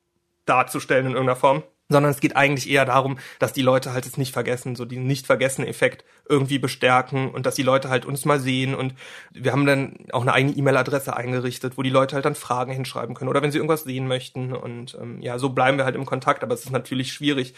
darzustellen 0.46 1.06
in 1.06 1.12
irgendeiner 1.12 1.36
Form, 1.36 1.64
sondern 1.90 2.12
es 2.12 2.20
geht 2.20 2.36
eigentlich 2.36 2.70
eher 2.70 2.86
darum, 2.86 3.18
dass 3.40 3.52
die 3.52 3.64
Leute 3.64 3.94
halt 3.94 4.06
es 4.06 4.18
nicht 4.18 4.32
vergessen, 4.32 4.76
so 4.76 4.86
diesen 4.86 5.08
nicht 5.08 5.26
vergessen 5.26 5.66
Effekt 5.66 6.06
irgendwie 6.28 6.60
bestärken 6.60 7.32
und 7.32 7.48
dass 7.48 7.56
die 7.56 7.64
Leute 7.64 7.90
halt 7.90 8.06
uns 8.06 8.26
mal 8.26 8.40
sehen 8.40 8.76
und 8.76 8.94
wir 9.32 9.52
haben 9.52 9.66
dann 9.66 9.98
auch 10.12 10.22
eine 10.22 10.34
eigene 10.34 10.56
E-Mail-Adresse 10.56 11.16
eingerichtet, 11.16 11.78
wo 11.78 11.82
die 11.82 11.90
Leute 11.90 12.16
halt 12.16 12.26
dann 12.26 12.36
Fragen 12.36 12.72
hinschreiben 12.72 13.16
können 13.16 13.30
oder 13.30 13.42
wenn 13.42 13.52
sie 13.52 13.58
irgendwas 13.58 13.84
sehen 13.84 14.08
möchten 14.08 14.54
und 14.54 14.96
ähm, 15.02 15.20
ja, 15.22 15.40
so 15.40 15.50
bleiben 15.50 15.78
wir 15.78 15.86
halt 15.86 15.96
im 15.96 16.06
Kontakt, 16.06 16.44
aber 16.44 16.54
es 16.54 16.64
ist 16.64 16.72
natürlich 16.72 17.12
schwierig, 17.12 17.56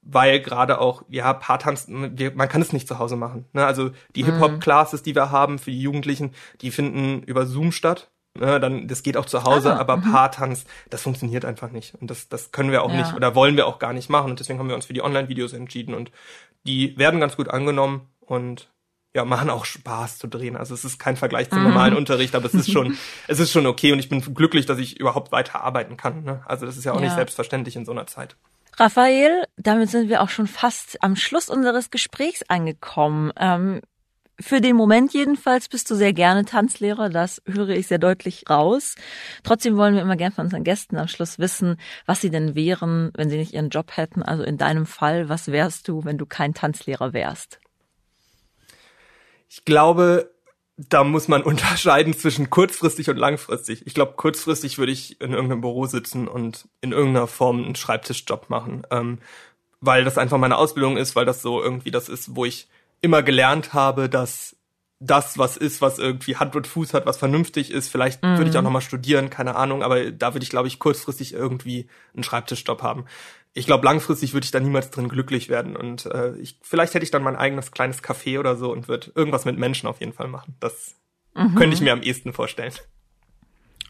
weil 0.00 0.40
gerade 0.40 0.80
auch, 0.80 1.02
ja, 1.08 1.32
Paartanz, 1.34 1.86
man 1.88 2.48
kann 2.48 2.62
es 2.62 2.72
nicht 2.72 2.88
zu 2.88 2.98
Hause 2.98 3.16
machen. 3.16 3.46
Ne? 3.52 3.64
Also 3.64 3.90
die 4.14 4.22
mhm. 4.22 4.32
Hip-Hop-Classes, 4.32 5.02
die 5.02 5.14
wir 5.14 5.30
haben 5.30 5.58
für 5.58 5.70
die 5.70 5.80
Jugendlichen, 5.80 6.32
die 6.60 6.70
finden 6.70 7.22
über 7.22 7.46
Zoom 7.46 7.72
statt 7.72 8.10
Ne, 8.36 8.58
dann, 8.58 8.88
das 8.88 9.04
geht 9.04 9.16
auch 9.16 9.26
zu 9.26 9.44
Hause, 9.44 9.74
ah, 9.74 9.78
aber 9.78 9.94
-hmm. 9.94 10.10
Paartanz, 10.10 10.64
das 10.90 11.02
funktioniert 11.02 11.44
einfach 11.44 11.70
nicht. 11.70 11.94
Und 11.94 12.10
das, 12.10 12.28
das 12.28 12.50
können 12.50 12.72
wir 12.72 12.82
auch 12.82 12.90
ja. 12.90 12.96
nicht 12.96 13.14
oder 13.14 13.36
wollen 13.36 13.56
wir 13.56 13.66
auch 13.68 13.78
gar 13.78 13.92
nicht 13.92 14.10
machen. 14.10 14.30
Und 14.30 14.40
deswegen 14.40 14.58
haben 14.58 14.68
wir 14.68 14.74
uns 14.74 14.86
für 14.86 14.92
die 14.92 15.02
Online-Videos 15.02 15.52
entschieden. 15.52 15.94
Und 15.94 16.10
die 16.66 16.98
werden 16.98 17.20
ganz 17.20 17.36
gut 17.36 17.48
angenommen 17.48 18.08
und 18.20 18.70
ja, 19.14 19.24
machen 19.24 19.50
auch 19.50 19.64
Spaß 19.64 20.18
zu 20.18 20.26
drehen. 20.26 20.56
Also 20.56 20.74
es 20.74 20.84
ist 20.84 20.98
kein 20.98 21.16
Vergleich 21.16 21.48
zum 21.48 21.60
mhm. 21.60 21.68
normalen 21.68 21.94
Unterricht, 21.94 22.34
aber 22.34 22.46
es 22.46 22.54
ist 22.54 22.72
schon, 22.72 22.98
es 23.28 23.38
ist 23.38 23.52
schon 23.52 23.66
okay 23.66 23.92
und 23.92 24.00
ich 24.00 24.08
bin 24.08 24.20
glücklich, 24.34 24.66
dass 24.66 24.78
ich 24.78 24.98
überhaupt 24.98 25.30
weiter 25.30 25.62
arbeiten 25.62 25.96
kann. 25.96 26.24
Ne? 26.24 26.42
Also 26.46 26.66
das 26.66 26.76
ist 26.76 26.84
ja 26.84 26.92
auch 26.92 26.96
ja. 26.96 27.02
nicht 27.02 27.14
selbstverständlich 27.14 27.76
in 27.76 27.84
so 27.84 27.92
einer 27.92 28.08
Zeit. 28.08 28.36
Raphael, 28.76 29.44
damit 29.56 29.90
sind 29.90 30.08
wir 30.08 30.20
auch 30.20 30.30
schon 30.30 30.48
fast 30.48 31.00
am 31.00 31.14
Schluss 31.14 31.48
unseres 31.48 31.90
Gesprächs 31.90 32.42
angekommen. 32.48 33.32
Ähm, 33.36 33.82
für 34.40 34.60
den 34.60 34.74
Moment 34.74 35.12
jedenfalls 35.12 35.68
bist 35.68 35.90
du 35.90 35.94
sehr 35.94 36.12
gerne 36.12 36.44
Tanzlehrer, 36.44 37.08
das 37.08 37.40
höre 37.46 37.70
ich 37.70 37.86
sehr 37.86 37.98
deutlich 37.98 38.44
raus. 38.50 38.96
Trotzdem 39.44 39.76
wollen 39.76 39.94
wir 39.94 40.02
immer 40.02 40.16
gern 40.16 40.32
von 40.32 40.46
unseren 40.46 40.64
Gästen 40.64 40.96
am 40.96 41.08
Schluss 41.08 41.38
wissen, 41.38 41.78
was 42.06 42.20
sie 42.20 42.30
denn 42.30 42.54
wären, 42.54 43.12
wenn 43.16 43.30
sie 43.30 43.36
nicht 43.36 43.54
ihren 43.54 43.70
Job 43.70 43.96
hätten. 43.96 44.22
Also 44.22 44.42
in 44.42 44.58
deinem 44.58 44.86
Fall, 44.86 45.28
was 45.28 45.52
wärst 45.52 45.88
du, 45.88 46.04
wenn 46.04 46.18
du 46.18 46.26
kein 46.26 46.52
Tanzlehrer 46.52 47.12
wärst? 47.12 47.60
Ich 49.48 49.64
glaube, 49.64 50.30
da 50.76 51.04
muss 51.04 51.28
man 51.28 51.42
unterscheiden 51.44 52.14
zwischen 52.14 52.50
kurzfristig 52.50 53.08
und 53.08 53.16
langfristig. 53.16 53.86
Ich 53.86 53.94
glaube, 53.94 54.14
kurzfristig 54.16 54.78
würde 54.78 54.92
ich 54.92 55.20
in 55.20 55.32
irgendeinem 55.32 55.60
Büro 55.60 55.86
sitzen 55.86 56.26
und 56.26 56.68
in 56.80 56.90
irgendeiner 56.90 57.28
Form 57.28 57.62
einen 57.62 57.76
Schreibtischjob 57.76 58.50
machen. 58.50 58.84
Ähm, 58.90 59.18
weil 59.80 60.02
das 60.02 60.18
einfach 60.18 60.38
meine 60.38 60.56
Ausbildung 60.56 60.96
ist, 60.96 61.14
weil 61.14 61.26
das 61.26 61.42
so 61.42 61.62
irgendwie 61.62 61.90
das 61.90 62.08
ist, 62.08 62.34
wo 62.34 62.44
ich 62.44 62.68
immer 63.04 63.22
gelernt 63.22 63.74
habe, 63.74 64.08
dass 64.08 64.56
das 64.98 65.36
was 65.36 65.56
ist, 65.56 65.82
was 65.82 65.98
irgendwie 65.98 66.36
Hand 66.36 66.56
und 66.56 66.66
Fuß 66.66 66.94
hat, 66.94 67.04
was 67.04 67.18
vernünftig 67.18 67.70
ist. 67.70 67.88
Vielleicht 67.88 68.22
mhm. 68.22 68.38
würde 68.38 68.50
ich 68.50 68.56
auch 68.56 68.62
noch 68.62 68.70
mal 68.70 68.80
studieren, 68.80 69.28
keine 69.28 69.56
Ahnung, 69.56 69.82
aber 69.82 70.10
da 70.10 70.34
würde 70.34 70.44
ich 70.44 70.50
glaube 70.50 70.68
ich 70.68 70.78
kurzfristig 70.78 71.34
irgendwie 71.34 71.88
einen 72.14 72.24
Schreibtischstopp 72.24 72.82
haben. 72.82 73.04
Ich 73.52 73.66
glaube 73.66 73.84
langfristig 73.84 74.32
würde 74.32 74.46
ich 74.46 74.50
da 74.50 74.58
niemals 74.58 74.90
drin 74.90 75.08
glücklich 75.08 75.48
werden 75.48 75.76
und 75.76 76.06
äh, 76.06 76.34
ich 76.38 76.58
vielleicht 76.62 76.94
hätte 76.94 77.04
ich 77.04 77.10
dann 77.10 77.22
mein 77.22 77.36
eigenes 77.36 77.70
kleines 77.70 78.02
Café 78.02 78.40
oder 78.40 78.56
so 78.56 78.72
und 78.72 78.88
würde 78.88 79.12
irgendwas 79.14 79.44
mit 79.44 79.58
Menschen 79.58 79.88
auf 79.88 80.00
jeden 80.00 80.14
Fall 80.14 80.28
machen. 80.28 80.56
Das 80.60 80.94
mhm. 81.34 81.54
könnte 81.54 81.74
ich 81.74 81.82
mir 81.82 81.92
am 81.92 82.02
ehesten 82.02 82.32
vorstellen 82.32 82.72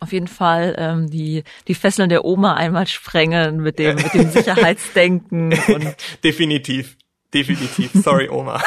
auf 0.00 0.12
jeden 0.12 0.28
Fall 0.28 0.74
ähm, 0.76 1.08
die, 1.08 1.44
die 1.66 1.74
Fesseln 1.74 2.10
der 2.10 2.24
Oma 2.26 2.54
einmal 2.54 2.86
sprengen 2.86 3.62
mit 3.62 3.78
dem, 3.78 3.96
mit 3.96 4.12
dem 4.12 4.30
Sicherheitsdenken. 4.30 5.58
Und 5.68 5.96
definitiv, 6.22 6.98
definitiv. 7.34 7.90
Sorry, 7.94 8.28
Oma. 8.28 8.62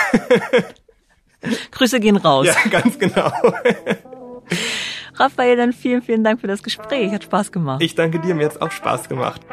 Grüße 1.71 1.99
gehen 1.99 2.17
raus. 2.17 2.47
Ja, 2.47 2.55
ganz 2.69 2.99
genau. 2.99 3.31
Raphael, 5.15 5.55
dann 5.55 5.73
vielen, 5.73 6.01
vielen 6.01 6.23
Dank 6.23 6.41
für 6.41 6.47
das 6.47 6.61
Gespräch. 6.61 7.11
Hat 7.11 7.23
Spaß 7.23 7.51
gemacht. 7.51 7.81
Ich 7.81 7.95
danke 7.95 8.19
dir, 8.19 8.35
mir 8.35 8.45
hat's 8.45 8.61
auch 8.61 8.71
Spaß 8.71 9.09
gemacht. 9.09 9.41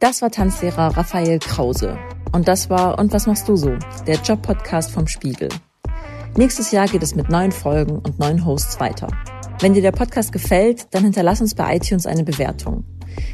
Das 0.00 0.22
war 0.22 0.30
Tanzlehrer 0.30 0.96
Raphael 0.96 1.38
Krause. 1.38 1.98
Und 2.32 2.48
das 2.48 2.70
war 2.70 2.98
Und 2.98 3.12
was 3.12 3.26
machst 3.26 3.46
du 3.50 3.56
so? 3.56 3.76
Der 4.06 4.16
Job-Podcast 4.16 4.90
vom 4.90 5.06
Spiegel. 5.06 5.50
Nächstes 6.36 6.70
Jahr 6.70 6.86
geht 6.86 7.02
es 7.02 7.14
mit 7.14 7.28
neuen 7.28 7.52
Folgen 7.52 7.98
und 7.98 8.18
neuen 8.18 8.46
Hosts 8.46 8.80
weiter. 8.80 9.08
Wenn 9.60 9.74
dir 9.74 9.82
der 9.82 9.92
Podcast 9.92 10.32
gefällt, 10.32 10.94
dann 10.94 11.04
hinterlass 11.04 11.42
uns 11.42 11.54
bei 11.54 11.76
iTunes 11.76 12.06
eine 12.06 12.24
Bewertung. 12.24 12.84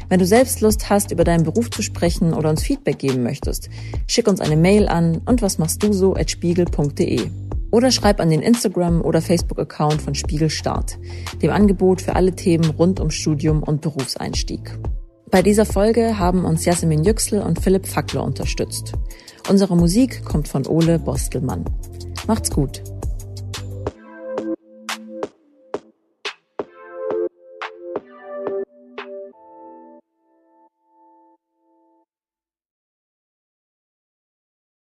Wenn 0.09 0.19
du 0.19 0.25
selbst 0.25 0.61
Lust 0.61 0.89
hast, 0.89 1.11
über 1.11 1.23
deinen 1.23 1.43
Beruf 1.43 1.69
zu 1.69 1.81
sprechen 1.81 2.33
oder 2.33 2.49
uns 2.49 2.63
Feedback 2.63 2.99
geben 2.99 3.23
möchtest, 3.23 3.69
schick 4.07 4.27
uns 4.27 4.39
eine 4.39 4.55
Mail 4.55 4.87
an 4.87 5.21
und 5.25 5.41
was 5.41 5.57
machst 5.57 5.83
du 5.83 5.93
so 5.93 6.15
at 6.15 6.31
spiegel.de. 6.31 7.29
Oder 7.71 7.91
schreib 7.91 8.19
an 8.21 8.29
den 8.29 8.41
Instagram- 8.41 9.01
oder 9.01 9.21
Facebook-Account 9.21 10.01
von 10.01 10.15
Spiegel 10.15 10.49
Start, 10.49 10.97
dem 11.41 11.51
Angebot 11.51 12.01
für 12.01 12.15
alle 12.15 12.33
Themen 12.33 12.69
rund 12.71 12.99
um 12.99 13.11
Studium 13.11 13.61
und 13.61 13.81
Berufseinstieg. 13.81 14.77
Bei 15.29 15.41
dieser 15.41 15.65
Folge 15.65 16.17
haben 16.17 16.45
uns 16.45 16.63
Jasmin 16.63 17.03
Yüksel 17.03 17.41
und 17.41 17.61
Philipp 17.61 17.85
Fackler 17.85 18.23
unterstützt. 18.23 18.93
Unsere 19.49 19.75
Musik 19.75 20.23
kommt 20.23 20.47
von 20.47 20.65
Ole 20.65 20.99
Bostelmann. 20.99 21.65
Macht's 22.27 22.51
gut. 22.51 22.81